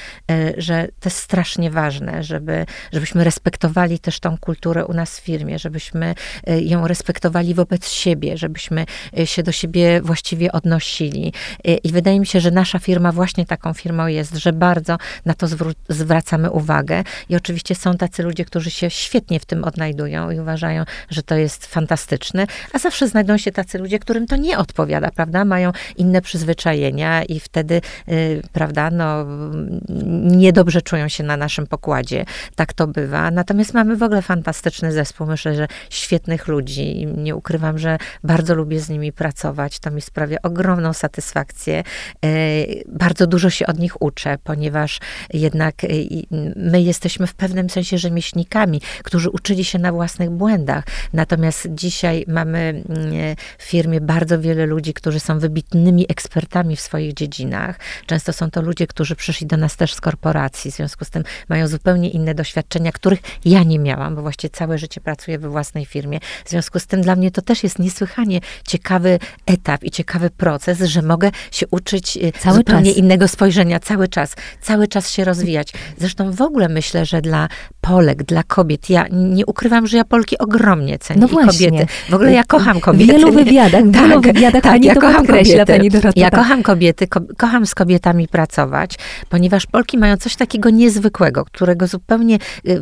że 0.57 0.87
to 0.99 1.09
jest 1.09 1.17
strasznie 1.17 1.71
ważne, 1.71 2.23
żeby, 2.23 2.65
żebyśmy 2.93 3.23
respektowali 3.23 3.99
też 3.99 4.19
tą 4.19 4.37
kulturę 4.37 4.85
u 4.85 4.93
nas 4.93 5.19
w 5.19 5.23
firmie, 5.23 5.59
żebyśmy 5.59 6.15
ją 6.61 6.87
respektowali 6.87 7.53
wobec 7.53 7.89
siebie, 7.89 8.37
żebyśmy 8.37 8.85
się 9.25 9.43
do 9.43 9.51
siebie 9.51 10.01
właściwie 10.01 10.51
odnosili. 10.51 11.33
I 11.83 11.91
wydaje 11.91 12.19
mi 12.19 12.25
się, 12.27 12.39
że 12.39 12.51
nasza 12.51 12.79
firma 12.79 13.11
właśnie 13.11 13.45
taką 13.45 13.73
firmą 13.73 14.07
jest, 14.07 14.35
że 14.35 14.53
bardzo 14.53 14.97
na 15.25 15.33
to 15.33 15.47
zwracamy 15.89 16.51
uwagę. 16.51 17.03
I 17.29 17.35
oczywiście 17.35 17.75
są 17.75 17.97
tacy 17.97 18.23
ludzie, 18.23 18.45
którzy 18.45 18.71
się 18.71 18.89
świetnie 18.89 19.39
w 19.39 19.45
tym 19.45 19.63
odnajdują 19.63 20.31
i 20.31 20.39
uważają, 20.39 20.70
że 21.09 21.23
to 21.23 21.35
jest 21.35 21.65
fantastyczne, 21.65 22.47
a 22.73 22.79
zawsze 22.79 23.07
znajdą 23.07 23.37
się 23.37 23.51
tacy 23.51 23.77
ludzie, 23.77 23.99
którym 23.99 24.27
to 24.27 24.35
nie 24.35 24.57
odpowiada, 24.57 25.11
prawda? 25.11 25.45
Mają 25.45 25.71
inne 25.97 26.21
przyzwyczajenia 26.21 27.23
i 27.23 27.39
wtedy, 27.39 27.81
yy, 28.07 28.41
prawda, 28.53 28.89
no, 28.91 29.25
niedobrze 30.37 30.81
czują 30.81 31.07
się 31.07 31.23
na 31.23 31.37
naszym 31.37 31.67
pokładzie. 31.67 32.25
Tak 32.55 32.73
to 32.73 32.87
bywa. 32.87 33.31
Natomiast 33.31 33.73
mamy 33.73 33.95
w 33.95 34.03
ogóle 34.03 34.21
fantastyczny 34.21 34.91
zespół. 34.91 35.27
Myślę, 35.27 35.55
że 35.55 35.67
świetnych 35.89 36.47
ludzi. 36.47 37.07
Nie 37.17 37.35
ukrywam, 37.35 37.77
że 37.77 37.97
bardzo 38.23 38.55
lubię 38.55 38.79
z 38.79 38.89
nimi 38.89 39.11
pracować. 39.11 39.79
To 39.79 39.91
mi 39.91 40.01
sprawia 40.01 40.37
ogromną 40.43 40.93
satysfakcję. 40.93 41.83
Yy, 42.23 42.31
bardzo 42.87 43.27
dużo 43.27 43.49
się 43.49 43.67
od 43.67 43.79
nich 43.79 44.01
uczę, 44.01 44.37
ponieważ 44.43 44.99
jednak 45.33 45.83
yy, 45.83 46.53
my 46.55 46.81
jesteśmy 46.81 47.27
w 47.27 47.33
pewnym 47.33 47.69
sensie 47.69 47.97
rzemieślnikami, 47.97 48.81
którzy 49.03 49.29
uczyli 49.29 49.63
się 49.63 49.79
na 49.79 49.91
własnych 49.91 50.29
błędach. 50.29 50.60
Natomiast 51.13 51.67
dzisiaj 51.69 52.25
mamy 52.27 52.83
mm, 52.89 53.35
w 53.57 53.63
firmie 53.63 54.01
bardzo 54.01 54.39
wiele 54.39 54.65
ludzi, 54.65 54.93
którzy 54.93 55.19
są 55.19 55.39
wybitnymi 55.39 56.05
ekspertami 56.09 56.75
w 56.75 56.81
swoich 56.81 57.13
dziedzinach. 57.13 57.79
Często 58.05 58.33
są 58.33 58.51
to 58.51 58.61
ludzie, 58.61 58.87
którzy 58.87 59.15
przyszli 59.15 59.47
do 59.47 59.57
nas 59.57 59.75
też 59.75 59.93
z 59.93 60.01
korporacji, 60.01 60.71
w 60.71 60.75
związku 60.75 61.05
z 61.05 61.09
tym 61.09 61.23
mają 61.49 61.67
zupełnie 61.67 62.09
inne 62.09 62.35
doświadczenia, 62.35 62.91
których 62.91 63.19
ja 63.45 63.63
nie 63.63 63.79
miałam, 63.79 64.15
bo 64.15 64.21
właściwie 64.21 64.49
całe 64.49 64.77
życie 64.77 65.01
pracuję 65.01 65.39
we 65.39 65.49
własnej 65.49 65.85
firmie. 65.85 66.19
W 66.45 66.49
związku 66.49 66.79
z 66.79 66.87
tym 66.87 67.01
dla 67.01 67.15
mnie 67.15 67.31
to 67.31 67.41
też 67.41 67.63
jest 67.63 67.79
niesłychanie 67.79 68.39
ciekawy 68.67 69.19
etap 69.45 69.83
i 69.83 69.91
ciekawy 69.91 70.29
proces, 70.29 70.79
że 70.79 71.01
mogę 71.01 71.31
się 71.51 71.67
uczyć 71.71 72.17
y, 72.17 72.31
cały 72.39 72.57
zupełnie 72.57 72.91
czas. 72.91 72.97
innego 72.97 73.27
spojrzenia 73.27 73.79
cały 73.79 74.07
czas, 74.07 74.35
cały 74.61 74.87
czas 74.87 75.11
się 75.11 75.23
rozwijać. 75.23 75.73
Zresztą 75.97 76.31
w 76.31 76.41
ogóle 76.41 76.69
myślę, 76.69 77.05
że 77.05 77.21
dla 77.21 77.47
Polek, 77.81 78.23
dla 78.23 78.43
kobiet, 78.43 78.89
ja 78.89 79.05
nie 79.11 79.45
ukrywam, 79.45 79.87
że 79.87 79.97
ja 79.97 80.05
Polki 80.05 80.37
ogromnie 80.41 80.99
cenię 80.99 81.21
no 81.21 81.41
i 81.41 81.45
kobiety. 81.47 81.85
W 82.09 82.13
ogóle 82.13 82.33
ja 82.33 82.43
kocham 82.43 82.79
kobiety. 82.79 83.11
W 83.13 83.15
wielu 83.15 83.31
wywiadach, 83.31 83.83
w 83.83 83.91
tak, 83.93 84.01
wielu 84.07 84.21
wywiadach 84.21 84.63
tak, 84.63 84.71
pani 84.71 84.85
ja 84.85 84.93
to 84.93 85.01
kocham 85.01 85.27
kobiety. 85.27 85.65
pani 85.65 85.89
Dorota. 85.89 86.19
Ja 86.19 86.31
kocham 86.31 86.63
kobiety, 86.63 87.07
ko 87.07 87.21
kocham 87.37 87.65
z 87.65 87.75
kobietami 87.75 88.27
pracować, 88.27 88.95
ponieważ 89.29 89.65
Polki 89.65 89.97
mają 89.97 90.17
coś 90.17 90.35
takiego 90.35 90.69
niezwykłego, 90.69 91.45
którego 91.45 91.87
zupełnie 91.87 92.37
y, 92.67 92.81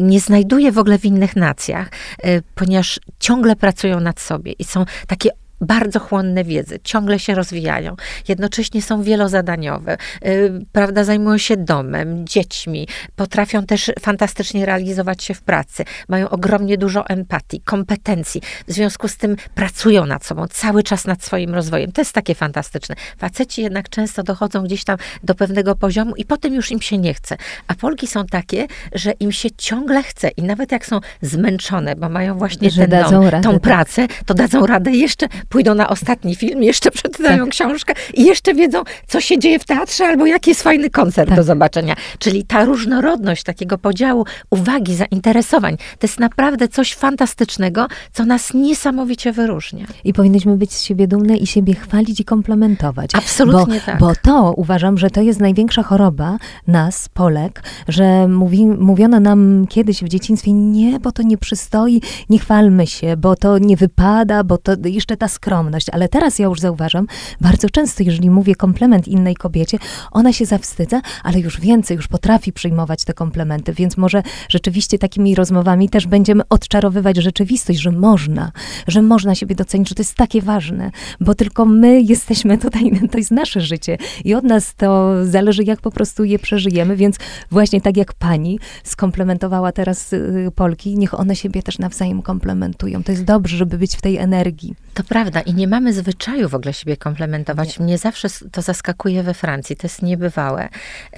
nie 0.00 0.20
znajduję 0.20 0.72
w 0.72 0.78
ogóle 0.78 0.98
w 0.98 1.04
innych 1.04 1.36
nacjach, 1.36 1.90
y, 2.26 2.42
ponieważ 2.54 3.00
ciągle 3.20 3.56
pracują 3.56 4.00
nad 4.00 4.20
sobie 4.20 4.52
i 4.52 4.64
są 4.64 4.84
takie 5.06 5.30
bardzo 5.60 6.00
chłonne 6.00 6.44
wiedzy, 6.44 6.78
ciągle 6.84 7.18
się 7.18 7.34
rozwijają, 7.34 7.96
jednocześnie 8.28 8.82
są 8.82 9.02
wielozadaniowe, 9.02 9.96
yy, 10.22 10.60
prawda, 10.72 11.04
zajmują 11.04 11.38
się 11.38 11.56
domem, 11.56 12.26
dziećmi, 12.26 12.88
potrafią 13.16 13.66
też 13.66 13.90
fantastycznie 14.00 14.66
realizować 14.66 15.24
się 15.24 15.34
w 15.34 15.42
pracy, 15.42 15.84
mają 16.08 16.28
ogromnie 16.28 16.78
dużo 16.78 17.06
empatii, 17.06 17.60
kompetencji, 17.60 18.40
w 18.68 18.72
związku 18.72 19.08
z 19.08 19.16
tym 19.16 19.36
pracują 19.54 20.06
nad 20.06 20.24
sobą, 20.24 20.46
cały 20.50 20.82
czas 20.82 21.06
nad 21.06 21.24
swoim 21.24 21.54
rozwojem. 21.54 21.92
To 21.92 22.00
jest 22.00 22.12
takie 22.12 22.34
fantastyczne. 22.34 22.94
Faceci 23.18 23.62
jednak 23.62 23.88
często 23.88 24.22
dochodzą 24.22 24.62
gdzieś 24.62 24.84
tam 24.84 24.98
do 25.22 25.34
pewnego 25.34 25.76
poziomu 25.76 26.16
i 26.16 26.24
potem 26.24 26.54
już 26.54 26.70
im 26.70 26.80
się 26.80 26.98
nie 26.98 27.14
chce. 27.14 27.36
A 27.68 27.74
Polki 27.74 28.06
są 28.06 28.26
takie, 28.26 28.66
że 28.94 29.12
im 29.12 29.32
się 29.32 29.50
ciągle 29.50 30.02
chce 30.02 30.28
i 30.28 30.42
nawet 30.42 30.72
jak 30.72 30.86
są 30.86 31.00
zmęczone, 31.22 31.96
bo 31.96 32.08
mają 32.08 32.38
właśnie 32.38 32.70
że 32.70 32.88
ten 32.88 33.10
dom, 33.10 33.24
radę, 33.24 33.40
tą 33.40 33.52
tak. 33.52 33.62
pracę, 33.62 34.06
to 34.26 34.34
dadzą 34.34 34.66
radę 34.66 34.90
jeszcze 34.90 35.28
pójdą 35.48 35.74
na 35.74 35.88
ostatni 35.88 36.36
film, 36.36 36.62
jeszcze 36.62 36.90
przeczytają 36.90 37.44
tak. 37.44 37.52
książkę 37.52 37.94
i 38.14 38.24
jeszcze 38.24 38.54
wiedzą, 38.54 38.82
co 39.06 39.20
się 39.20 39.38
dzieje 39.38 39.58
w 39.58 39.64
teatrze 39.64 40.06
albo 40.06 40.26
jaki 40.26 40.50
jest 40.50 40.62
fajny 40.62 40.90
koncert 40.90 41.28
tak. 41.28 41.38
do 41.38 41.44
zobaczenia. 41.44 41.94
Czyli 42.18 42.44
ta 42.44 42.64
różnorodność 42.64 43.42
takiego 43.42 43.78
podziału 43.78 44.24
uwagi, 44.50 44.94
zainteresowań, 44.94 45.76
to 45.76 46.06
jest 46.06 46.20
naprawdę 46.20 46.68
coś 46.68 46.94
fantastycznego, 46.94 47.86
co 48.12 48.24
nas 48.24 48.54
niesamowicie 48.54 49.32
wyróżnia. 49.32 49.86
I 50.04 50.12
powinniśmy 50.12 50.56
być 50.56 50.72
z 50.72 50.82
siebie 50.82 51.08
dumne 51.08 51.36
i 51.36 51.46
siebie 51.46 51.74
chwalić 51.74 52.20
i 52.20 52.24
komplementować. 52.24 53.10
Absolutnie 53.14 53.80
bo, 53.80 53.86
tak. 53.86 53.98
Bo 53.98 54.12
to 54.22 54.52
uważam, 54.56 54.98
że 54.98 55.10
to 55.10 55.20
jest 55.20 55.40
największa 55.40 55.82
choroba 55.82 56.38
nas, 56.66 57.08
Polek, 57.08 57.62
że 57.88 58.28
mówi, 58.28 58.66
mówiono 58.66 59.20
nam 59.20 59.66
kiedyś 59.68 60.04
w 60.04 60.08
dzieciństwie, 60.08 60.52
nie, 60.52 61.00
bo 61.00 61.12
to 61.12 61.22
nie 61.22 61.38
przystoi, 61.38 62.02
nie 62.30 62.38
chwalmy 62.38 62.86
się, 62.86 63.16
bo 63.16 63.36
to 63.36 63.58
nie 63.58 63.76
wypada, 63.76 64.44
bo 64.44 64.58
to 64.58 64.72
jeszcze 64.84 65.16
ta 65.16 65.28
skromność, 65.38 65.86
ale 65.92 66.08
teraz 66.08 66.38
ja 66.38 66.46
już 66.46 66.60
zauważam, 66.60 67.06
bardzo 67.40 67.70
często, 67.70 68.02
jeżeli 68.02 68.30
mówię 68.30 68.54
komplement 68.54 69.08
innej 69.08 69.34
kobiecie, 69.34 69.78
ona 70.10 70.32
się 70.32 70.46
zawstydza, 70.46 71.00
ale 71.22 71.40
już 71.40 71.60
więcej, 71.60 71.96
już 71.96 72.08
potrafi 72.08 72.52
przyjmować 72.52 73.04
te 73.04 73.14
komplementy, 73.14 73.72
więc 73.72 73.96
może 73.96 74.22
rzeczywiście 74.48 74.98
takimi 74.98 75.34
rozmowami 75.34 75.88
też 75.88 76.06
będziemy 76.06 76.42
odczarowywać 76.48 77.16
rzeczywistość, 77.16 77.78
że 77.78 77.90
można, 77.92 78.52
że 78.86 79.02
można 79.02 79.34
siebie 79.34 79.54
docenić, 79.54 79.88
że 79.88 79.94
to 79.94 80.02
jest 80.02 80.14
takie 80.14 80.42
ważne, 80.42 80.90
bo 81.20 81.34
tylko 81.34 81.64
my 81.64 82.00
jesteśmy 82.00 82.58
tutaj, 82.58 82.90
to 83.12 83.18
jest 83.18 83.30
nasze 83.30 83.60
życie 83.60 83.98
i 84.24 84.34
od 84.34 84.44
nas 84.44 84.74
to 84.74 85.14
zależy, 85.26 85.62
jak 85.62 85.80
po 85.80 85.90
prostu 85.90 86.24
je 86.24 86.38
przeżyjemy, 86.38 86.96
więc 86.96 87.16
właśnie 87.50 87.80
tak 87.80 87.96
jak 87.96 88.14
pani 88.14 88.58
skomplementowała 88.84 89.72
teraz 89.72 90.12
y, 90.12 90.52
Polki, 90.54 90.98
niech 90.98 91.20
one 91.20 91.36
siebie 91.36 91.62
też 91.62 91.78
nawzajem 91.78 92.22
komplementują. 92.22 93.02
To 93.02 93.12
jest 93.12 93.24
dobrze, 93.24 93.56
żeby 93.56 93.78
być 93.78 93.96
w 93.96 94.00
tej 94.00 94.16
energii. 94.16 94.74
To 94.98 95.04
prawda. 95.04 95.40
I 95.40 95.54
nie 95.54 95.68
mamy 95.68 95.92
zwyczaju 95.92 96.48
w 96.48 96.54
ogóle 96.54 96.72
siebie 96.72 96.96
komplementować. 96.96 97.78
Nie. 97.78 97.84
Mnie 97.84 97.98
zawsze 97.98 98.28
to 98.52 98.62
zaskakuje 98.62 99.22
we 99.22 99.34
Francji. 99.34 99.76
To 99.76 99.86
jest 99.86 100.02
niebywałe, 100.02 100.68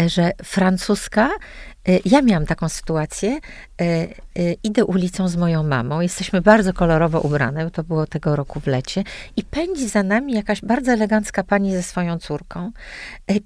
że 0.06 0.32
francuska 0.44 1.30
ja 2.04 2.22
miałam 2.22 2.46
taką 2.46 2.68
sytuację. 2.68 3.38
Y, 3.80 3.84
y, 4.38 4.56
idę 4.62 4.84
ulicą 4.84 5.28
z 5.28 5.36
moją 5.36 5.62
mamą. 5.62 6.00
Jesteśmy 6.00 6.40
bardzo 6.40 6.72
kolorowo 6.72 7.20
ubrane. 7.20 7.70
To 7.70 7.82
było 7.82 8.06
tego 8.06 8.36
roku 8.36 8.60
w 8.60 8.66
lecie. 8.66 9.04
I 9.36 9.44
pędzi 9.44 9.88
za 9.88 10.02
nami 10.02 10.32
jakaś 10.32 10.60
bardzo 10.60 10.92
elegancka 10.92 11.44
pani 11.44 11.72
ze 11.72 11.82
swoją 11.82 12.18
córką. 12.18 12.72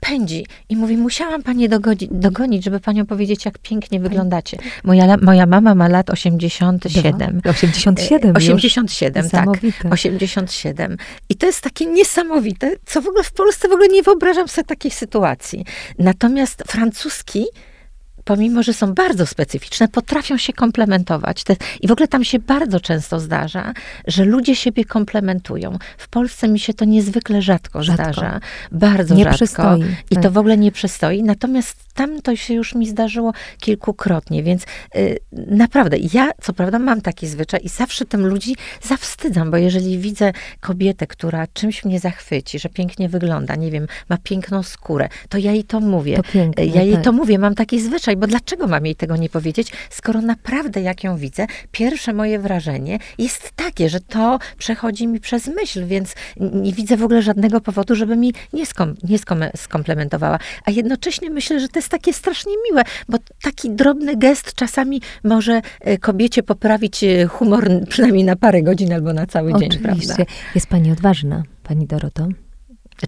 Pędzi. 0.01 0.47
I 0.69 0.77
mówi, 0.77 0.97
musiałam 0.97 1.43
pani 1.43 1.69
dogonić, 1.69 2.09
dogonić 2.11 2.65
żeby 2.65 2.81
panią 2.81 3.07
powiedzieć, 3.07 3.45
jak 3.45 3.59
pięknie 3.59 4.01
wyglądacie. 4.01 4.59
Moja, 4.85 5.17
moja 5.17 5.47
mama 5.47 5.75
ma 5.75 5.89
lat 5.89 6.11
87. 6.11 7.41
87 7.45 8.37
87, 8.37 9.31
tak. 9.31 9.49
87. 9.91 10.97
I 11.29 11.37
to 11.37 11.47
jest 11.47 11.61
takie 11.61 11.87
niesamowite, 11.87 12.77
co 12.87 13.03
w 13.03 13.09
ogóle 13.09 13.25
w 13.25 13.33
Polsce 13.33 13.69
w 13.69 13.73
ogóle 13.73 13.89
nie 13.89 14.03
wyobrażam 14.03 14.49
sobie 14.49 14.65
takiej 14.67 14.91
sytuacji. 14.91 15.65
Natomiast 15.99 16.63
francuski 16.67 17.45
pomimo, 18.25 18.63
że 18.63 18.73
są 18.73 18.95
bardzo 18.95 19.27
specyficzne, 19.27 19.89
potrafią 19.89 20.37
się 20.37 20.53
komplementować. 20.53 21.45
Te, 21.45 21.57
I 21.81 21.89
w 21.89 21.93
ogóle 21.93 22.09
tam 22.09 22.25
się 22.25 22.39
bardzo 22.39 22.81
często 22.81 23.21
zdarza, 23.21 23.73
że 24.07 24.25
ludzie 24.25 24.57
siebie 24.57 24.85
komplementują. 24.85 25.79
W 25.99 26.09
Polsce 26.09 26.49
mi 26.49 26.59
się 26.59 26.75
to 26.75 26.85
niezwykle 26.85 27.43
rzadko, 27.43 27.83
rzadko. 27.83 28.05
zdarza. 28.05 28.41
Bardzo 28.73 29.15
nie 29.15 29.25
rzadko. 29.25 29.37
Przystoi, 29.37 29.83
I 30.11 30.15
tak. 30.15 30.23
to 30.23 30.31
w 30.31 30.39
ogóle 30.39 30.57
nie 30.57 30.73
przystoi. 30.73 31.23
Natomiast 31.23 31.85
tam 31.95 32.23
to 32.23 32.37
się 32.37 32.55
już 32.55 32.75
mi 32.75 32.87
zdarzyło 32.87 33.33
kilkukrotnie, 33.61 34.43
więc 34.43 34.63
y, 34.97 35.19
naprawdę, 35.33 35.97
ja 36.13 36.31
co 36.43 36.53
prawda 36.53 36.79
mam 36.79 37.01
taki 37.01 37.27
zwyczaj 37.27 37.61
i 37.65 37.69
zawsze 37.69 38.05
tym 38.05 38.27
ludzi 38.27 38.57
zawstydzam, 38.83 39.51
bo 39.51 39.57
jeżeli 39.57 39.99
widzę 39.99 40.33
kobietę, 40.61 41.07
która 41.07 41.47
czymś 41.47 41.85
mnie 41.85 42.01
zachwyci, 42.01 42.59
że 42.59 42.69
pięknie 42.69 43.09
wygląda, 43.09 43.55
nie 43.55 43.71
wiem, 43.71 43.87
ma 44.09 44.19
piękną 44.23 44.63
skórę, 44.63 45.09
to 45.29 45.39
ja 45.39 45.53
jej 45.53 45.65
to 45.65 45.81
mówię. 45.81 46.17
To 46.17 46.23
piękne, 46.23 46.67
ja 46.67 46.83
jej 46.83 46.95
tak. 46.95 47.05
to 47.05 47.13
mówię, 47.13 47.39
mam 47.39 47.55
taki 47.55 47.81
zwyczaj, 47.81 48.14
bo 48.17 48.27
dlaczego 48.27 48.67
mam 48.67 48.87
jej 48.87 48.97
tego 48.97 49.17
nie 49.17 49.29
powiedzieć, 49.29 49.73
skoro 49.91 50.21
naprawdę 50.21 50.81
jak 50.81 51.05
ją 51.05 51.17
widzę, 51.17 51.47
pierwsze 51.73 52.13
moje 52.13 52.39
wrażenie 52.39 52.99
jest 53.19 53.53
takie, 53.57 53.89
że 53.89 54.01
to 54.01 54.39
przechodzi 54.59 55.07
mi 55.07 55.21
przez 55.21 55.47
myśl, 55.47 55.87
więc 55.87 56.15
nie 56.37 56.73
widzę 56.73 56.97
w 56.97 57.03
ogóle 57.03 57.23
żadnego 57.23 57.61
powodu, 57.61 57.95
żeby 57.95 58.17
mi 58.17 58.33
nie, 58.53 58.67
skom, 58.67 58.95
nie 59.09 59.19
skom, 59.19 59.41
skomplementowała. 59.57 60.39
A 60.65 60.71
jednocześnie 60.71 61.31
myślę, 61.31 61.61
że 61.61 61.69
to 61.69 61.79
jest 61.79 61.89
takie 61.89 62.13
strasznie 62.13 62.53
miłe, 62.71 62.83
bo 63.09 63.19
taki 63.43 63.71
drobny 63.71 64.17
gest 64.17 64.55
czasami 64.55 65.01
może 65.25 65.61
e, 65.81 65.99
kobiecie 65.99 66.43
poprawić 66.43 67.05
e, 67.05 67.27
humor 67.27 67.71
przynajmniej 67.89 68.25
na 68.25 68.37
parę 68.37 68.63
godzin 68.63 68.93
albo 68.93 69.13
na 69.13 69.27
cały 69.27 69.53
Oczywiście. 69.53 69.79
dzień, 69.79 70.05
prawda? 70.17 70.25
Jest 70.55 70.67
pani 70.67 70.93
odważna, 70.93 71.43
pani 71.63 71.87
Doroto? 71.87 72.29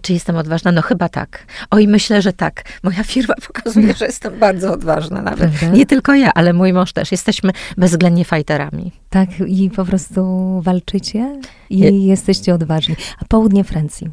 Czy 0.01 0.13
jestem 0.13 0.37
odważna? 0.37 0.71
No 0.71 0.81
chyba 0.81 1.09
tak. 1.09 1.45
Oj, 1.71 1.87
myślę, 1.87 2.21
że 2.21 2.33
tak. 2.33 2.63
Moja 2.83 3.03
firma 3.03 3.35
pokazuje, 3.47 3.93
że 3.93 4.05
jestem 4.05 4.39
bardzo 4.39 4.73
odważna 4.73 5.21
nawet. 5.21 5.51
Prawda? 5.51 5.77
Nie 5.77 5.85
tylko 5.85 6.13
ja, 6.13 6.31
ale 6.33 6.53
mój 6.53 6.73
mąż 6.73 6.93
też. 6.93 7.11
Jesteśmy 7.11 7.51
bezwzględnie 7.77 8.25
fajterami. 8.25 8.91
Tak, 9.09 9.29
i 9.47 9.69
po 9.69 9.85
prostu 9.85 10.61
walczycie 10.61 11.41
i 11.69 11.79
Je... 11.79 12.07
jesteście 12.07 12.53
odważni. 12.53 12.95
A 13.21 13.25
południe 13.25 13.63
Francji, 13.63 14.09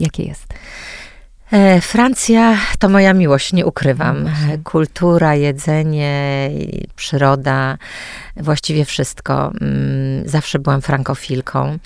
jakie 0.00 0.22
jest? 0.22 0.46
E, 1.52 1.80
Francja 1.80 2.56
to 2.78 2.88
moja 2.88 3.14
miłość, 3.14 3.52
nie 3.52 3.66
ukrywam. 3.66 4.30
Kultura, 4.64 5.34
jedzenie, 5.34 6.50
przyroda, 6.96 7.78
właściwie 8.36 8.84
wszystko. 8.84 9.52
Mm, 9.60 10.28
zawsze 10.28 10.58
byłam 10.58 10.82
frankofilką. 10.82 11.78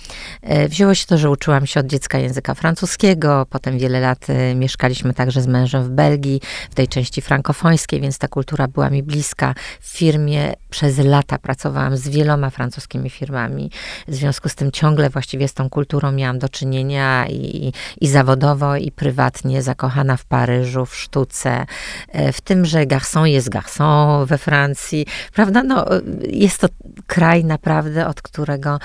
E, 0.42 0.68
wzięło 0.68 0.94
się 0.94 1.06
to, 1.06 1.18
że 1.18 1.30
uczyłam 1.30 1.66
się 1.66 1.80
od 1.80 1.86
dziecka 1.86 2.18
języka 2.18 2.54
francuskiego, 2.54 3.46
potem 3.50 3.78
wiele 3.78 4.00
lat 4.00 4.30
e, 4.30 4.54
mieszkaliśmy 4.54 5.14
także 5.14 5.42
z 5.42 5.46
mężem 5.46 5.84
w 5.84 5.90
Belgii, 5.90 6.40
w 6.70 6.74
tej 6.74 6.88
części 6.88 7.22
frankofońskiej, 7.22 8.00
więc 8.00 8.18
ta 8.18 8.28
kultura 8.28 8.68
była 8.68 8.90
mi 8.90 9.02
bliska. 9.02 9.54
W 9.80 9.88
firmie 9.88 10.52
przez 10.70 10.98
lata 10.98 11.38
pracowałam 11.38 11.96
z 11.96 12.08
wieloma 12.08 12.50
francuskimi 12.50 13.10
firmami. 13.10 13.70
W 14.08 14.14
związku 14.14 14.48
z 14.48 14.54
tym 14.54 14.70
ciągle 14.70 15.10
właściwie 15.10 15.48
z 15.48 15.54
tą 15.54 15.70
kulturą 15.70 16.12
miałam 16.12 16.38
do 16.38 16.48
czynienia 16.48 17.26
i, 17.28 17.72
i 18.00 18.08
zawodowo, 18.08 18.76
i 18.76 18.92
prywatnie, 18.92 19.51
zakochana 19.61 20.16
w 20.16 20.24
Paryżu, 20.24 20.86
w 20.86 20.96
sztuce, 20.96 21.66
e, 22.09 22.32
w 22.32 22.40
tym, 22.40 22.64
że 22.64 22.86
garçon 22.86 23.24
jest 23.24 23.48
garçon 23.48 24.26
we 24.26 24.38
Francji, 24.38 25.07
prawda? 25.34 25.62
No, 25.62 25.86
jest 26.28 26.61
to 26.61 26.68
kraj 27.07 27.44
naprawdę, 27.44 28.07
od 28.07 28.22
którego, 28.22 28.78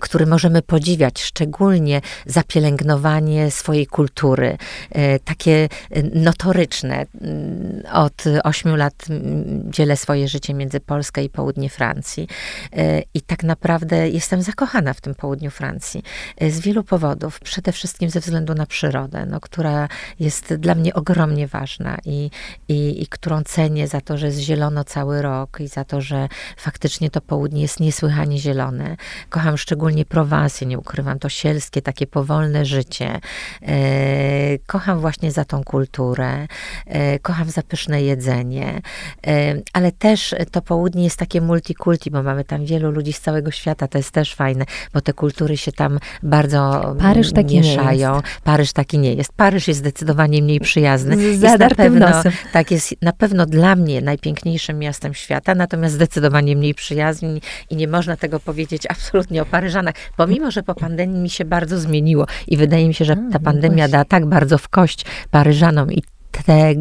który 0.00 0.26
możemy 0.26 0.62
podziwiać, 0.62 1.22
szczególnie 1.22 2.00
za 2.26 2.42
pielęgnowanie 2.42 3.50
swojej 3.50 3.86
kultury, 3.86 4.58
e, 4.90 5.18
takie 5.18 5.68
notoryczne. 6.14 7.06
Mm, 7.20 7.82
od 7.92 8.24
ośmiu 8.44 8.76
lat 8.76 9.04
mm, 9.10 9.72
dzielę 9.72 9.96
swoje 9.96 10.28
życie 10.28 10.54
między 10.54 10.80
Polską 10.80 11.20
i 11.20 11.28
południe 11.28 11.68
Francji 11.70 12.28
e, 12.72 13.02
i 13.14 13.20
tak 13.20 13.42
naprawdę 13.42 14.08
jestem 14.08 14.42
zakochana 14.42 14.94
w 14.94 15.00
tym 15.00 15.14
południu 15.14 15.50
Francji 15.50 16.02
e, 16.36 16.50
z 16.50 16.60
wielu 16.60 16.84
powodów. 16.84 17.40
Przede 17.40 17.72
wszystkim 17.72 18.10
ze 18.10 18.20
względu 18.20 18.54
na 18.54 18.66
przyrodę, 18.66 19.26
no, 19.26 19.40
która 19.40 19.85
jest 20.20 20.54
dla 20.54 20.74
mnie 20.74 20.94
ogromnie 20.94 21.46
ważna 21.46 21.98
i, 22.04 22.30
i, 22.68 23.02
i 23.02 23.06
którą 23.06 23.42
cenię 23.42 23.88
za 23.88 24.00
to, 24.00 24.18
że 24.18 24.26
jest 24.26 24.38
zielono 24.38 24.84
cały 24.84 25.22
rok 25.22 25.60
i 25.60 25.68
za 25.68 25.84
to, 25.84 26.00
że 26.00 26.28
faktycznie 26.56 27.10
to 27.10 27.20
południe 27.20 27.62
jest 27.62 27.80
niesłychanie 27.80 28.38
zielone. 28.38 28.96
Kocham 29.28 29.58
szczególnie 29.58 30.04
Prowansję, 30.04 30.66
nie 30.66 30.78
ukrywam, 30.78 31.18
to 31.18 31.28
sielskie, 31.28 31.82
takie 31.82 32.06
powolne 32.06 32.64
życie. 32.64 33.20
E, 33.62 34.58
kocham 34.66 35.00
właśnie 35.00 35.32
za 35.32 35.44
tą 35.44 35.64
kulturę, 35.64 36.46
e, 36.86 37.18
kocham 37.18 37.50
za 37.50 37.62
pyszne 37.62 38.02
jedzenie, 38.02 38.80
e, 39.26 39.54
ale 39.72 39.92
też 39.92 40.34
to 40.50 40.62
południe 40.62 41.04
jest 41.04 41.18
takie 41.18 41.40
multikulti, 41.40 42.10
bo 42.10 42.22
mamy 42.22 42.44
tam 42.44 42.64
wielu 42.64 42.90
ludzi 42.90 43.12
z 43.12 43.20
całego 43.20 43.50
świata, 43.50 43.88
to 43.88 43.98
jest 43.98 44.10
też 44.10 44.34
fajne, 44.34 44.64
bo 44.92 45.00
te 45.00 45.12
kultury 45.12 45.56
się 45.56 45.72
tam 45.72 45.98
bardzo 46.22 46.94
Paryż 46.98 47.32
taki 47.32 47.56
mieszają. 47.56 48.10
Nie 48.10 48.16
jest. 48.16 48.40
Paryż 48.44 48.72
taki 48.72 48.98
nie 48.98 49.14
jest. 49.14 49.32
Paryż 49.32 49.68
jest 49.68 49.75
zdecydowanie 49.76 50.42
mniej 50.42 50.60
przyjazny. 50.60 51.16
Z 51.16 51.42
jest 51.42 51.58
na 51.58 51.68
pewno, 51.68 52.08
nosem. 52.08 52.32
tak, 52.52 52.70
jest 52.70 52.94
na 53.02 53.12
pewno 53.12 53.46
dla 53.46 53.76
mnie 53.76 54.00
najpiękniejszym 54.00 54.78
miastem 54.78 55.14
świata, 55.14 55.54
natomiast 55.54 55.94
zdecydowanie 55.94 56.56
mniej 56.56 56.74
przyjaźni 56.74 57.40
i 57.70 57.76
nie 57.76 57.88
można 57.88 58.16
tego 58.16 58.40
powiedzieć 58.40 58.82
absolutnie 58.88 59.42
o 59.42 59.46
Paryżanach, 59.46 59.94
pomimo, 60.16 60.50
że 60.50 60.62
po 60.62 60.74
pandemii 60.74 61.20
mi 61.20 61.30
się 61.30 61.44
bardzo 61.44 61.78
zmieniło 61.78 62.26
i 62.46 62.56
wydaje 62.56 62.88
mi 62.88 62.94
się, 62.94 63.04
że 63.04 63.16
ta 63.16 63.22
no 63.22 63.40
pandemia 63.40 63.88
da 63.88 64.04
tak 64.04 64.26
bardzo 64.26 64.58
w 64.58 64.68
kość 64.68 65.04
Paryżanom 65.30 65.92
i 65.92 66.02
te 66.30 66.74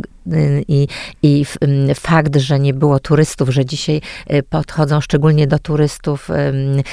i, 0.68 0.88
i 1.24 1.46
fakt, 1.96 2.36
że 2.36 2.60
nie 2.60 2.74
było 2.74 3.00
turystów, 3.00 3.50
że 3.50 3.66
dzisiaj 3.66 4.02
y, 4.34 4.44
podchodzą 4.44 5.02
szczególnie 5.02 5.48
do 5.48 5.60
turystów 5.60 6.30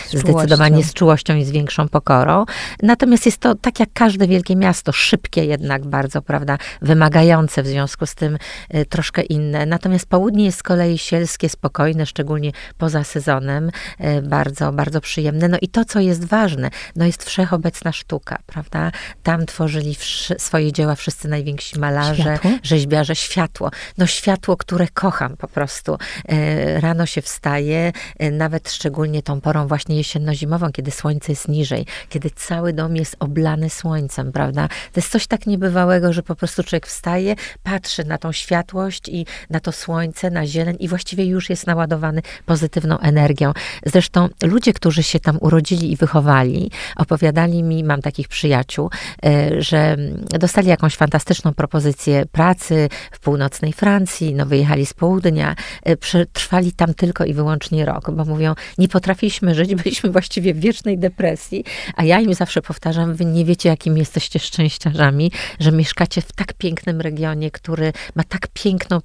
z 0.09 0.23
zdecydowanie 0.23 0.85
z 0.85 0.93
czułością 0.93 1.37
i 1.37 1.45
z 1.45 1.51
większą 1.51 1.89
pokorą. 1.89 2.45
Natomiast 2.83 3.27
jest 3.27 3.39
to 3.39 3.55
tak 3.55 3.81
jak 3.81 3.89
każde 3.95 4.27
wielkie 4.27 4.57
miasto, 4.57 4.93
szybkie 4.93 5.45
jednak 5.45 5.87
bardzo, 5.87 6.23
prawda, 6.23 6.59
wymagające, 6.83 7.63
w 7.63 7.67
związku 7.67 8.07
z 8.07 8.15
tym 8.15 8.39
y, 8.75 8.87
troszkę 8.87 9.23
inne. 9.23 9.67
Natomiast 9.67 10.07
południe 10.07 10.45
jest 10.45 10.59
z 10.59 10.63
kolei 10.63 10.99
sielskie, 10.99 11.49
spokojne, 11.49 12.07
szczególnie 12.07 12.53
poza 12.79 13.05
sezonem, 13.05 13.71
y, 14.01 14.23
bardzo, 14.23 14.73
bardzo 14.73 15.01
przyjemne. 15.01 15.49
No 15.49 15.59
i 15.61 15.69
to, 15.69 15.85
co 15.85 16.01
jest 16.01 16.25
ważne, 16.25 16.71
no 16.97 17.05
jest 17.05 17.25
wszechobecna 17.25 17.93
sztuka, 17.93 18.39
prawda? 18.47 18.93
Tam 19.23 19.47
tworzyli 19.47 19.97
swoje 20.39 20.73
dzieła 20.73 20.95
wszyscy 20.95 21.29
najwięksi 21.29 21.79
malarze, 21.79 22.23
Światło? 22.23 22.51
rzeźbiarze, 22.63 23.15
światło. 23.23 23.71
No 23.99 24.07
światło, 24.07 24.57
które 24.57 24.89
kocham 24.89 25.37
po 25.37 25.49
prostu. 25.49 25.99
E, 26.29 26.81
rano 26.81 27.07
się 27.07 27.23
wstaje, 27.23 27.93
nawet 28.33 28.71
szczególnie 28.71 29.23
tą 29.23 29.41
porą 29.41 29.67
właśnie 29.67 29.97
jesienno-zimową, 29.97 30.73
kiedy 30.73 30.91
słońce 30.91 31.33
jest 31.33 31.49
niżej, 31.49 31.87
kiedy 32.09 32.31
cały 32.31 32.73
dom 32.73 32.97
jest 32.97 33.17
oblany 33.19 33.71
słońcem, 33.71 34.33
prawda? 34.33 34.69
To 34.69 35.01
jest 35.01 35.11
coś 35.11 35.27
tak 35.27 35.47
niebywałego, 35.47 36.13
że 36.13 36.23
po 36.23 36.35
prostu 36.35 36.63
człowiek 36.63 36.87
wstaje, 36.87 37.35
patrzy 37.63 38.05
na 38.05 38.19
tą 38.19 38.33
światłość 38.33 39.09
i 39.09 39.27
na 39.51 39.61
to 39.61 39.73
słońce, 39.73 40.31
na 40.31 40.47
zieleń 40.47 40.77
i 40.81 40.89
właściwie 40.89 41.25
już 41.25 41.51
jest 41.51 41.67
naładowany 41.67 42.23
pozytywną 42.47 42.99
energią. 42.99 43.53
Zresztą 43.87 44.29
ludzie, 44.43 44.73
którzy 44.73 45.03
się 45.03 45.21
tam 45.21 45.39
urodzili 45.41 45.93
i 45.93 45.97
wychowali, 45.97 46.71
opowiadali 46.97 47.63
mi, 47.63 47.85
mam 47.85 48.03
takich 48.03 48.29
przyjaciół, 48.29 48.91
e, 49.25 49.63
że 49.63 49.97
dostali 50.41 50.69
jakąś 50.69 50.97
fantastyczną 50.97 51.55
propozycję 51.55 52.27
pracy 52.27 52.89
w 53.13 53.21
północnej 53.21 53.73
Francji, 53.73 54.35
no 54.35 54.47
wyjechali 54.47 54.87
z 54.87 54.95
południa, 54.95 55.57
e, 55.83 55.97
przetrwali 55.97 56.73
tam 56.73 56.95
tylko 56.95 57.25
i 57.25 57.35
wyłącznie 57.35 57.85
rok, 57.85 58.11
bo 58.11 58.25
mówią, 58.25 58.55
nie 58.79 58.89
potrafiliśmy 58.89 59.55
żyć, 59.55 59.75
byliśmy 59.83 60.11
właściwie 60.11 60.55
w 60.55 60.61
wiecznej 60.61 60.99
depresji, 60.99 61.65
a 61.97 62.05
ja 62.05 62.21
im 62.21 62.35
zawsze 62.35 62.63
powtarzam, 62.63 63.15
wy 63.15 63.25
nie 63.25 63.45
wiecie, 63.45 63.69
jakimi 63.69 63.99
jesteście 63.99 64.39
szczęściarzami, 64.39 65.33
że 65.61 65.73
mieszkacie 65.73 66.21
w 66.21 66.33
tak 66.33 66.53
pięknym 66.53 67.01
regionie, 67.01 67.51
który 67.51 67.93
ma 68.15 68.25
tak 68.25 68.47
piękną 68.55 68.99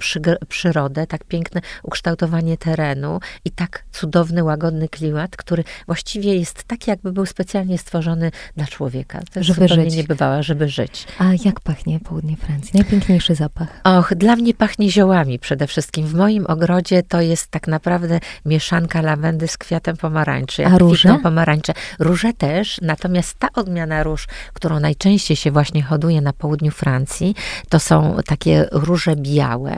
przyrodę, 0.50 1.08
tak 1.08 1.24
piękne 1.24 1.62
ukształtowanie 1.84 2.58
terenu 2.58 3.20
i 3.46 3.52
tak 3.52 3.84
cudowny, 3.92 4.44
łagodny 4.44 4.90
klimat, 4.90 5.38
który 5.38 5.64
właściwie 5.86 6.36
jest 6.36 6.64
taki, 6.64 6.90
jakby 6.90 7.12
był 7.12 7.26
specjalnie 7.26 7.78
stworzony 7.78 8.32
dla 8.56 8.66
człowieka. 8.66 9.20
To 9.34 9.44
żeby 9.44 9.62
zupełnie 9.62 9.84
żyć. 9.90 9.96
niebywałe, 9.96 10.44
żeby 10.44 10.70
żyć. 10.70 11.08
A 11.20 11.26
jak 11.46 11.60
pachnie 11.60 12.00
południe 12.00 12.38
Francji? 12.38 12.72
Najpiękniejszy 12.74 13.36
zapach? 13.36 13.82
Och, 13.98 14.16
dla 14.16 14.36
mnie 14.36 14.54
pachnie 14.54 14.92
ziołami 14.92 15.40
przede 15.40 15.68
wszystkim. 15.68 16.08
W 16.08 16.14
moim 16.14 16.46
ogrodzie 16.46 17.04
to 17.04 17.22
jest 17.22 17.48
tak 17.48 17.68
naprawdę 17.68 18.20
mieszanka 18.46 19.02
lawendy 19.02 19.48
z 19.48 19.58
kwiatem 19.58 19.98
pomarańczy. 19.98 20.66
A 20.66 20.78
róże? 20.78 21.20
pomarańcze. 21.24 21.74
Róże 22.00 22.34
też, 22.34 22.80
natomiast 22.82 23.40
ta 23.40 23.48
odmiana 23.54 24.04
róż, 24.04 24.28
którą 24.54 24.80
najczęściej 24.80 25.38
się 25.38 25.52
właśnie 25.52 25.84
hoduje 25.84 26.22
na 26.22 26.34
południu 26.34 26.72
Francji, 26.72 27.36
to 27.70 27.80
są 27.80 28.18
takie 28.26 28.68
róże 28.72 29.16
białe. 29.16 29.76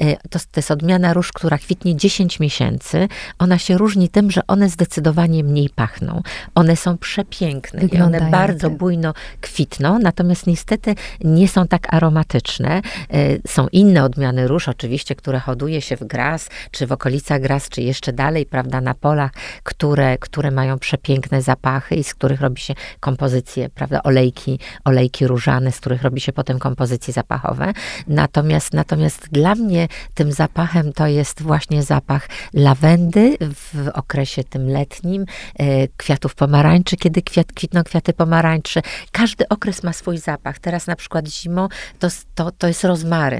E, 0.00 0.16
to, 0.16 0.38
to 0.38 0.56
jest 0.56 0.70
odmiana 0.70 1.12
róż, 1.12 1.32
która 1.32 1.58
kwitnie 1.58 1.96
10 1.96 2.40
miesięcy. 2.40 3.08
Ona 3.38 3.58
się 3.58 3.78
różni 3.78 4.08
tym, 4.08 4.30
że 4.30 4.40
one 4.46 4.68
zdecydowanie 4.68 5.44
mniej 5.44 5.68
pachną. 5.68 6.22
One 6.54 6.76
są 6.76 6.98
przepiękne 6.98 7.84
i 7.84 8.00
one 8.00 8.30
bardzo 8.30 8.70
bujno 8.70 9.14
kwitną, 9.40 9.98
natomiast 9.98 10.46
niestety 10.46 10.94
nie 11.24 11.48
są 11.48 11.66
tak 11.68 11.94
aromatyczne. 11.94 12.82
E, 13.10 13.48
są 13.48 13.59
są 13.60 13.68
inne 13.72 14.04
odmiany 14.04 14.48
róż, 14.48 14.68
oczywiście, 14.68 15.14
które 15.14 15.38
hoduje 15.38 15.82
się 15.82 15.96
w 15.96 16.04
Gras, 16.04 16.48
czy 16.70 16.86
w 16.86 16.92
okolicach 16.92 17.40
Gras, 17.40 17.68
czy 17.68 17.82
jeszcze 17.82 18.12
dalej, 18.12 18.46
prawda, 18.46 18.80
na 18.80 18.94
polach, 18.94 19.30
które, 19.62 20.18
które 20.18 20.50
mają 20.50 20.78
przepiękne 20.78 21.42
zapachy 21.42 21.94
i 21.94 22.04
z 22.04 22.14
których 22.14 22.40
robi 22.40 22.60
się 22.60 22.74
kompozycje, 23.00 23.68
prawda, 23.68 24.02
olejki, 24.02 24.58
olejki 24.84 25.26
różane, 25.26 25.72
z 25.72 25.80
których 25.80 26.02
robi 26.02 26.20
się 26.20 26.32
potem 26.32 26.58
kompozycje 26.58 27.14
zapachowe. 27.14 27.72
Natomiast, 28.08 28.74
natomiast 28.74 29.28
dla 29.32 29.54
mnie 29.54 29.88
tym 30.14 30.32
zapachem 30.32 30.92
to 30.92 31.06
jest 31.06 31.42
właśnie 31.42 31.82
zapach 31.82 32.28
lawendy 32.54 33.36
w 33.40 33.88
okresie 33.94 34.44
tym 34.44 34.68
letnim, 34.68 35.24
e, 35.58 35.88
kwiatów 35.88 36.34
pomarańczy, 36.34 36.96
kiedy 36.96 37.22
kwiat, 37.22 37.52
kwitną 37.52 37.84
kwiaty 37.84 38.12
pomarańczy. 38.12 38.80
Każdy 39.12 39.48
okres 39.48 39.82
ma 39.82 39.92
swój 39.92 40.18
zapach. 40.18 40.58
Teraz 40.58 40.86
na 40.86 40.96
przykład 40.96 41.28
zimą 41.28 41.68
to, 41.98 42.08
to, 42.34 42.50
to 42.50 42.66
jest 42.66 42.84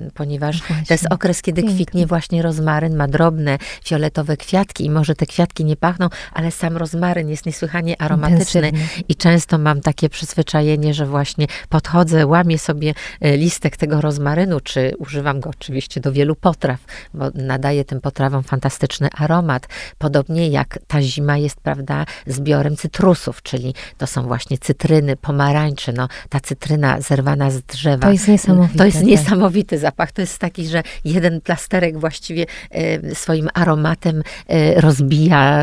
rozmaryn, 0.00 0.10
ponieważ 0.14 0.58
właśnie. 0.62 0.86
to 0.86 0.94
jest 0.94 1.06
okres, 1.10 1.42
kiedy 1.42 1.62
Pięknie. 1.62 1.76
kwitnie 1.76 2.06
właśnie 2.06 2.42
rozmaryn, 2.42 2.96
ma 2.96 3.08
drobne 3.08 3.58
fioletowe 3.84 4.36
kwiatki 4.36 4.84
i 4.84 4.90
może 4.90 5.14
te 5.14 5.26
kwiatki 5.26 5.64
nie 5.64 5.76
pachną, 5.76 6.08
ale 6.32 6.50
sam 6.50 6.76
rozmaryn 6.76 7.28
jest 7.28 7.46
niesłychanie 7.46 8.02
aromatyczny 8.02 8.68
Intensywny. 8.68 9.04
i 9.08 9.14
często 9.14 9.58
mam 9.58 9.80
takie 9.80 10.08
przyzwyczajenie, 10.08 10.94
że 10.94 11.06
właśnie 11.06 11.46
podchodzę, 11.68 12.26
łamię 12.26 12.58
sobie 12.58 12.94
e, 13.20 13.36
listek 13.36 13.76
tego 13.76 14.00
rozmarynu, 14.00 14.60
czy 14.60 14.92
używam 14.98 15.40
go 15.40 15.50
oczywiście 15.50 16.00
do 16.00 16.12
wielu 16.12 16.36
potraw, 16.36 16.78
bo 17.14 17.24
nadaje 17.34 17.84
tym 17.84 18.00
potrawom 18.00 18.42
fantastyczny 18.42 19.08
aromat. 19.16 19.68
Podobnie 19.98 20.48
jak 20.48 20.78
ta 20.86 21.02
zima 21.02 21.36
jest, 21.36 21.60
prawda, 21.60 22.06
zbiorem 22.26 22.76
cytrusów, 22.76 23.42
czyli 23.42 23.74
to 23.98 24.06
są 24.06 24.22
właśnie 24.22 24.58
cytryny, 24.58 25.16
pomarańcze, 25.16 25.92
no 25.92 26.08
ta 26.28 26.40
cytryna 26.40 27.00
zerwana 27.00 27.50
z 27.50 27.60
drzewa. 27.62 28.06
To 28.06 28.12
jest 28.12 28.28
niesamowite. 28.28 28.78
To 28.78 28.84
jest 28.84 28.98
tak. 28.98 29.89
Zapach. 29.90 30.12
To 30.12 30.20
jest 30.20 30.38
taki, 30.38 30.66
że 30.66 30.82
jeden 31.04 31.40
plasterek 31.40 31.98
właściwie 31.98 32.46
e, 32.70 33.14
swoim 33.14 33.48
aromatem 33.54 34.22
e, 34.48 34.80
rozbija 34.80 35.60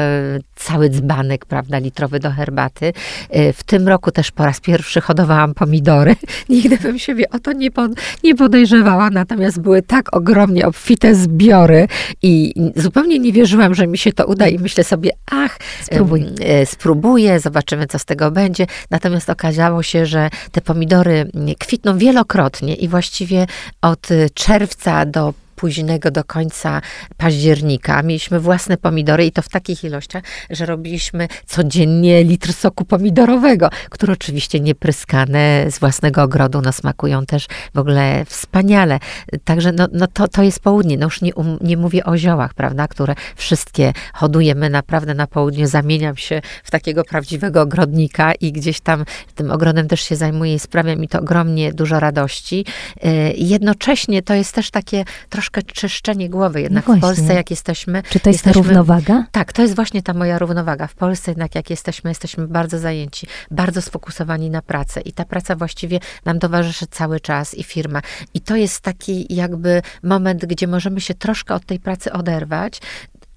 cały 0.55 0.89
dzbanek, 0.89 1.45
prawda, 1.45 1.77
litrowy 1.77 2.19
do 2.19 2.31
herbaty. 2.31 2.93
E, 3.29 3.53
w 3.53 3.63
tym 3.63 3.87
roku 3.87 4.11
też 4.11 4.31
po 4.31 4.45
raz 4.45 4.59
pierwszy 4.59 5.01
hodowałam 5.01 5.53
pomidory. 5.53 6.15
Nigdy 6.49 6.77
bym 6.77 6.99
siebie 6.99 7.29
o 7.29 7.39
to 7.39 7.53
nie, 7.53 7.71
pod, 7.71 7.91
nie 8.23 8.35
podejrzewała, 8.35 9.09
natomiast 9.09 9.59
były 9.59 9.81
tak 9.81 10.15
ogromnie 10.15 10.67
obfite 10.67 11.15
zbiory 11.15 11.87
i 12.21 12.53
zupełnie 12.75 13.19
nie 13.19 13.31
wierzyłam, 13.31 13.75
że 13.75 13.87
mi 13.87 13.97
się 13.97 14.13
to 14.13 14.25
uda 14.25 14.47
i 14.47 14.59
myślę 14.59 14.83
sobie, 14.83 15.11
ach, 15.31 15.59
Spróbuj. 15.81 16.25
spróbuję, 16.65 17.39
zobaczymy, 17.39 17.87
co 17.87 17.99
z 17.99 18.05
tego 18.05 18.31
będzie. 18.31 18.65
Natomiast 18.91 19.29
okazało 19.29 19.83
się, 19.83 20.05
że 20.05 20.29
te 20.51 20.61
pomidory 20.61 21.31
kwitną 21.59 21.97
wielokrotnie 21.97 22.75
i 22.75 22.87
właściwie 22.87 23.47
od 23.81 24.07
czerwca 24.33 25.05
do 25.05 25.33
późnego 25.57 26.11
do 26.11 26.23
końca 26.23 26.81
października. 27.17 28.03
Mieliśmy 28.03 28.39
własne 28.39 28.77
pomidory 28.77 29.25
i 29.25 29.31
to 29.31 29.41
w 29.41 29.49
takich 29.49 29.83
ilościach, 29.83 30.23
że 30.49 30.65
robiliśmy 30.65 31.27
codziennie 31.45 32.23
litr 32.23 32.53
soku 32.53 32.85
pomidorowego, 32.85 33.69
które 33.89 34.13
oczywiście 34.13 34.59
nie 34.59 34.75
pryskane 34.75 35.65
z 35.71 35.79
własnego 35.79 36.23
ogrodu, 36.23 36.61
no 36.61 36.73
smakują 36.73 37.25
też 37.25 37.47
w 37.75 37.79
ogóle 37.79 38.25
wspaniale. 38.25 38.99
Także 39.43 39.71
no, 39.71 39.87
no 39.91 40.07
to, 40.07 40.27
to 40.27 40.43
jest 40.43 40.59
południe. 40.59 40.97
No 40.97 41.05
już 41.05 41.21
nie, 41.21 41.35
um, 41.35 41.57
nie 41.61 41.77
mówię 41.77 42.05
o 42.05 42.17
ziołach, 42.17 42.53
prawda, 42.53 42.87
które 42.87 43.15
wszystkie 43.35 43.93
hodujemy 44.13 44.69
naprawdę 44.69 45.13
na 45.13 45.27
południu. 45.27 45.67
Zamieniam 45.67 46.17
się 46.17 46.41
w 46.63 46.71
takiego 46.71 47.03
prawdziwego 47.03 47.61
ogrodnika 47.61 48.33
i 48.33 48.51
gdzieś 48.51 48.79
tam 48.79 49.05
tym 49.35 49.51
ogrodem 49.51 49.87
też 49.87 50.01
się 50.01 50.15
zajmuję 50.15 50.53
i 50.53 50.59
sprawia 50.59 50.95
mi 50.95 51.07
to 51.07 51.19
ogromnie 51.19 51.73
dużo 51.73 51.99
radości. 51.99 52.65
Y, 53.05 53.33
jednocześnie 53.37 54.21
to 54.21 54.33
jest 54.33 54.55
też 54.55 54.71
takie 54.71 55.05
troszkę 55.29 55.46
troszkę 55.51 55.73
czyszczenie 55.73 56.29
głowy 56.29 56.61
jednak 56.61 56.87
no 56.87 56.95
w 56.95 56.99
Polsce, 56.99 57.33
jak 57.33 57.49
jesteśmy. 57.51 58.03
Czy 58.03 58.19
to 58.19 58.29
jest 58.29 58.45
jesteśmy, 58.45 58.53
ta 58.53 58.59
równowaga? 58.59 59.25
Tak, 59.31 59.53
to 59.53 59.61
jest 59.61 59.75
właśnie 59.75 60.03
ta 60.03 60.13
moja 60.13 60.39
równowaga. 60.39 60.87
W 60.87 60.95
Polsce 60.95 61.31
jednak 61.31 61.55
jak 61.55 61.69
jesteśmy, 61.69 62.11
jesteśmy 62.11 62.47
bardzo 62.47 62.79
zajęci, 62.79 63.27
bardzo 63.51 63.81
sfokusowani 63.81 64.49
na 64.49 64.61
pracę 64.61 65.01
i 65.01 65.13
ta 65.13 65.25
praca 65.25 65.55
właściwie 65.55 65.99
nam 66.25 66.39
towarzyszy 66.39 66.87
cały 66.87 67.19
czas 67.19 67.53
i 67.53 67.63
firma. 67.63 68.01
I 68.33 68.41
to 68.41 68.55
jest 68.55 68.81
taki 68.81 69.35
jakby 69.35 69.81
moment, 70.03 70.45
gdzie 70.45 70.67
możemy 70.67 71.01
się 71.01 71.13
troszkę 71.13 71.53
od 71.55 71.65
tej 71.65 71.79
pracy 71.79 72.13
oderwać, 72.13 72.81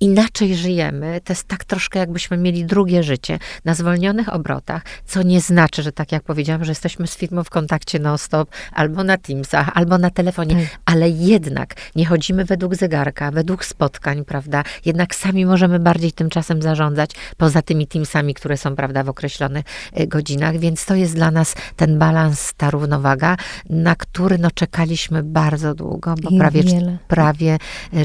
inaczej 0.01 0.57
żyjemy. 0.57 1.21
To 1.25 1.33
jest 1.33 1.49
tak 1.49 1.65
troszkę, 1.65 1.99
jakbyśmy 1.99 2.37
mieli 2.37 2.65
drugie 2.65 3.03
życie 3.03 3.39
na 3.65 3.75
zwolnionych 3.75 4.35
obrotach, 4.35 4.83
co 5.07 5.23
nie 5.23 5.41
znaczy, 5.41 5.83
że 5.83 5.93
tak 5.93 6.13
jak 6.13 6.23
powiedziałam, 6.23 6.65
że 6.65 6.71
jesteśmy 6.71 7.07
z 7.07 7.17
firmą 7.17 7.45
w 7.45 7.51
kontakcie 7.51 7.99
non-stop, 7.99 8.51
albo 8.73 9.05
na 9.05 9.19
Teamsach, 9.19 9.71
albo 9.75 9.99
na 9.99 10.11
telefonie, 10.11 10.55
tak. 10.55 10.81
ale 10.85 11.11
jednak 11.11 11.75
nie 11.97 12.07
chodzimy 12.07 12.45
według 12.45 12.75
zegarka, 12.75 13.31
według 13.31 13.65
spotkań, 13.65 14.25
prawda? 14.25 14.65
Jednak 14.85 15.15
sami 15.15 15.47
możemy 15.47 15.79
bardziej 15.79 16.13
tym 16.13 16.31
czasem 16.31 16.63
zarządzać, 16.63 17.11
poza 17.37 17.63
tymi 17.63 17.87
Teamsami, 17.87 18.35
które 18.35 18.57
są, 18.57 18.77
prawda, 18.77 19.05
w 19.05 19.09
określonych 19.09 19.65
e, 19.93 20.07
godzinach, 20.07 20.59
więc 20.59 20.85
to 20.85 20.95
jest 20.95 21.15
dla 21.15 21.31
nas 21.31 21.55
ten 21.77 21.99
balans, 21.99 22.53
ta 22.57 22.71
równowaga, 22.71 23.37
na 23.71 23.97
który 23.97 24.39
no, 24.39 24.51
czekaliśmy 24.51 25.23
bardzo 25.23 25.75
długo, 25.75 26.15
bo 26.23 26.39
prawie, 26.39 26.63
prawie 27.09 27.59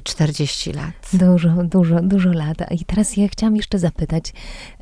40 0.04 0.70
e, 0.70 0.74
dużo 1.14 1.50
dużo, 1.64 2.02
dużo 2.02 2.34
lat. 2.34 2.72
I 2.72 2.86
teraz 2.86 3.18
ja 3.18 3.28
chciałam 3.28 3.56
jeszcze 3.56 3.80
zapytać 3.80 4.34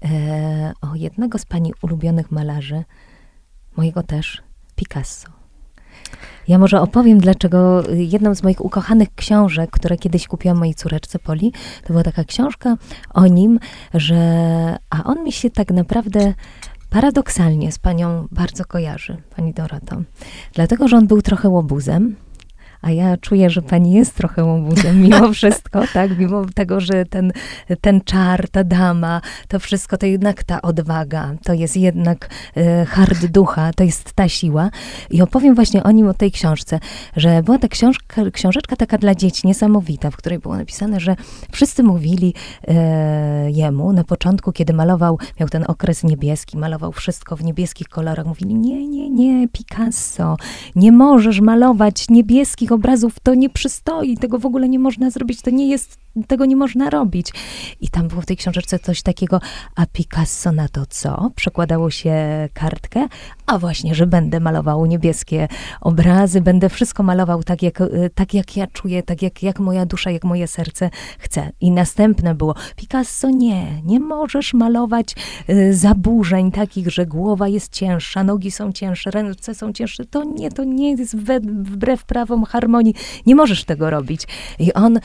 e, 0.01 0.73
o 0.81 0.95
jednego 0.95 1.37
z 1.37 1.45
pani 1.45 1.73
ulubionych 1.81 2.31
malarzy, 2.31 2.83
mojego 3.77 4.03
też, 4.03 4.41
Picasso. 4.75 5.27
Ja 6.47 6.57
może 6.57 6.81
opowiem, 6.81 7.19
dlaczego 7.19 7.83
jedną 7.93 8.35
z 8.35 8.43
moich 8.43 8.65
ukochanych 8.65 9.15
książek, 9.15 9.71
które 9.71 9.97
kiedyś 9.97 10.27
kupiłam 10.27 10.57
mojej 10.57 10.75
córeczce 10.75 11.19
Poli, 11.19 11.53
to 11.81 11.87
była 11.87 12.03
taka 12.03 12.23
książka 12.23 12.77
o 13.13 13.27
nim, 13.27 13.59
że 13.93 14.17
a 14.89 15.03
on 15.03 15.23
mi 15.23 15.31
się 15.31 15.49
tak 15.49 15.71
naprawdę 15.71 16.33
paradoksalnie 16.89 17.71
z 17.71 17.79
panią 17.79 18.27
bardzo 18.31 18.65
kojarzy, 18.65 19.17
pani 19.35 19.53
Doroto. 19.53 20.01
Dlatego, 20.53 20.87
że 20.87 20.97
on 20.97 21.07
był 21.07 21.21
trochę 21.21 21.49
łobuzem, 21.49 22.15
a 22.83 22.91
ja 22.91 23.17
czuję, 23.17 23.49
że 23.49 23.61
pani 23.61 23.93
jest 23.93 24.15
trochę 24.15 24.43
łobuzem 24.43 25.01
mimo 25.01 25.31
wszystko, 25.33 25.83
tak? 25.93 26.17
Mimo 26.17 26.45
tego, 26.55 26.79
że 26.79 27.05
ten, 27.05 27.31
ten 27.81 28.01
czar, 28.01 28.49
ta 28.49 28.63
dama, 28.63 29.21
to 29.47 29.59
wszystko, 29.59 29.97
to 29.97 30.05
jednak 30.05 30.43
ta 30.43 30.61
odwaga, 30.61 31.35
to 31.43 31.53
jest 31.53 31.77
jednak 31.77 32.29
e, 32.57 32.85
hard 32.85 33.25
ducha, 33.25 33.73
to 33.73 33.83
jest 33.83 34.13
ta 34.13 34.29
siła. 34.29 34.69
I 35.09 35.21
opowiem 35.21 35.55
właśnie 35.55 35.83
o 35.83 35.91
nim, 35.91 36.07
o 36.07 36.13
tej 36.13 36.31
książce, 36.31 36.79
że 37.15 37.43
była 37.43 37.57
ta 37.57 37.67
książka, 37.67 38.21
książeczka 38.33 38.75
taka 38.75 38.97
dla 38.97 39.15
dzieci, 39.15 39.47
niesamowita, 39.47 40.11
w 40.11 40.17
której 40.17 40.39
było 40.39 40.57
napisane, 40.57 40.99
że 40.99 41.15
wszyscy 41.51 41.83
mówili 41.83 42.33
e, 42.67 43.51
jemu 43.51 43.93
na 43.93 44.03
początku, 44.03 44.51
kiedy 44.51 44.73
malował, 44.73 45.17
miał 45.39 45.49
ten 45.49 45.65
okres 45.67 46.03
niebieski, 46.03 46.57
malował 46.57 46.91
wszystko 46.91 47.35
w 47.35 47.43
niebieskich 47.43 47.89
kolorach, 47.89 48.25
mówili, 48.25 48.55
nie, 48.55 48.87
nie, 48.87 49.09
nie, 49.09 49.47
Picasso, 49.47 50.37
nie 50.75 50.91
możesz 50.91 51.41
malować 51.41 52.09
niebieskich 52.09 52.72
obrazów 52.73 53.19
to 53.19 53.35
nie 53.35 53.49
przystoi, 53.49 54.17
tego 54.17 54.39
w 54.39 54.45
ogóle 54.45 54.69
nie 54.69 54.79
można 54.79 55.09
zrobić, 55.09 55.41
to 55.41 55.49
nie 55.49 55.67
jest 55.67 56.02
tego 56.27 56.45
nie 56.45 56.55
można 56.55 56.89
robić. 56.89 57.33
I 57.81 57.89
tam 57.89 58.07
było 58.07 58.21
w 58.21 58.25
tej 58.25 58.37
książeczce 58.37 58.79
coś 58.79 59.01
takiego, 59.01 59.39
a 59.75 59.85
Picasso 59.85 60.51
na 60.51 60.67
to 60.67 60.85
co? 60.85 61.31
Przekładało 61.35 61.91
się 61.91 62.15
kartkę, 62.53 63.07
a 63.45 63.59
właśnie, 63.59 63.95
że 63.95 64.07
będę 64.07 64.39
malował 64.39 64.85
niebieskie 64.85 65.47
obrazy, 65.81 66.41
będę 66.41 66.69
wszystko 66.69 67.03
malował 67.03 67.43
tak, 67.43 67.63
jak, 67.63 67.79
tak 68.15 68.33
jak 68.33 68.57
ja 68.57 68.67
czuję, 68.67 69.03
tak 69.03 69.21
jak, 69.21 69.43
jak 69.43 69.59
moja 69.59 69.85
dusza, 69.85 70.11
jak 70.11 70.23
moje 70.23 70.47
serce 70.47 70.89
chce. 71.19 71.51
I 71.61 71.71
następne 71.71 72.35
było, 72.35 72.55
Picasso 72.75 73.29
nie, 73.29 73.81
nie 73.81 73.99
możesz 73.99 74.53
malować 74.53 75.15
y, 75.49 75.73
zaburzeń 75.73 76.51
takich, 76.51 76.89
że 76.89 77.05
głowa 77.05 77.47
jest 77.47 77.73
cięższa, 77.73 78.23
nogi 78.23 78.51
są 78.51 78.71
cięższe, 78.71 79.11
ręce 79.11 79.55
są 79.55 79.73
cięższe. 79.73 80.05
To 80.05 80.23
nie, 80.23 80.51
to 80.51 80.63
nie 80.63 80.91
jest 80.91 81.15
wbrew 81.15 82.05
prawom 82.05 82.43
harmonii. 82.43 82.95
Nie 83.25 83.35
możesz 83.35 83.63
tego 83.63 83.89
robić. 83.89 84.27
I 84.59 84.73
on 84.73 84.97
y, 84.97 85.01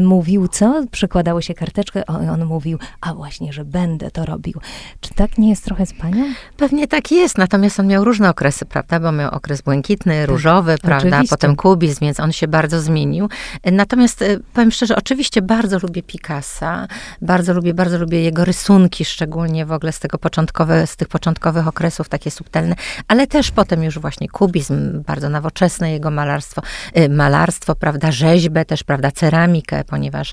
mówi, 0.00 0.33
mówił 0.34 0.48
co? 0.48 0.84
Przekładało 0.90 1.40
się 1.40 1.54
karteczkę, 1.54 2.06
on, 2.06 2.28
on 2.28 2.44
mówił, 2.44 2.78
a 3.00 3.14
właśnie, 3.14 3.52
że 3.52 3.64
będę 3.64 4.10
to 4.10 4.24
robił. 4.24 4.60
Czy 5.00 5.14
tak 5.14 5.38
nie 5.38 5.50
jest 5.50 5.64
trochę 5.64 5.86
z 5.86 5.92
panią? 5.92 6.24
Pewnie 6.56 6.88
tak 6.88 7.12
jest, 7.12 7.38
natomiast 7.38 7.80
on 7.80 7.86
miał 7.86 8.04
różne 8.04 8.30
okresy, 8.30 8.64
prawda? 8.64 9.00
Bo 9.00 9.12
miał 9.12 9.30
okres 9.30 9.62
błękitny, 9.62 10.20
tak, 10.20 10.28
różowy, 10.28 10.76
prawda? 10.82 11.08
Oczywiście. 11.08 11.36
Potem 11.36 11.56
kubizm, 11.56 12.00
więc 12.00 12.20
on 12.20 12.32
się 12.32 12.48
bardzo 12.48 12.80
zmienił. 12.80 13.28
Natomiast 13.72 14.22
e, 14.22 14.38
powiem 14.54 14.70
szczerze, 14.70 14.96
oczywiście 14.96 15.42
bardzo 15.42 15.78
lubię 15.78 16.02
Picassa, 16.02 16.88
bardzo 17.22 17.54
lubię, 17.54 17.74
bardzo 17.74 17.98
lubię 17.98 18.22
jego 18.22 18.44
rysunki, 18.44 19.04
szczególnie 19.04 19.66
w 19.66 19.72
ogóle 19.72 19.92
z 19.92 20.00
tego 20.00 20.18
początkowe, 20.18 20.86
z 20.86 20.96
tych 20.96 21.08
początkowych 21.08 21.68
okresów, 21.68 22.08
takie 22.08 22.30
subtelne, 22.30 22.74
ale 23.08 23.26
też 23.26 23.50
potem 23.50 23.84
już 23.84 23.98
właśnie 23.98 24.28
kubizm, 24.28 25.02
bardzo 25.02 25.28
nowoczesne 25.28 25.92
jego 25.92 26.10
malarstwo, 26.10 26.62
e, 26.94 27.08
malarstwo, 27.08 27.74
prawda, 27.74 28.12
rzeźbę 28.12 28.64
też, 28.64 28.84
prawda, 28.84 29.10
ceramikę, 29.10 29.84
ponieważ 29.84 30.23
malarz, 30.24 30.32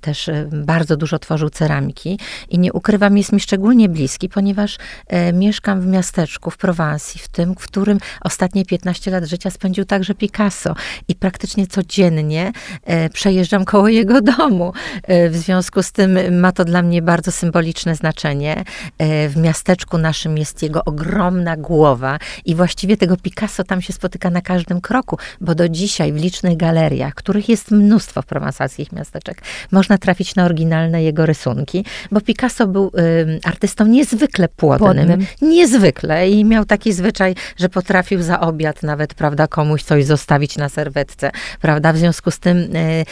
też 0.00 0.30
bardzo 0.52 0.96
dużo 0.96 1.18
tworzył 1.18 1.50
ceramiki 1.50 2.18
i 2.48 2.58
nie 2.58 2.72
ukrywam, 2.72 3.18
jest 3.18 3.32
mi 3.32 3.40
szczególnie 3.40 3.88
bliski, 3.88 4.28
ponieważ 4.28 4.78
e, 5.06 5.32
mieszkam 5.32 5.80
w 5.80 5.86
miasteczku 5.86 6.50
w 6.50 6.56
Prowansji, 6.56 7.20
w 7.20 7.28
tym, 7.28 7.54
w 7.54 7.66
którym 7.66 7.98
ostatnie 8.20 8.64
15 8.64 9.10
lat 9.10 9.24
życia 9.24 9.50
spędził 9.50 9.84
także 9.84 10.14
Picasso 10.14 10.74
i 11.08 11.14
praktycznie 11.14 11.66
codziennie 11.66 12.52
e, 12.84 13.10
przejeżdżam 13.10 13.64
koło 13.64 13.88
jego 13.88 14.20
domu. 14.20 14.72
E, 15.02 15.28
w 15.28 15.36
związku 15.36 15.82
z 15.82 15.92
tym 15.92 16.40
ma 16.40 16.52
to 16.52 16.64
dla 16.64 16.82
mnie 16.82 17.02
bardzo 17.02 17.32
symboliczne 17.32 17.94
znaczenie. 17.94 18.64
E, 18.98 19.28
w 19.28 19.36
miasteczku 19.36 19.98
naszym 19.98 20.38
jest 20.38 20.62
jego 20.62 20.84
ogromna 20.84 21.56
głowa 21.56 22.18
i 22.44 22.54
właściwie 22.54 22.96
tego 22.96 23.16
Picasso 23.16 23.64
tam 23.64 23.82
się 23.82 23.92
spotyka 23.92 24.30
na 24.30 24.40
każdym 24.40 24.80
kroku, 24.80 25.18
bo 25.40 25.54
do 25.54 25.68
dzisiaj 25.68 26.12
w 26.12 26.16
licznych 26.16 26.56
galeriach, 26.56 27.14
których 27.14 27.48
jest 27.48 27.70
mnóstwo 27.70 28.22
w 28.22 28.26
prowansalskich 28.26 28.92
miasteczek, 29.32 29.42
można 29.72 29.98
trafić 29.98 30.34
na 30.34 30.44
oryginalne 30.44 31.02
jego 31.02 31.26
rysunki, 31.26 31.84
bo 32.10 32.20
Picasso 32.20 32.66
był 32.66 32.86
y, 32.86 33.40
artystą 33.44 33.86
niezwykle 33.86 34.48
płodnym, 34.48 35.06
płodnym, 35.06 35.26
niezwykle 35.42 36.28
i 36.28 36.44
miał 36.44 36.64
taki 36.64 36.92
zwyczaj, 36.92 37.34
że 37.56 37.68
potrafił 37.68 38.22
za 38.22 38.40
obiad 38.40 38.82
nawet, 38.82 39.14
prawda, 39.14 39.46
komuś 39.46 39.82
coś 39.82 40.04
zostawić 40.04 40.56
na 40.56 40.68
serwetce, 40.68 41.30
prawda, 41.60 41.92
w 41.92 41.98
związku 41.98 42.30
z 42.30 42.38
tym 42.38 42.76
y, 42.76 43.04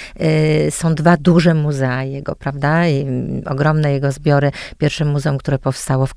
y, 0.67 0.71
są 0.71 0.95
dwa 0.95 1.17
duże 1.17 1.55
muzea 1.55 2.05
jego, 2.05 2.37
prawda, 2.37 2.89
I, 2.89 3.07
ogromne 3.47 3.93
jego 3.93 4.13
zbiory. 4.13 4.51
Pierwsze 4.79 5.05
muzeum, 5.05 5.39
które 5.39 5.59
powstało 5.59 6.07
w, 6.07 6.15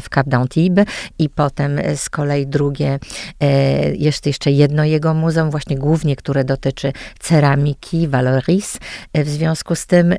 w 0.00 0.08
Cap 0.14 0.26
d'Antibes 0.26 0.86
i 1.18 1.28
potem 1.28 1.80
z 1.96 2.10
kolei 2.10 2.46
drugie, 2.46 2.98
jest 3.94 4.26
jeszcze 4.26 4.50
jedno 4.50 4.84
jego 4.84 5.14
muzeum, 5.14 5.50
właśnie 5.50 5.78
głównie, 5.78 6.16
które 6.16 6.44
dotyczy 6.44 6.92
ceramiki, 7.20 8.08
Valoris. 8.08 8.78
W 9.14 9.31
związku 9.32 9.74
z 9.74 9.86
tym, 9.86 10.14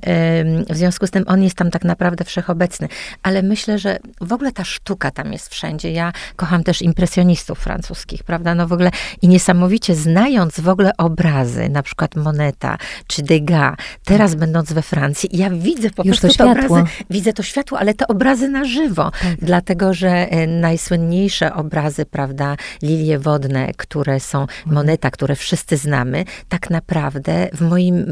w 0.69 0.77
związku 0.77 1.07
z 1.07 1.11
tym 1.11 1.23
on 1.27 1.43
jest 1.43 1.55
tam 1.55 1.71
tak 1.71 1.83
naprawdę 1.83 2.23
wszechobecny. 2.23 2.87
Ale 3.23 3.41
myślę, 3.41 3.79
że 3.79 3.99
w 4.21 4.33
ogóle 4.33 4.51
ta 4.51 4.63
sztuka 4.63 5.11
tam 5.11 5.33
jest 5.33 5.49
wszędzie. 5.49 5.91
Ja 5.91 6.13
kocham 6.35 6.63
też 6.63 6.81
impresjonistów 6.81 7.59
francuskich, 7.59 8.23
prawda? 8.23 8.55
No 8.55 8.67
w 8.67 8.73
ogóle 8.73 8.91
i 9.21 9.27
niesamowicie 9.27 9.95
znając 9.95 10.59
w 10.59 10.69
ogóle 10.69 10.91
obrazy, 10.97 11.69
na 11.69 11.83
przykład 11.83 12.15
Moneta 12.15 12.77
czy 13.07 13.23
Degas, 13.23 13.75
teraz 14.05 14.31
tak. 14.31 14.39
będąc 14.39 14.73
we 14.73 14.81
Francji, 14.81 15.29
ja 15.33 15.49
widzę 15.49 15.89
po 15.89 16.03
Już 16.03 16.19
prostu 16.19 16.37
te 16.37 16.51
obrazy, 16.51 16.83
widzę 17.09 17.33
to 17.33 17.43
światło, 17.43 17.79
ale 17.79 17.93
te 17.93 18.07
obrazy 18.07 18.49
na 18.49 18.65
żywo. 18.65 19.11
Tak. 19.11 19.35
Dlatego, 19.41 19.93
że 19.93 20.09
e, 20.09 20.47
najsłynniejsze 20.47 21.53
obrazy, 21.53 22.05
prawda, 22.05 22.55
lilie 22.81 23.19
wodne, 23.19 23.71
które 23.77 24.19
są 24.19 24.41
mhm. 24.41 24.73
Moneta, 24.73 25.11
które 25.11 25.35
wszyscy 25.35 25.77
znamy, 25.77 26.25
tak 26.49 26.69
naprawdę 26.69 27.49
w 27.53 27.61
moim, 27.61 28.05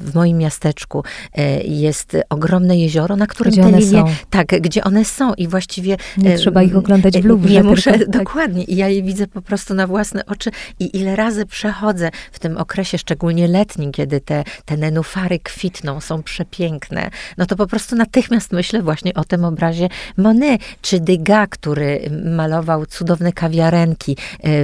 w 0.00 0.14
moim 0.14 0.19
miasteczku 0.26 1.04
e, 1.34 1.62
jest 1.62 2.16
ogromne 2.30 2.78
jezioro, 2.78 3.16
na 3.16 3.26
którym 3.26 3.52
gdzie 3.52 3.62
te 3.62 3.70
linie, 3.70 4.00
są. 4.00 4.06
tak, 4.30 4.46
gdzie 4.46 4.84
one 4.84 5.04
są 5.04 5.34
i 5.34 5.48
właściwie... 5.48 5.96
Nie 6.16 6.38
trzeba 6.38 6.62
ich 6.62 6.76
oglądać 6.76 7.18
w 7.20 7.24
Louvre. 7.24 7.50
Nie 7.50 7.62
muszę, 7.62 7.98
tak. 7.98 8.08
dokładnie. 8.08 8.64
I 8.64 8.76
ja 8.76 8.88
je 8.88 9.02
widzę 9.02 9.26
po 9.26 9.42
prostu 9.42 9.74
na 9.74 9.86
własne 9.86 10.26
oczy 10.26 10.50
i 10.80 10.96
ile 10.96 11.16
razy 11.16 11.46
przechodzę 11.46 12.10
w 12.32 12.38
tym 12.38 12.56
okresie, 12.56 12.98
szczególnie 12.98 13.48
letnim, 13.48 13.92
kiedy 13.92 14.20
te, 14.20 14.44
te 14.64 14.76
nenufary 14.76 15.38
kwitną, 15.38 16.00
są 16.00 16.22
przepiękne, 16.22 17.10
no 17.38 17.46
to 17.46 17.56
po 17.56 17.66
prostu 17.66 17.96
natychmiast 17.96 18.52
myślę 18.52 18.82
właśnie 18.82 19.14
o 19.14 19.24
tym 19.24 19.44
obrazie 19.44 19.88
Monet, 20.16 20.60
czy 20.82 21.00
Degas, 21.00 21.48
który 21.50 22.10
malował 22.24 22.86
cudowne 22.86 23.32
kawiarenki 23.32 24.12
e, 24.12 24.16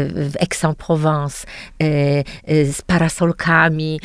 w 0.04 0.36
Aix-en-Provence 0.40 1.46
e, 1.78 2.64
z 2.72 2.82
parasolkami. 2.82 4.00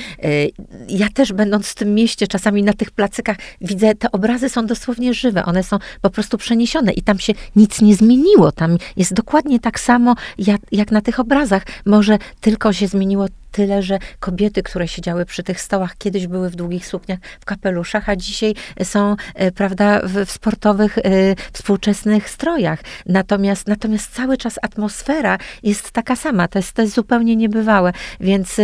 Ja 0.88 1.08
też 1.14 1.34
będąc 1.42 1.68
w 1.68 1.76
tym 1.76 1.96
mieście, 1.96 2.28
czasami 2.28 2.64
na 2.64 2.74
tych 2.74 2.92
placykach 2.92 3.38
widzę, 3.62 3.96
te 3.96 4.12
obrazy 4.12 4.50
są 4.50 4.66
dosłownie 4.66 5.14
żywe, 5.14 5.46
one 5.46 5.64
są 5.64 5.78
po 6.02 6.10
prostu 6.10 6.38
przeniesione 6.38 6.92
i 6.94 7.02
tam 7.02 7.20
się 7.20 7.34
nic 7.56 7.82
nie 7.82 7.96
zmieniło. 7.96 8.52
Tam 8.52 8.78
jest 8.98 9.14
dokładnie 9.14 9.60
tak 9.60 9.80
samo 9.80 10.16
jak, 10.38 10.62
jak 10.72 10.92
na 10.92 11.02
tych 11.02 11.20
obrazach. 11.20 11.64
Może 11.86 12.18
tylko 12.42 12.74
się 12.74 12.88
zmieniło 12.88 13.26
tyle, 13.52 13.82
że 13.82 14.00
kobiety, 14.20 14.64
które 14.64 14.88
siedziały 14.88 15.26
przy 15.26 15.44
tych 15.44 15.62
stołach, 15.62 15.98
kiedyś 15.98 16.28
były 16.28 16.50
w 16.50 16.56
długich 16.56 16.88
sukniach, 16.88 17.20
w 17.40 17.46
kapeluszach, 17.46 18.10
a 18.10 18.16
dzisiaj 18.16 18.56
są, 18.84 19.16
e, 19.36 19.52
prawda, 19.52 20.02
w, 20.04 20.26
w 20.26 20.32
sportowych, 20.32 20.98
y, 20.98 21.36
współczesnych 21.54 22.30
strojach. 22.30 22.80
Natomiast, 23.06 23.68
natomiast 23.68 24.14
cały 24.14 24.38
czas 24.38 24.60
atmosfera 24.62 25.38
jest 25.64 25.92
taka 25.92 26.16
sama. 26.16 26.48
To 26.48 26.60
jest, 26.60 26.74
to 26.74 26.82
jest 26.82 26.94
zupełnie 26.94 27.36
niebywałe. 27.36 27.94
Więc 28.20 28.60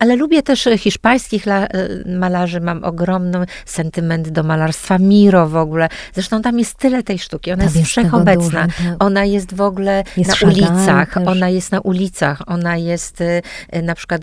ale 0.00 0.16
lubię 0.16 0.42
też 0.42 0.68
hiszpańskich 0.78 1.48
e, 1.48 1.68
malarzy, 2.06 2.60
mam 2.60 2.84
ogromny 2.84 3.46
sentyment 3.66 4.28
do 4.28 4.42
malarstwa 4.42 4.98
Miro 4.98 5.48
w 5.48 5.56
ogóle. 5.56 5.88
Zresztą 6.14 6.42
tam 6.42 6.58
jest 6.58 6.74
tyle 6.74 7.02
tej 7.02 7.18
sztuki, 7.18 7.52
ona 7.52 7.64
tam 7.64 7.74
jest, 7.74 7.86
wszechobecna. 7.86 8.66
Dużo, 8.66 8.90
tak. 8.90 8.96
Ona 8.98 9.24
jest 9.24 9.54
w 9.54 9.60
ogóle 9.60 10.04
jest 10.16 10.42
na 10.42 10.48
ulicach, 10.48 11.14
też. 11.14 11.26
ona 11.26 11.48
jest 11.48 11.72
na 11.72 11.80
ulicach, 11.80 12.42
ona 12.46 12.76
jest 12.76 13.20
e, 13.70 13.82
na 13.82 13.94
przykład 13.94 14.19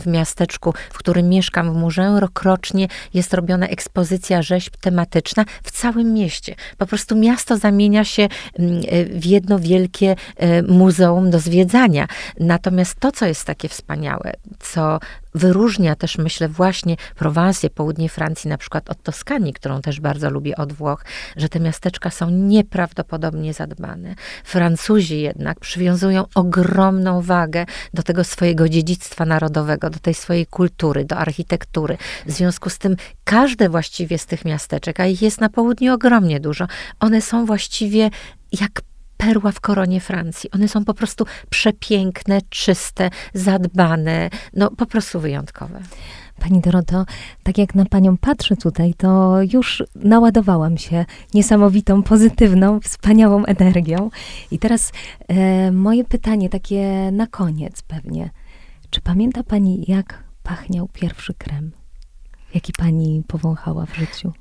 w 0.00 0.06
miasteczku, 0.06 0.74
w 0.90 0.98
którym 0.98 1.28
mieszkam, 1.28 1.72
w 1.72 1.76
muzeum, 1.76 2.16
rokrocznie 2.16 2.88
jest 3.14 3.34
robiona 3.34 3.68
ekspozycja 3.68 4.42
rzeźb 4.42 4.76
tematyczna 4.80 5.44
w 5.62 5.70
całym 5.70 6.12
mieście. 6.12 6.54
Po 6.78 6.86
prostu 6.86 7.16
miasto 7.16 7.56
zamienia 7.56 8.04
się 8.04 8.22
e, 8.22 8.28
w 9.04 9.26
jedno 9.26 9.58
wielkie 9.58 10.16
muzeum 10.68 11.30
do 11.30 11.38
zwiedzania. 11.38 12.06
Natomiast 12.40 13.00
to, 13.00 13.12
co 13.12 13.26
jest 13.26 13.44
takie 13.44 13.68
wspaniałe, 13.68 14.32
co 14.58 14.98
wyróżnia 15.34 15.96
też, 15.96 16.18
myślę, 16.18 16.48
właśnie 16.48 16.96
Prowansję, 17.16 17.70
południe 17.70 18.08
Francji, 18.08 18.50
na 18.50 18.58
przykład 18.58 18.90
od 18.90 19.02
Toskanii, 19.02 19.52
którą 19.52 19.80
też 19.80 20.00
bardzo 20.00 20.30
lubię 20.30 20.56
od 20.56 20.72
Włoch, 20.72 21.04
że 21.36 21.48
te 21.48 21.60
miasteczka 21.60 22.10
są 22.10 22.30
nieprawdopodobnie 22.30 23.54
zadbane. 23.54 24.14
Francuzi 24.44 25.20
jednak 25.20 25.60
przywiązują 25.60 26.24
ogromną 26.34 27.22
wagę 27.22 27.66
do 27.94 28.02
tego 28.02 28.24
swojego 28.24 28.68
dziedzictwa 28.68 29.24
narodowego, 29.24 29.90
do 29.90 29.98
tej 29.98 30.14
swojej 30.14 30.46
kultury, 30.46 31.04
do 31.04 31.16
architektury. 31.16 31.96
W 32.26 32.30
związku 32.30 32.70
z 32.70 32.78
tym 32.78 32.96
każde 33.24 33.68
właściwie 33.68 34.18
z 34.18 34.26
tych 34.26 34.44
miasteczek, 34.44 35.00
a 35.00 35.06
ich 35.06 35.22
jest 35.22 35.40
na 35.40 35.48
południu 35.48 35.94
ogromnie 35.94 36.40
dużo, 36.40 36.66
one 37.00 37.22
są 37.22 37.46
właściwie 37.46 38.10
jak 38.60 38.80
perła 39.20 39.52
w 39.52 39.60
koronie 39.60 40.00
Francji. 40.00 40.50
One 40.50 40.68
są 40.68 40.84
po 40.84 40.94
prostu 40.94 41.24
przepiękne, 41.50 42.40
czyste, 42.48 43.10
zadbane, 43.34 44.30
no 44.54 44.70
po 44.70 44.86
prostu 44.86 45.20
wyjątkowe. 45.20 45.80
Pani 46.40 46.60
Doroto, 46.60 47.04
tak 47.42 47.58
jak 47.58 47.74
na 47.74 47.84
panią 47.84 48.16
patrzę 48.16 48.56
tutaj, 48.56 48.94
to 48.94 49.36
już 49.52 49.82
naładowałam 49.94 50.78
się 50.78 51.04
niesamowitą, 51.34 52.02
pozytywną, 52.02 52.80
wspaniałą 52.80 53.44
energią. 53.44 54.10
I 54.50 54.58
teraz 54.58 54.92
e, 55.28 55.72
moje 55.72 56.04
pytanie 56.04 56.48
takie 56.48 57.10
na 57.12 57.26
koniec 57.26 57.82
pewnie. 57.82 58.30
Czy 58.90 59.00
pamięta 59.00 59.42
pani, 59.42 59.84
jak 59.88 60.24
pachniał 60.42 60.88
pierwszy 60.92 61.34
krem? 61.34 61.72
Jaki 62.54 62.72
pani 62.72 63.22
powąchała 63.26 63.86
w 63.86 63.96
życiu? 63.96 64.32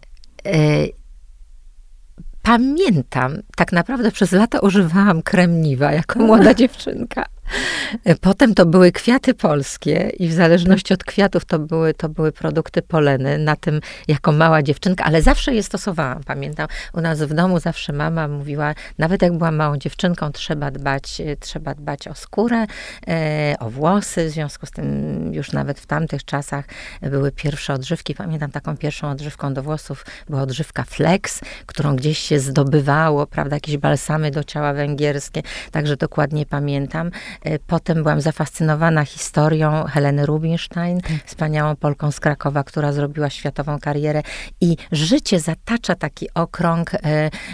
Pamiętam, 2.44 3.38
tak 3.56 3.72
naprawdę 3.72 4.12
przez 4.12 4.32
lata 4.32 4.60
używałam 4.60 5.22
kremniwa 5.22 5.92
jako 5.92 6.20
młoda 6.20 6.54
dziewczynka. 6.60 7.26
Potem 8.22 8.56
to 8.56 8.66
były 8.66 8.92
kwiaty 8.92 9.34
polskie 9.34 10.12
i 10.20 10.28
w 10.28 10.34
zależności 10.34 10.94
od 10.94 11.04
kwiatów 11.04 11.46
to 11.46 11.60
były, 11.60 11.94
to 11.94 12.10
były 12.10 12.32
produkty 12.32 12.82
poleny. 12.82 13.38
Na 13.38 13.56
tym 13.56 13.82
jako 14.08 14.32
mała 14.32 14.64
dziewczynka, 14.64 15.04
ale 15.04 15.22
zawsze 15.22 15.54
je 15.54 15.64
stosowałam. 15.64 16.24
Pamiętam, 16.24 16.68
u 16.94 17.02
nas 17.02 17.24
w 17.24 17.34
domu 17.34 17.60
zawsze 17.60 17.94
mama 17.94 18.28
mówiła, 18.28 18.74
nawet 18.98 19.22
jak 19.22 19.38
byłam 19.38 19.56
małą 19.56 19.78
dziewczynką, 19.78 20.32
trzeba 20.32 20.72
dbać, 20.72 21.22
trzeba 21.40 21.76
dbać 21.76 22.08
o 22.08 22.16
skórę, 22.16 22.66
e, 23.08 23.56
o 23.60 23.70
włosy. 23.70 24.26
W 24.26 24.32
związku 24.32 24.66
z 24.66 24.72
tym 24.72 24.86
już 25.34 25.52
nawet 25.52 25.80
w 25.80 25.86
tamtych 25.86 26.26
czasach 26.26 26.66
były 27.02 27.32
pierwsze 27.32 27.74
odżywki. 27.74 28.16
Pamiętam 28.16 28.52
taką 28.52 28.78
pierwszą 28.78 29.10
odżywką 29.10 29.54
do 29.54 29.64
włosów 29.64 30.06
była 30.30 30.42
odżywka 30.42 30.84
Flex, 30.84 31.42
którą 31.66 31.96
gdzieś 31.96 32.18
się 32.18 32.40
zdobywało, 32.40 33.28
prawda, 33.28 33.56
jakieś 33.56 33.78
balsamy 33.78 34.32
do 34.32 34.44
ciała 34.44 34.74
węgierskie. 34.74 35.42
Także 35.72 35.98
dokładnie 35.98 36.46
pamiętam. 36.46 37.12
E, 37.42 37.60
potem 37.60 38.04
byłam 38.04 38.22
zafascynowana 38.22 39.06
historią 39.06 39.84
Heleny 39.84 40.26
Rubinstein, 40.26 41.02
tak. 41.02 41.12
wspaniałą 41.26 41.76
Polką 41.76 42.12
z 42.12 42.20
Krakowa, 42.20 42.64
która 42.64 42.92
zrobiła 42.92 43.30
światową 43.30 43.80
karierę. 43.80 44.24
I 44.62 44.78
życie 44.92 45.40
zatacza 45.40 45.96
taki 45.96 46.28
okrąg, 46.34 46.94
e, 46.94 47.00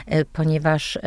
e, 0.06 0.26
ponieważ 0.26 1.00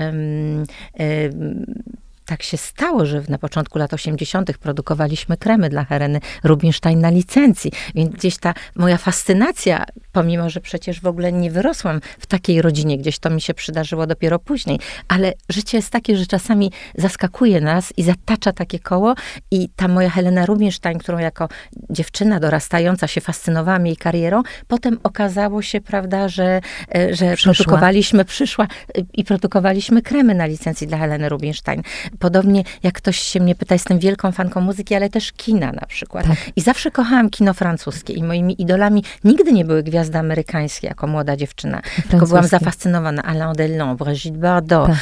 tak 2.28 2.42
się 2.42 2.56
stało, 2.56 3.06
że 3.06 3.22
na 3.28 3.38
początku 3.38 3.78
lat 3.78 3.94
80. 3.94 4.58
produkowaliśmy 4.58 5.36
kremy 5.36 5.68
dla 5.68 5.84
Heleny 5.84 6.20
Rubinstein 6.44 7.00
na 7.00 7.10
licencji. 7.10 7.72
Więc 7.94 8.14
gdzieś 8.14 8.38
ta 8.38 8.54
moja 8.74 8.96
fascynacja 8.96 9.84
pomimo, 10.12 10.50
że 10.50 10.60
przecież 10.60 11.00
w 11.00 11.06
ogóle 11.06 11.32
nie 11.32 11.50
wyrosłam 11.50 12.00
w 12.18 12.26
takiej 12.26 12.62
rodzinie, 12.62 12.98
gdzieś 12.98 13.18
to 13.18 13.30
mi 13.30 13.40
się 13.40 13.54
przydarzyło 13.54 14.06
dopiero 14.06 14.38
później, 14.38 14.80
ale 15.08 15.32
życie 15.48 15.78
jest 15.78 15.90
takie, 15.90 16.16
że 16.16 16.26
czasami 16.26 16.72
zaskakuje 16.96 17.60
nas 17.60 17.92
i 17.96 18.02
zatacza 18.02 18.52
takie 18.52 18.78
koło 18.78 19.14
i 19.50 19.68
ta 19.76 19.88
moja 19.88 20.10
Helena 20.10 20.46
Rubinstein, 20.46 20.98
którą 20.98 21.18
jako 21.18 21.48
dziewczyna 21.90 22.40
dorastająca 22.40 23.06
się 23.06 23.20
fascynowała 23.20 23.78
jej 23.84 23.96
karierą, 23.96 24.42
potem 24.66 24.98
okazało 25.02 25.62
się, 25.62 25.80
prawda, 25.80 26.28
że, 26.28 26.60
e, 26.94 27.14
że 27.14 27.34
przyszła. 27.34 27.54
produkowaliśmy, 27.54 28.24
przyszła 28.24 28.64
e, 28.64 29.02
i 29.12 29.24
produkowaliśmy 29.24 30.02
kremy 30.02 30.34
na 30.34 30.46
licencji 30.46 30.86
dla 30.86 30.98
Heleny 30.98 31.28
Rubinstein. 31.28 31.82
Podobnie 32.18 32.62
jak 32.82 32.94
ktoś 32.94 33.18
się 33.18 33.40
mnie 33.40 33.54
pyta, 33.54 33.74
jestem 33.74 33.98
wielką 33.98 34.32
fanką 34.32 34.60
muzyki, 34.60 34.94
ale 34.94 35.10
też 35.10 35.32
kina 35.32 35.72
na 35.72 35.86
przykład. 35.86 36.26
Tak. 36.26 36.36
I 36.56 36.60
zawsze 36.60 36.90
kochałam 36.90 37.30
kino 37.30 37.54
francuskie 37.54 38.12
i 38.12 38.22
moimi 38.22 38.62
idolami 38.62 39.04
nigdy 39.24 39.52
nie 39.52 39.64
były 39.64 39.82
gwiazdy 39.82 40.18
amerykańskie 40.18 40.86
jako 40.86 41.06
młoda 41.06 41.36
dziewczyna, 41.36 41.82
tylko 42.10 42.26
byłam 42.26 42.46
zafascynowana 42.46 43.22
Alain 43.22 43.52
Delon, 43.52 43.96
Brigitte 43.96 44.38
Bardot, 44.38 44.86
tak. 44.86 44.96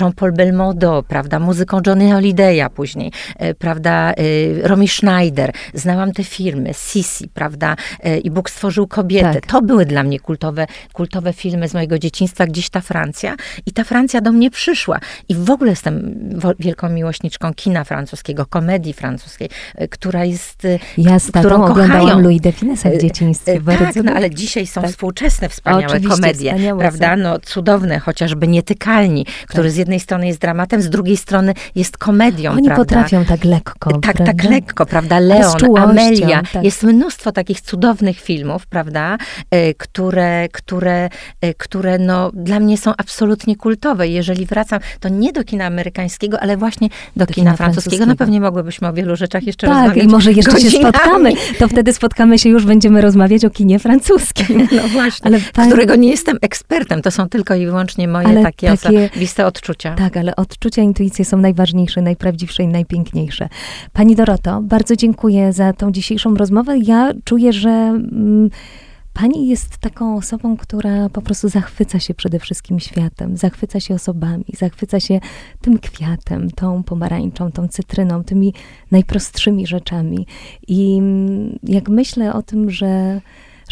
Jean-Paul 0.00 0.32
Belmondo, 0.32 1.04
prawda, 1.08 1.38
muzyką 1.38 1.80
Johnny 1.86 2.04
Holiday'a 2.04 2.70
później, 2.70 3.12
e, 3.36 3.54
prawda, 3.54 4.12
Romy 4.62 4.88
Schneider. 4.88 5.52
Znałam 5.74 6.12
te 6.12 6.24
filmy, 6.24 6.74
Sisi, 6.74 7.28
prawda, 7.28 7.76
i 8.24 8.30
Bóg 8.30 8.50
stworzył 8.50 8.86
kobietę. 8.86 9.34
Tak. 9.34 9.46
To 9.46 9.62
były 9.62 9.86
dla 9.86 10.02
mnie 10.02 10.20
kultowe, 10.20 10.66
kultowe 10.92 11.32
filmy 11.32 11.68
z 11.68 11.74
mojego 11.74 11.98
dzieciństwa, 11.98 12.46
gdzieś 12.46 12.70
ta 12.70 12.80
Francja. 12.80 13.36
I 13.66 13.72
ta 13.72 13.84
Francja 13.84 14.20
do 14.20 14.32
mnie 14.32 14.50
przyszła. 14.50 15.00
I 15.28 15.34
w 15.34 15.50
ogóle 15.50 15.70
jestem 15.70 16.14
wielką 16.58 16.88
miłośniczką 16.88 17.54
kina 17.54 17.84
francuskiego, 17.84 18.46
komedii 18.46 18.92
francuskiej, 18.92 19.48
e, 19.74 19.88
która 19.88 20.24
jest, 20.24 20.64
e, 20.64 20.78
ja 20.98 21.18
z 21.18 21.30
którą 21.30 21.64
oglądałam 21.64 22.22
Louis 22.22 22.40
de 22.40 22.52
Finessa 22.52 22.90
w 22.90 22.92
e, 22.92 22.98
dzieciństwie. 22.98 23.60
Tak, 23.78 23.96
no, 24.04 24.12
ale 24.12 24.30
dzisiaj 24.30 24.66
są 24.66 24.80
tak. 24.80 24.90
współczesne, 24.90 25.48
wspaniałe 25.48 25.86
Oczywiście, 25.86 26.14
komedie, 26.14 26.50
wspaniałe 26.50 26.80
prawda? 26.80 27.16
No, 27.16 27.38
cudowne, 27.38 27.98
chociażby 27.98 28.48
Nietykalni, 28.48 29.26
który 29.48 29.68
tak. 29.68 29.72
z 29.72 29.76
jednej 29.76 30.00
strony 30.00 30.26
jest 30.26 30.40
dramatem, 30.40 30.82
z 30.82 30.90
drugiej 30.90 31.16
strony 31.16 31.54
jest 31.74 31.98
komedią, 31.98 32.50
Oni 32.50 32.66
prawda? 32.66 32.84
potrafią 32.84 33.24
tak 33.24 33.44
lekko, 33.44 33.90
Tak, 33.90 34.00
tak 34.02 34.16
prawda? 34.16 34.24
tak 34.24 34.50
lekko, 34.50 34.86
prawda? 34.86 35.18
Leon, 35.18 35.78
Amelia. 35.78 36.42
Tak. 36.52 36.64
Jest 36.64 36.82
mnóstwo 36.82 37.32
takich 37.32 37.60
cudownych 37.60 38.20
filmów, 38.20 38.66
prawda? 38.66 39.18
Które, 39.78 40.48
które, 40.52 41.08
które 41.58 41.98
no, 41.98 42.30
dla 42.34 42.60
mnie 42.60 42.78
są 42.78 42.92
absolutnie 42.98 43.56
kultowe. 43.56 44.08
Jeżeli 44.08 44.46
wracam, 44.46 44.80
to 45.00 45.08
nie 45.14 45.32
do 45.32 45.44
kina 45.44 45.64
amerykańskiego, 45.64 46.40
ale 46.40 46.56
właśnie 46.56 46.88
do, 46.88 47.26
do 47.26 47.32
kina, 47.32 47.34
kina 47.34 47.56
francuskiego. 47.56 47.82
francuskiego. 47.82 48.06
No 48.06 48.16
pewnie 48.16 48.40
mogłybyśmy 48.40 48.88
o 48.88 48.92
wielu 48.92 49.16
rzeczach 49.16 49.42
jeszcze 49.42 49.66
tak, 49.66 49.76
rozmawiać. 49.76 49.98
Tak, 49.98 50.04
i 50.04 50.08
może 50.08 50.32
jeszcze 50.32 50.52
godzinami. 50.52 50.76
się 50.76 50.88
spotkamy. 50.88 51.32
To 51.58 51.68
wtedy 51.68 51.92
spotkamy 51.92 52.38
się 52.38 52.48
już, 52.48 52.64
będziemy 52.64 53.00
rozmawiać 53.00 53.44
o 53.44 53.50
kinie 53.50 53.78
francuskim. 53.78 54.68
No 54.74 54.88
właśnie, 54.88 55.26
ale 55.26 55.38
pan... 55.52 55.68
którego 55.68 55.96
nie 55.96 56.10
jestem 56.10 56.38
ekspertem. 56.42 57.02
To 57.02 57.10
są 57.10 57.28
tylko 57.28 57.54
i 57.54 57.66
wyłącznie 57.66 58.08
moje 58.08 58.26
ale 58.26 58.42
takie, 58.42 58.76
takie 58.76 59.04
osobiste 59.04 59.46
odczucia. 59.46 59.94
Tak, 59.94 60.16
ale 60.16 60.36
odczucia, 60.36 60.82
intuicje 60.82 61.24
są 61.24 61.36
najważniejsze, 61.36 62.02
najprawdziwsze 62.02 62.62
i 62.62 62.68
najpiękniejsze. 62.68 63.48
Pani 63.92 64.16
Doroto, 64.16 64.60
bardzo 64.62 64.96
dziękuję 64.96 65.52
za 65.52 65.72
tą 65.72 65.92
dzisiejszą 65.92 66.34
rozmowę. 66.34 66.78
Ja 66.82 67.12
czuję, 67.24 67.52
że... 67.52 67.70
Mm, 67.70 68.50
Pani 69.14 69.48
jest 69.48 69.78
taką 69.78 70.16
osobą, 70.16 70.56
która 70.56 71.08
po 71.08 71.22
prostu 71.22 71.48
zachwyca 71.48 71.98
się 72.00 72.14
przede 72.14 72.38
wszystkim 72.38 72.80
światem, 72.80 73.36
zachwyca 73.36 73.80
się 73.80 73.94
osobami, 73.94 74.44
zachwyca 74.56 75.00
się 75.00 75.20
tym 75.60 75.78
kwiatem, 75.78 76.50
tą 76.50 76.82
pomarańczą, 76.82 77.52
tą 77.52 77.68
cytryną, 77.68 78.24
tymi 78.24 78.54
najprostszymi 78.90 79.66
rzeczami. 79.66 80.26
I 80.68 81.00
jak 81.62 81.88
myślę 81.88 82.34
o 82.34 82.42
tym, 82.42 82.70
że 82.70 83.20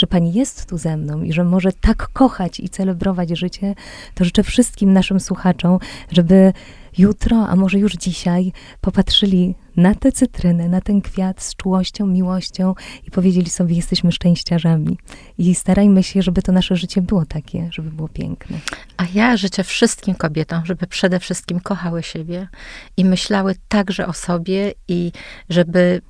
że 0.03 0.07
Pani 0.07 0.32
jest 0.32 0.66
tu 0.66 0.78
ze 0.78 0.96
mną 0.96 1.22
i 1.22 1.32
że 1.32 1.44
może 1.44 1.72
tak 1.72 2.09
kochać 2.12 2.61
i 2.61 2.68
celebrować 2.68 3.30
życie, 3.30 3.74
to 4.14 4.24
życzę 4.24 4.42
wszystkim 4.42 4.92
naszym 4.92 5.20
słuchaczom, 5.20 5.78
żeby 6.11 6.53
jutro, 6.98 7.48
a 7.48 7.57
może 7.57 7.78
już 7.78 7.92
dzisiaj, 7.92 8.53
popatrzyli 8.80 9.55
na 9.76 9.94
tę 9.94 10.12
cytrynę, 10.12 10.68
na 10.68 10.80
ten 10.80 11.00
kwiat 11.00 11.42
z 11.42 11.57
czułością, 11.57 12.07
miłością 12.07 12.74
i 13.07 13.11
powiedzieli 13.11 13.50
sobie, 13.50 13.76
jesteśmy 13.76 14.12
szczęściarzami. 14.12 14.98
I 15.38 15.55
starajmy 15.55 16.03
się, 16.03 16.22
żeby 16.22 16.42
to 16.42 16.53
nasze 16.53 16.76
życie 16.76 17.03
było 17.03 17.24
takie, 17.26 17.68
żeby 17.72 17.90
było 17.90 18.09
piękne. 18.09 18.59
A 18.96 19.05
ja 19.14 19.36
życzę 19.36 19.64
wszystkim 19.64 20.14
kobietom, 20.14 20.66
żeby 20.66 20.86
przede 20.86 21.20
wszystkim 21.20 21.61
kochały 21.61 22.03
siebie 22.03 22.48
i 22.96 23.05
myślały 23.05 23.55
także 23.68 24.07
o 24.07 24.12
sobie 24.12 24.72
i 24.88 25.12
żeby 25.48 26.00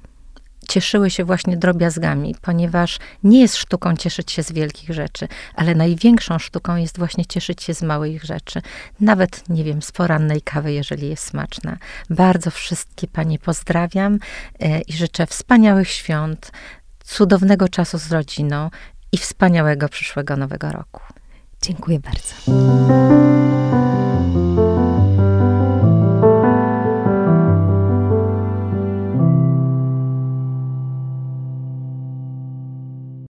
cieszyły 0.68 1.10
się 1.10 1.24
właśnie 1.24 1.56
drobiazgami, 1.56 2.34
ponieważ 2.42 2.98
nie 3.24 3.40
jest 3.40 3.56
sztuką 3.56 3.96
cieszyć 3.96 4.32
się 4.32 4.42
z 4.42 4.52
wielkich 4.52 4.90
rzeczy, 4.90 5.28
ale 5.54 5.74
największą 5.74 6.38
sztuką 6.38 6.76
jest 6.76 6.98
właśnie 6.98 7.26
cieszyć 7.26 7.62
się 7.62 7.74
z 7.74 7.82
małych 7.82 8.24
rzeczy. 8.24 8.62
Nawet, 9.00 9.48
nie 9.48 9.64
wiem, 9.64 9.82
z 9.82 9.92
porannej 9.92 10.42
kawy, 10.42 10.72
jeżeli 10.72 11.08
jest 11.08 11.24
smaczna. 11.24 11.76
Bardzo 12.10 12.50
wszystkie 12.50 13.08
panie 13.08 13.38
pozdrawiam 13.38 14.18
e, 14.60 14.80
i 14.80 14.92
życzę 14.92 15.26
wspaniałych 15.26 15.88
świąt, 15.88 16.52
cudownego 17.04 17.68
czasu 17.68 17.98
z 17.98 18.12
rodziną 18.12 18.70
i 19.12 19.18
wspaniałego 19.18 19.88
przyszłego 19.88 20.36
nowego 20.36 20.72
roku. 20.72 21.02
Dziękuję 21.62 21.98
bardzo. 22.00 22.34